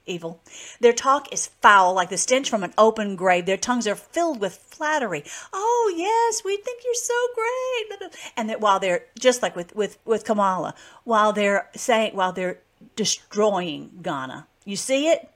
evil. 0.06 0.40
Their 0.80 0.92
talk 0.92 1.32
is 1.32 1.48
foul, 1.60 1.94
like 1.94 2.10
the 2.10 2.18
stench 2.18 2.48
from 2.48 2.62
an 2.62 2.74
open 2.78 3.16
grave. 3.16 3.46
Their 3.46 3.56
tongues 3.56 3.86
are 3.86 3.96
filled 3.96 4.40
with 4.40 4.56
flattery. 4.56 5.24
Oh 5.52 5.94
yes, 5.96 6.42
we 6.44 6.56
think 6.56 6.82
you're 6.84 6.94
so 6.94 7.14
great. 7.34 8.12
And 8.36 8.48
that 8.48 8.60
while 8.60 8.78
they're 8.78 9.04
just 9.18 9.42
like 9.42 9.56
with 9.56 9.74
with 9.74 9.98
with 10.04 10.24
Kamala, 10.24 10.74
while 11.04 11.32
they're 11.32 11.68
saying 11.74 12.14
while 12.14 12.32
they're 12.32 12.60
destroying 12.96 13.90
Ghana, 14.02 14.46
you 14.64 14.76
see 14.76 15.08
it. 15.08 15.28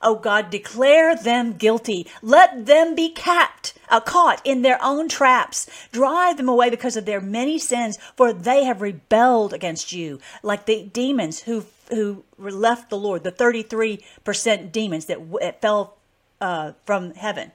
Oh 0.00 0.16
God, 0.16 0.50
declare 0.50 1.16
them 1.16 1.54
guilty. 1.54 2.06
Let 2.22 2.66
them 2.66 2.94
be 2.94 3.10
capped, 3.10 3.74
uh, 3.88 4.00
caught 4.00 4.40
in 4.44 4.62
their 4.62 4.78
own 4.82 5.08
traps. 5.08 5.68
Drive 5.90 6.36
them 6.36 6.48
away 6.48 6.70
because 6.70 6.96
of 6.96 7.04
their 7.04 7.20
many 7.20 7.58
sins, 7.58 7.98
for 8.16 8.32
they 8.32 8.64
have 8.64 8.80
rebelled 8.80 9.52
against 9.52 9.92
you, 9.92 10.20
like 10.42 10.66
the 10.66 10.84
demons 10.84 11.40
who 11.42 11.64
who 11.90 12.24
left 12.38 12.90
the 12.90 12.98
Lord, 12.98 13.24
the 13.24 13.32
33% 13.32 14.72
demons 14.72 15.06
that, 15.06 15.18
that 15.40 15.60
fell 15.60 15.96
uh, 16.40 16.72
from 16.84 17.14
heaven 17.14 17.52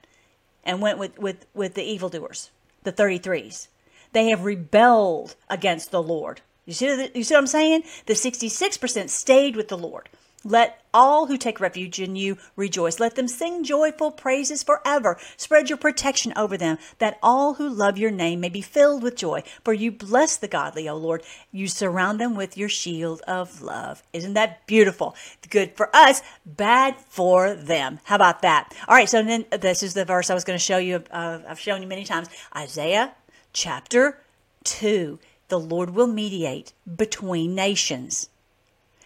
and 0.63 0.81
went 0.81 0.97
with, 0.97 1.17
with, 1.17 1.45
with 1.53 1.75
the 1.75 1.83
evildoers, 1.83 2.49
the 2.83 2.91
33s. 2.91 3.67
They 4.11 4.29
have 4.29 4.45
rebelled 4.45 5.35
against 5.49 5.91
the 5.91 6.03
Lord. 6.03 6.41
You 6.65 6.73
see, 6.73 7.09
you 7.13 7.23
see 7.23 7.33
what 7.33 7.41
I'm 7.41 7.47
saying? 7.47 7.83
The 8.05 8.13
66% 8.13 9.09
stayed 9.09 9.55
with 9.55 9.67
the 9.67 9.77
Lord. 9.77 10.09
Let 10.43 10.81
all 10.93 11.27
who 11.27 11.37
take 11.37 11.59
refuge 11.59 11.99
in 11.99 12.15
you 12.15 12.37
rejoice. 12.55 12.99
Let 12.99 13.15
them 13.15 13.27
sing 13.27 13.63
joyful 13.63 14.11
praises 14.11 14.61
forever. 14.61 15.17
Spread 15.37 15.69
your 15.69 15.77
protection 15.77 16.33
over 16.35 16.57
them, 16.57 16.77
that 16.99 17.17
all 17.23 17.55
who 17.55 17.69
love 17.69 17.97
your 17.97 18.11
name 18.11 18.41
may 18.41 18.49
be 18.49 18.61
filled 18.61 19.03
with 19.03 19.15
joy. 19.15 19.43
For 19.63 19.73
you 19.73 19.91
bless 19.91 20.35
the 20.35 20.49
godly, 20.49 20.87
O 20.89 20.95
Lord. 20.97 21.23
You 21.51 21.67
surround 21.67 22.19
them 22.19 22.35
with 22.35 22.57
your 22.57 22.69
shield 22.69 23.21
of 23.21 23.61
love. 23.61 24.03
Isn't 24.11 24.33
that 24.33 24.67
beautiful? 24.67 25.15
Good 25.49 25.77
for 25.77 25.95
us, 25.95 26.21
bad 26.45 26.97
for 26.97 27.53
them. 27.53 27.99
How 28.03 28.15
about 28.15 28.41
that? 28.41 28.73
All 28.87 28.95
right, 28.95 29.09
so 29.09 29.23
then 29.23 29.45
this 29.51 29.81
is 29.81 29.93
the 29.93 30.05
verse 30.05 30.29
I 30.29 30.33
was 30.33 30.43
going 30.43 30.59
to 30.59 30.63
show 30.63 30.77
you. 30.77 31.03
Uh, 31.09 31.39
I've 31.47 31.59
shown 31.59 31.81
you 31.81 31.87
many 31.87 32.03
times. 32.03 32.27
Isaiah 32.55 33.13
chapter 33.53 34.19
2. 34.65 35.19
The 35.47 35.59
Lord 35.59 35.91
will 35.91 36.07
mediate 36.07 36.73
between 36.97 37.55
nations 37.55 38.29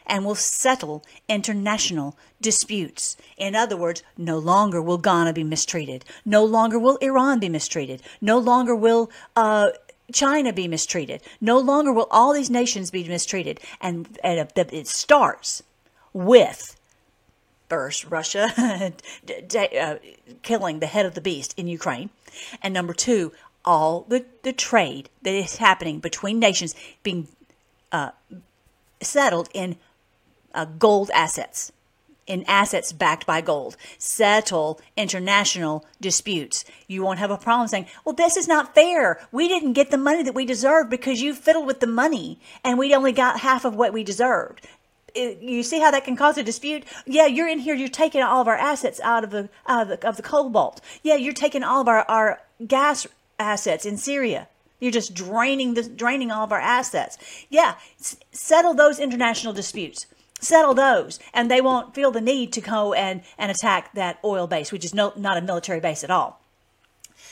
and 0.07 0.25
will 0.25 0.35
settle 0.35 1.03
international 1.27 2.17
disputes. 2.41 3.17
In 3.37 3.55
other 3.55 3.77
words, 3.77 4.03
no 4.17 4.37
longer 4.37 4.81
will 4.81 4.97
Ghana 4.97 5.33
be 5.33 5.43
mistreated. 5.43 6.05
No 6.25 6.43
longer 6.43 6.79
will 6.79 6.97
Iran 6.97 7.39
be 7.39 7.49
mistreated. 7.49 8.01
No 8.21 8.37
longer 8.37 8.75
will 8.75 9.11
uh, 9.35 9.69
China 10.11 10.53
be 10.53 10.67
mistreated. 10.67 11.21
No 11.41 11.59
longer 11.59 11.91
will 11.91 12.07
all 12.09 12.33
these 12.33 12.49
nations 12.49 12.91
be 12.91 13.07
mistreated. 13.07 13.59
And, 13.81 14.17
and 14.23 14.49
it 14.55 14.87
starts 14.87 15.63
with 16.13 16.77
first 17.69 18.05
Russia 18.05 18.47
uh, 19.57 19.95
killing 20.41 20.79
the 20.79 20.87
head 20.87 21.05
of 21.05 21.13
the 21.13 21.21
beast 21.21 21.53
in 21.57 21.67
Ukraine, 21.67 22.09
and 22.61 22.73
number 22.73 22.93
two, 22.93 23.33
all 23.65 24.05
the, 24.07 24.25
the 24.43 24.53
trade 24.53 25.09
that 25.23 25.33
is 25.33 25.57
happening 25.57 25.99
between 25.99 26.39
nations 26.39 26.75
being 27.03 27.27
uh, 27.91 28.11
settled 29.01 29.49
in 29.53 29.75
uh, 30.53 30.65
gold 30.65 31.11
assets 31.13 31.71
in 32.27 32.43
assets 32.45 32.91
backed 32.91 33.25
by 33.25 33.41
gold. 33.41 33.77
Settle 33.97 34.79
international 34.95 35.85
disputes. 35.99 36.65
You 36.87 37.01
won't 37.01 37.19
have 37.19 37.31
a 37.31 37.37
problem 37.37 37.67
saying, 37.67 37.87
well, 38.05 38.13
this 38.13 38.37
is 38.37 38.47
not 38.47 38.75
fair. 38.75 39.25
We 39.31 39.47
didn't 39.47 39.73
get 39.73 39.89
the 39.89 39.97
money 39.97 40.21
that 40.23 40.35
we 40.35 40.45
deserved 40.45 40.89
because 40.89 41.21
you 41.21 41.33
fiddled 41.33 41.65
with 41.65 41.79
the 41.79 41.87
money 41.87 42.39
and 42.63 42.77
we 42.77 42.93
only 42.93 43.13
got 43.13 43.39
half 43.39 43.65
of 43.65 43.75
what 43.75 43.93
we 43.93 44.03
deserved. 44.03 44.67
It, 45.15 45.39
you 45.41 45.63
see 45.63 45.79
how 45.79 45.89
that 45.89 46.03
can 46.03 46.15
cause 46.15 46.37
a 46.37 46.43
dispute? 46.43 46.83
Yeah, 47.05 47.25
you're 47.25 47.47
in 47.47 47.59
here. 47.59 47.73
You're 47.73 47.87
taking 47.87 48.21
all 48.21 48.41
of 48.41 48.47
our 48.47 48.57
assets 48.57 48.99
out 48.99 49.23
of 49.23 49.31
the 49.31 49.49
out 49.65 49.83
of 49.83 49.87
the, 49.87 50.07
of 50.07 50.17
the 50.17 50.21
cobalt. 50.21 50.81
Yeah, 51.01 51.15
you're 51.15 51.33
taking 51.33 51.63
all 51.63 51.81
of 51.81 51.87
our, 51.87 52.03
our 52.09 52.41
gas 52.67 53.07
assets 53.39 53.85
in 53.85 53.97
Syria. 53.97 54.47
You're 54.79 54.91
just 54.91 55.15
draining 55.15 55.73
the 55.73 55.83
draining 55.83 56.29
all 56.29 56.43
of 56.43 56.51
our 56.51 56.59
assets. 56.59 57.17
Yeah, 57.49 57.75
settle 58.31 58.75
those 58.75 58.99
international 58.99 59.53
disputes 59.53 60.05
settle 60.39 60.73
those 60.73 61.19
and 61.33 61.49
they 61.49 61.61
won't 61.61 61.95
feel 61.95 62.11
the 62.11 62.21
need 62.21 62.53
to 62.53 62.61
go 62.61 62.93
and, 62.93 63.21
and 63.37 63.51
attack 63.51 63.93
that 63.93 64.19
oil 64.23 64.47
base, 64.47 64.71
which 64.71 64.85
is 64.85 64.93
no, 64.93 65.13
not 65.15 65.37
a 65.37 65.41
military 65.41 65.79
base 65.79 66.03
at 66.03 66.11
all. 66.11 66.41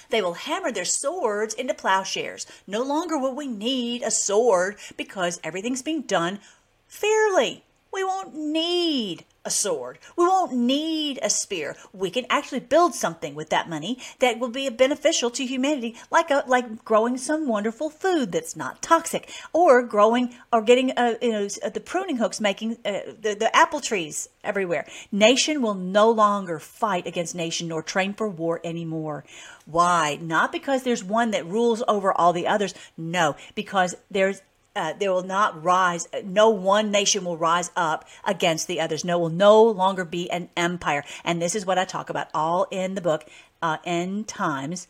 They 0.09 0.21
will 0.21 0.33
hammer 0.33 0.71
their 0.71 0.85
swords 0.85 1.53
into 1.53 1.73
plowshares. 1.73 2.45
No 2.67 2.83
longer 2.83 3.17
will 3.17 3.35
we 3.35 3.47
need 3.47 4.03
a 4.03 4.11
sword 4.11 4.77
because 4.97 5.39
everything's 5.43 5.81
being 5.81 6.01
done 6.01 6.39
fairly. 6.87 7.63
We 7.95 8.03
won't 8.03 8.35
need 8.35 9.23
a 9.45 9.49
sword. 9.49 9.99
We 10.17 10.27
won't 10.27 10.51
need 10.51 11.17
a 11.23 11.29
spear. 11.29 11.77
We 11.93 12.09
can 12.09 12.25
actually 12.29 12.59
build 12.59 12.93
something 12.93 13.35
with 13.35 13.51
that 13.51 13.69
money 13.69 13.99
that 14.19 14.37
will 14.37 14.49
be 14.49 14.67
beneficial 14.67 15.29
to 15.29 15.45
humanity, 15.45 15.95
like 16.11 16.29
a, 16.29 16.43
like 16.45 16.83
growing 16.83 17.17
some 17.17 17.47
wonderful 17.47 17.89
food 17.89 18.33
that's 18.33 18.53
not 18.53 18.81
toxic, 18.81 19.31
or 19.53 19.81
growing 19.81 20.35
or 20.51 20.61
getting 20.61 20.91
uh, 20.97 21.13
you 21.21 21.31
know 21.31 21.47
the 21.47 21.79
pruning 21.79 22.17
hooks, 22.17 22.41
making 22.41 22.79
uh, 22.83 23.13
the 23.21 23.33
the 23.39 23.55
apple 23.55 23.79
trees 23.79 24.27
everywhere. 24.43 24.85
Nation 25.09 25.61
will 25.61 25.75
no 25.75 26.11
longer 26.11 26.59
fight 26.59 27.07
against 27.07 27.33
nation 27.33 27.69
nor 27.69 27.81
train 27.81 28.13
for 28.13 28.27
war 28.27 28.59
anymore. 28.65 29.23
Why? 29.65 30.19
Not 30.19 30.51
because 30.51 30.83
there's 30.83 31.01
one 31.01 31.31
that 31.31 31.45
rules 31.45 31.81
over 31.87 32.11
all 32.11 32.33
the 32.33 32.47
others. 32.47 32.73
No, 32.97 33.37
because 33.55 33.95
there's 34.11 34.41
uh, 34.75 34.93
there 34.99 35.11
will 35.11 35.23
not 35.23 35.63
rise, 35.63 36.07
no 36.23 36.49
one 36.49 36.91
nation 36.91 37.25
will 37.25 37.37
rise 37.37 37.71
up 37.75 38.07
against 38.25 38.67
the 38.67 38.81
others. 38.81 39.05
No, 39.05 39.17
will 39.19 39.29
no 39.29 39.63
longer 39.63 40.05
be 40.05 40.29
an 40.29 40.49
empire. 40.57 41.03
And 41.23 41.41
this 41.41 41.55
is 41.55 41.65
what 41.65 41.77
I 41.77 41.85
talk 41.85 42.09
about 42.09 42.27
all 42.33 42.67
in 42.71 42.95
the 42.95 43.01
book, 43.01 43.25
uh, 43.61 43.77
End 43.85 44.27
Times 44.27 44.87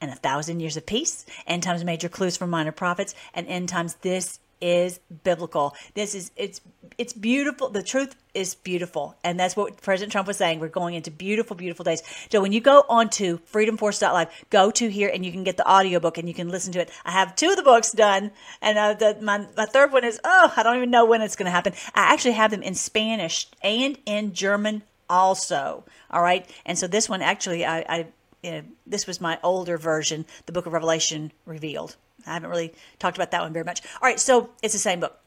and 0.00 0.10
a 0.10 0.16
Thousand 0.16 0.60
Years 0.60 0.76
of 0.76 0.84
Peace, 0.84 1.24
End 1.46 1.62
Times 1.62 1.84
Major 1.84 2.08
Clues 2.08 2.36
for 2.36 2.46
Minor 2.46 2.72
Prophets, 2.72 3.14
and 3.32 3.46
End 3.46 3.68
Times 3.68 3.94
This 4.02 4.40
is 4.62 5.00
biblical. 5.24 5.74
This 5.94 6.14
is 6.14 6.30
it's 6.36 6.62
it's 6.96 7.12
beautiful. 7.12 7.68
The 7.68 7.82
truth 7.82 8.14
is 8.32 8.54
beautiful, 8.54 9.16
and 9.24 9.38
that's 9.38 9.56
what 9.56 9.82
President 9.82 10.12
Trump 10.12 10.28
was 10.28 10.38
saying. 10.38 10.60
We're 10.60 10.68
going 10.68 10.94
into 10.94 11.10
beautiful, 11.10 11.56
beautiful 11.56 11.84
days. 11.84 12.02
So 12.30 12.40
when 12.40 12.52
you 12.52 12.60
go 12.60 12.84
on 12.88 13.10
to 13.10 13.38
freedomforce.live, 13.38 14.28
go 14.50 14.70
to 14.70 14.88
here 14.88 15.10
and 15.12 15.26
you 15.26 15.32
can 15.32 15.42
get 15.42 15.56
the 15.56 15.68
audiobook 15.68 16.16
and 16.16 16.28
you 16.28 16.34
can 16.34 16.48
listen 16.48 16.72
to 16.74 16.80
it. 16.80 16.90
I 17.04 17.10
have 17.10 17.34
two 17.34 17.50
of 17.50 17.56
the 17.56 17.62
books 17.62 17.92
done, 17.92 18.30
and 18.62 18.78
uh, 18.78 18.94
the, 18.94 19.18
my 19.20 19.46
my 19.56 19.66
third 19.66 19.92
one 19.92 20.04
is 20.04 20.20
oh 20.24 20.52
I 20.56 20.62
don't 20.62 20.76
even 20.76 20.90
know 20.90 21.04
when 21.04 21.20
it's 21.20 21.36
going 21.36 21.46
to 21.46 21.50
happen. 21.50 21.74
I 21.94 22.12
actually 22.12 22.32
have 22.32 22.52
them 22.52 22.62
in 22.62 22.74
Spanish 22.74 23.48
and 23.62 23.98
in 24.06 24.32
German 24.32 24.84
also. 25.10 25.84
All 26.10 26.22
right, 26.22 26.48
and 26.64 26.78
so 26.78 26.86
this 26.86 27.08
one 27.08 27.20
actually 27.20 27.66
I. 27.66 27.80
I 27.80 28.06
you 28.44 28.50
know, 28.50 28.62
this 28.84 29.06
was 29.06 29.20
my 29.20 29.38
older 29.44 29.78
version, 29.78 30.26
the 30.46 30.52
Book 30.52 30.66
of 30.66 30.72
Revelation 30.72 31.30
revealed. 31.46 31.94
I 32.26 32.34
haven't 32.34 32.50
really 32.50 32.72
talked 32.98 33.16
about 33.16 33.30
that 33.30 33.42
one 33.42 33.52
very 33.52 33.64
much. 33.64 33.82
All 34.00 34.08
right, 34.08 34.20
so 34.20 34.50
it's 34.62 34.74
the 34.74 34.78
same 34.78 35.00
book. 35.00 35.18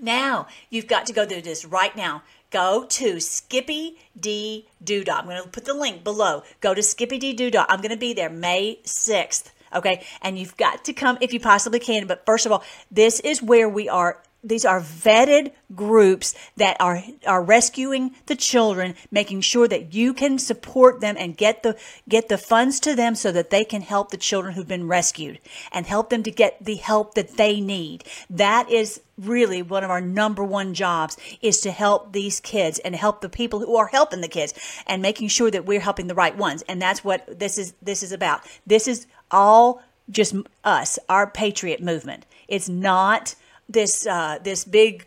Now 0.00 0.46
you've 0.70 0.86
got 0.86 1.06
to 1.06 1.12
go 1.12 1.26
through 1.26 1.42
this 1.42 1.64
right 1.64 1.94
now. 1.96 2.22
Go 2.50 2.84
to 2.84 3.18
Skippy 3.18 3.98
Dee 4.18 4.66
Doodah. 4.84 5.20
I'm 5.20 5.24
going 5.24 5.42
to 5.42 5.48
put 5.48 5.64
the 5.64 5.74
link 5.74 6.04
below. 6.04 6.42
Go 6.60 6.74
to 6.74 6.82
Skippy 6.82 7.18
Dee 7.18 7.34
Doodah. 7.34 7.64
I'm 7.68 7.80
going 7.80 7.92
to 7.92 7.96
be 7.96 8.12
there 8.12 8.28
May 8.28 8.78
6th. 8.84 9.52
Okay. 9.74 10.04
And 10.20 10.38
you've 10.38 10.56
got 10.58 10.84
to 10.84 10.92
come 10.92 11.16
if 11.22 11.32
you 11.32 11.40
possibly 11.40 11.78
can. 11.78 12.06
But 12.06 12.26
first 12.26 12.44
of 12.44 12.52
all, 12.52 12.62
this 12.90 13.20
is 13.20 13.42
where 13.42 13.68
we 13.68 13.88
are 13.88 14.22
these 14.44 14.64
are 14.64 14.80
vetted 14.80 15.52
groups 15.74 16.34
that 16.56 16.76
are 16.80 17.02
are 17.26 17.42
rescuing 17.42 18.14
the 18.26 18.34
children, 18.34 18.94
making 19.10 19.40
sure 19.40 19.68
that 19.68 19.94
you 19.94 20.12
can 20.12 20.38
support 20.38 21.00
them 21.00 21.16
and 21.18 21.36
get 21.36 21.62
the 21.62 21.78
get 22.08 22.28
the 22.28 22.38
funds 22.38 22.80
to 22.80 22.94
them 22.94 23.14
so 23.14 23.30
that 23.30 23.50
they 23.50 23.64
can 23.64 23.82
help 23.82 24.10
the 24.10 24.16
children 24.16 24.54
who've 24.54 24.66
been 24.66 24.88
rescued 24.88 25.38
and 25.70 25.86
help 25.86 26.10
them 26.10 26.22
to 26.22 26.30
get 26.30 26.64
the 26.64 26.76
help 26.76 27.14
that 27.14 27.36
they 27.36 27.60
need. 27.60 28.04
That 28.28 28.70
is 28.70 29.00
really 29.16 29.62
one 29.62 29.84
of 29.84 29.90
our 29.90 30.00
number 30.00 30.42
one 30.42 30.74
jobs 30.74 31.16
is 31.40 31.60
to 31.60 31.70
help 31.70 32.12
these 32.12 32.40
kids 32.40 32.78
and 32.80 32.96
help 32.96 33.20
the 33.20 33.28
people 33.28 33.60
who 33.60 33.76
are 33.76 33.86
helping 33.86 34.22
the 34.22 34.28
kids 34.28 34.54
and 34.86 35.00
making 35.00 35.28
sure 35.28 35.50
that 35.50 35.66
we're 35.66 35.80
helping 35.80 36.08
the 36.08 36.14
right 36.14 36.36
ones. 36.36 36.62
And 36.68 36.82
that's 36.82 37.04
what 37.04 37.38
this 37.38 37.58
is 37.58 37.74
this 37.80 38.02
is 38.02 38.10
about. 38.10 38.42
This 38.66 38.88
is 38.88 39.06
all 39.30 39.82
just 40.10 40.34
us, 40.64 40.98
our 41.08 41.28
patriot 41.28 41.80
movement. 41.80 42.26
It's 42.48 42.68
not 42.68 43.36
this 43.72 44.06
uh, 44.06 44.38
this 44.42 44.64
big 44.64 45.06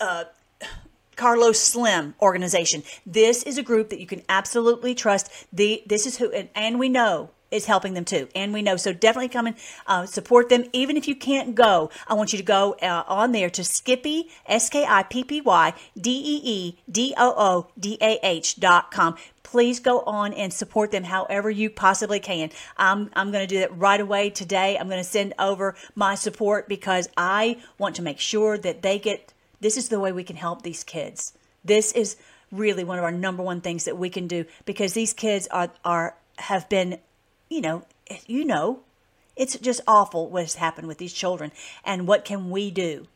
uh, 0.00 0.24
Carlos 1.16 1.60
Slim 1.60 2.14
organization. 2.20 2.82
This 3.06 3.42
is 3.42 3.58
a 3.58 3.62
group 3.62 3.90
that 3.90 4.00
you 4.00 4.06
can 4.06 4.22
absolutely 4.28 4.94
trust. 4.94 5.30
The 5.52 5.82
this 5.86 6.06
is 6.06 6.18
who, 6.18 6.30
and, 6.32 6.48
and 6.54 6.78
we 6.78 6.88
know 6.88 7.30
is 7.50 7.66
helping 7.66 7.94
them 7.94 8.04
too, 8.04 8.28
and 8.34 8.52
we 8.52 8.62
know. 8.62 8.76
So 8.76 8.92
definitely 8.92 9.28
come 9.28 9.46
and 9.46 9.56
uh, 9.86 10.06
support 10.06 10.48
them. 10.48 10.64
Even 10.72 10.96
if 10.96 11.06
you 11.06 11.14
can't 11.14 11.54
go, 11.54 11.90
I 12.08 12.14
want 12.14 12.32
you 12.32 12.38
to 12.38 12.44
go 12.44 12.74
uh, 12.82 13.04
on 13.06 13.32
there 13.32 13.48
to 13.50 13.62
Skippy 13.62 14.28
S 14.46 14.68
K 14.68 14.84
I 14.86 15.04
P 15.04 15.22
P 15.24 15.40
Y 15.40 15.72
D 15.98 16.10
E 16.10 16.40
E 16.44 16.78
D 16.90 17.14
O 17.16 17.34
O 17.36 17.68
D 17.78 17.96
A 18.00 18.18
H 18.22 18.58
dot 18.58 18.90
com 18.90 19.16
please 19.54 19.78
go 19.78 20.00
on 20.00 20.32
and 20.32 20.52
support 20.52 20.90
them 20.90 21.04
however 21.04 21.48
you 21.48 21.70
possibly 21.70 22.18
can. 22.18 22.50
I'm, 22.76 23.08
I'm 23.14 23.30
going 23.30 23.46
to 23.46 23.54
do 23.54 23.60
that 23.60 23.78
right 23.78 24.00
away 24.00 24.30
today. 24.30 24.76
I'm 24.76 24.88
going 24.88 24.98
to 24.98 25.08
send 25.08 25.32
over 25.38 25.76
my 25.94 26.16
support 26.16 26.68
because 26.68 27.08
I 27.16 27.58
want 27.78 27.94
to 27.94 28.02
make 28.02 28.18
sure 28.18 28.58
that 28.58 28.82
they 28.82 28.98
get 28.98 29.32
this 29.60 29.76
is 29.76 29.90
the 29.90 30.00
way 30.00 30.10
we 30.10 30.24
can 30.24 30.34
help 30.34 30.62
these 30.62 30.82
kids. 30.82 31.34
This 31.64 31.92
is 31.92 32.16
really 32.50 32.82
one 32.82 32.98
of 32.98 33.04
our 33.04 33.12
number 33.12 33.44
one 33.44 33.60
things 33.60 33.84
that 33.84 33.96
we 33.96 34.10
can 34.10 34.26
do 34.26 34.44
because 34.64 34.92
these 34.94 35.12
kids 35.12 35.46
are, 35.52 35.70
are 35.84 36.16
have 36.38 36.68
been, 36.68 36.98
you 37.48 37.60
know, 37.60 37.84
you 38.26 38.44
know, 38.44 38.80
it's 39.36 39.56
just 39.60 39.82
awful 39.86 40.28
what 40.30 40.42
has 40.42 40.56
happened 40.56 40.88
with 40.88 40.98
these 40.98 41.12
children. 41.12 41.52
And 41.84 42.08
what 42.08 42.24
can 42.24 42.50
we 42.50 42.72
do? 42.72 43.06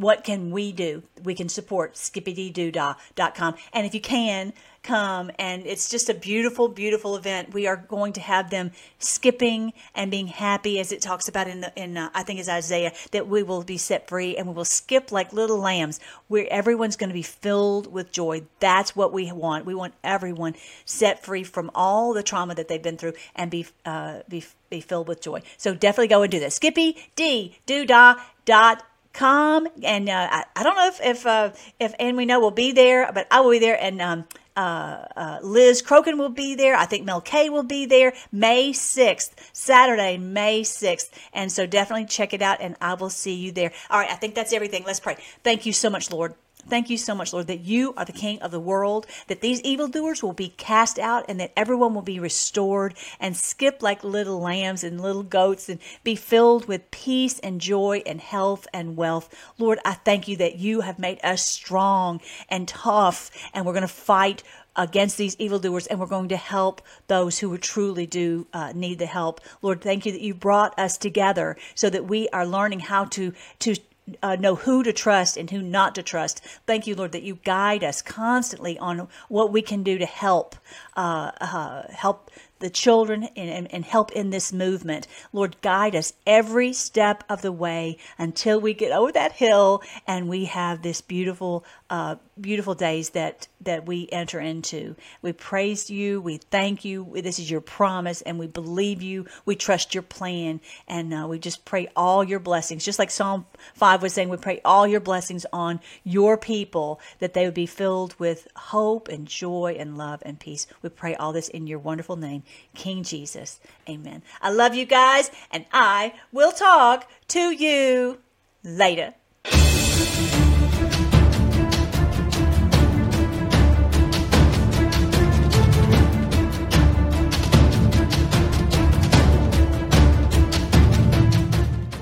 What 0.00 0.24
can 0.24 0.50
we 0.50 0.72
do? 0.72 1.02
We 1.22 1.34
can 1.34 1.50
support 1.50 1.92
skippydoodah.com. 1.92 3.54
And 3.74 3.86
if 3.86 3.94
you 3.94 4.00
can, 4.00 4.54
come. 4.82 5.30
And 5.38 5.66
it's 5.66 5.90
just 5.90 6.08
a 6.08 6.14
beautiful 6.14 6.68
beautiful 6.68 7.16
event. 7.16 7.52
We 7.52 7.66
are 7.66 7.76
going 7.76 8.14
to 8.14 8.20
have 8.22 8.48
them 8.48 8.72
skipping 8.98 9.74
and 9.94 10.10
being 10.10 10.28
happy 10.28 10.80
as 10.80 10.90
it 10.90 11.02
talks 11.02 11.28
about 11.28 11.48
in 11.48 11.60
the 11.60 11.72
in 11.76 11.98
uh, 11.98 12.08
i 12.14 12.22
think 12.22 12.40
it's 12.40 12.48
isaiah 12.48 12.92
that 13.10 13.28
we 13.28 13.42
will 13.42 13.62
be 13.62 13.76
set 13.76 14.08
free 14.08 14.38
and 14.38 14.46
we 14.46 14.54
will 14.54 14.64
skip 14.64 15.12
like 15.12 15.34
little 15.34 15.58
lambs 15.58 16.00
where 16.28 16.46
everyone's 16.50 16.96
going 16.96 17.10
to 17.10 17.14
be 17.14 17.22
filled 17.22 17.92
with 17.92 18.10
joy. 18.10 18.42
That's 18.58 18.96
what 18.96 19.12
we 19.12 19.30
want. 19.32 19.66
We 19.66 19.74
want 19.74 19.92
everyone 20.02 20.54
set 20.86 21.22
free 21.22 21.44
from 21.44 21.70
all 21.74 22.14
the 22.14 22.22
trauma 22.22 22.54
that 22.54 22.68
they've 22.68 22.82
been 22.82 22.96
through 22.96 23.12
and 23.36 23.50
be 23.50 23.66
uh, 23.84 24.20
be 24.30 24.44
be 24.70 24.80
filled 24.80 25.08
with 25.08 25.20
joy. 25.20 25.42
So 25.58 25.74
definitely 25.74 26.08
go 26.08 26.22
and 26.22 26.30
do 26.30 26.40
this 26.40 26.54
skippy 26.54 26.96
dee 27.16 27.58
doodah 27.66 28.18
dot 28.46 28.82
com 29.12 29.66
and 29.82 30.08
uh, 30.08 30.28
I, 30.30 30.44
I 30.54 30.62
don't 30.62 30.76
know 30.76 30.86
if 30.86 31.00
if 31.00 31.26
uh, 31.26 31.50
if 31.78 31.94
and 31.98 32.16
we 32.16 32.26
know 32.26 32.38
will 32.38 32.50
be 32.50 32.72
there 32.72 33.10
but 33.12 33.26
i 33.30 33.40
will 33.40 33.50
be 33.50 33.58
there 33.58 33.76
and 33.80 34.00
um 34.00 34.24
uh, 34.56 35.06
uh, 35.16 35.38
Liz 35.42 35.80
Crokin 35.80 36.18
will 36.18 36.28
be 36.28 36.54
there. 36.54 36.74
I 36.74 36.84
think 36.84 37.04
Mel 37.04 37.20
K 37.20 37.48
will 37.48 37.62
be 37.62 37.86
there 37.86 38.12
May 38.30 38.72
6th, 38.72 39.30
Saturday, 39.54 40.18
May 40.18 40.62
6th. 40.62 41.08
And 41.32 41.50
so 41.50 41.66
definitely 41.66 42.06
check 42.06 42.34
it 42.34 42.42
out 42.42 42.60
and 42.60 42.76
I 42.80 42.94
will 42.94 43.10
see 43.10 43.34
you 43.34 43.52
there. 43.52 43.72
All 43.88 43.98
right, 43.98 44.10
I 44.10 44.16
think 44.16 44.34
that's 44.34 44.52
everything. 44.52 44.84
Let's 44.84 45.00
pray. 45.00 45.16
Thank 45.42 45.64
you 45.64 45.72
so 45.72 45.88
much, 45.88 46.10
Lord. 46.10 46.34
Thank 46.68 46.90
you 46.90 46.98
so 46.98 47.14
much, 47.14 47.32
Lord, 47.32 47.46
that 47.46 47.60
you 47.60 47.94
are 47.96 48.04
the 48.04 48.12
King 48.12 48.40
of 48.42 48.50
the 48.50 48.60
world, 48.60 49.06
that 49.28 49.40
these 49.40 49.60
evildoers 49.62 50.22
will 50.22 50.32
be 50.32 50.48
cast 50.48 50.98
out, 50.98 51.24
and 51.28 51.40
that 51.40 51.52
everyone 51.56 51.94
will 51.94 52.02
be 52.02 52.20
restored 52.20 52.94
and 53.18 53.36
skip 53.36 53.82
like 53.82 54.04
little 54.04 54.40
lambs 54.40 54.84
and 54.84 55.00
little 55.00 55.22
goats 55.22 55.68
and 55.68 55.80
be 56.04 56.14
filled 56.14 56.66
with 56.66 56.90
peace 56.90 57.38
and 57.40 57.60
joy 57.60 58.02
and 58.06 58.20
health 58.20 58.66
and 58.72 58.96
wealth. 58.96 59.28
Lord, 59.58 59.78
I 59.84 59.94
thank 59.94 60.28
you 60.28 60.36
that 60.36 60.56
you 60.56 60.82
have 60.82 60.98
made 60.98 61.20
us 61.24 61.46
strong 61.46 62.20
and 62.48 62.68
tough, 62.68 63.30
and 63.52 63.64
we're 63.64 63.72
going 63.72 63.82
to 63.82 63.88
fight 63.88 64.42
against 64.76 65.18
these 65.18 65.36
evildoers 65.38 65.86
and 65.88 65.98
we're 65.98 66.06
going 66.06 66.28
to 66.28 66.36
help 66.36 66.80
those 67.08 67.38
who 67.38 67.56
truly 67.58 68.06
do 68.06 68.46
uh, 68.52 68.72
need 68.72 69.00
the 69.00 69.06
help 69.06 69.40
lord 69.62 69.80
thank 69.80 70.06
you 70.06 70.12
that 70.12 70.20
you 70.20 70.32
brought 70.32 70.78
us 70.78 70.96
together 70.96 71.56
so 71.74 71.90
that 71.90 72.04
we 72.04 72.28
are 72.28 72.46
learning 72.46 72.78
how 72.78 73.04
to 73.04 73.32
to 73.58 73.74
uh, 74.22 74.36
know 74.36 74.54
who 74.54 74.82
to 74.82 74.92
trust 74.92 75.36
and 75.36 75.50
who 75.50 75.62
not 75.62 75.94
to 75.94 76.02
trust. 76.02 76.40
Thank 76.66 76.86
you, 76.86 76.94
Lord, 76.94 77.12
that 77.12 77.22
you 77.22 77.36
guide 77.44 77.84
us 77.84 78.02
constantly 78.02 78.78
on 78.78 79.08
what 79.28 79.52
we 79.52 79.62
can 79.62 79.82
do 79.82 79.98
to 79.98 80.06
help 80.06 80.56
uh, 81.00 81.32
uh, 81.40 81.82
help 81.90 82.30
the 82.58 82.68
children 82.68 83.24
and, 83.36 83.50
and, 83.50 83.72
and, 83.72 83.84
help 83.86 84.12
in 84.12 84.28
this 84.28 84.52
movement. 84.52 85.06
Lord, 85.32 85.56
guide 85.62 85.96
us 85.96 86.12
every 86.26 86.74
step 86.74 87.24
of 87.26 87.40
the 87.40 87.52
way 87.52 87.96
until 88.18 88.60
we 88.60 88.74
get 88.74 88.92
over 88.92 89.10
that 89.12 89.32
hill 89.32 89.82
and 90.06 90.28
we 90.28 90.44
have 90.44 90.82
this 90.82 91.00
beautiful, 91.00 91.64
uh, 91.88 92.16
beautiful 92.38 92.74
days 92.74 93.10
that 93.10 93.48
that 93.62 93.86
we 93.86 94.08
enter 94.10 94.40
into. 94.40 94.96
We 95.20 95.32
praise 95.32 95.90
you. 95.90 96.20
We 96.20 96.38
thank 96.38 96.84
you. 96.84 97.12
This 97.14 97.38
is 97.38 97.50
your 97.50 97.60
promise, 97.60 98.22
and 98.22 98.38
we 98.38 98.46
believe 98.46 99.02
you. 99.02 99.26
We 99.44 99.54
trust 99.56 99.94
your 99.94 100.02
plan, 100.02 100.60
and 100.88 101.12
uh, 101.12 101.26
we 101.28 101.38
just 101.38 101.64
pray 101.64 101.88
all 101.94 102.24
your 102.24 102.38
blessings. 102.38 102.84
Just 102.84 102.98
like 102.98 103.10
Psalm 103.10 103.44
five 103.74 104.02
was 104.02 104.14
saying, 104.14 104.28
we 104.28 104.38
pray 104.38 104.60
all 104.64 104.86
your 104.86 105.00
blessings 105.00 105.44
on 105.52 105.80
your 106.04 106.38
people 106.38 107.00
that 107.18 107.34
they 107.34 107.44
would 107.44 107.54
be 107.54 107.66
filled 107.66 108.18
with 108.18 108.48
hope 108.56 109.08
and 109.08 109.26
joy 109.26 109.76
and 109.78 109.98
love 109.98 110.22
and 110.24 110.40
peace. 110.40 110.66
We 110.90 110.96
pray 110.96 111.14
all 111.14 111.32
this 111.32 111.48
in 111.48 111.68
your 111.68 111.78
wonderful 111.78 112.16
name, 112.16 112.42
King 112.74 113.04
Jesus. 113.04 113.60
Amen. 113.88 114.24
I 114.42 114.50
love 114.50 114.74
you 114.74 114.84
guys, 114.84 115.30
and 115.52 115.64
I 115.72 116.14
will 116.32 116.50
talk 116.50 117.08
to 117.28 117.52
you 117.52 118.18
later. 118.64 119.14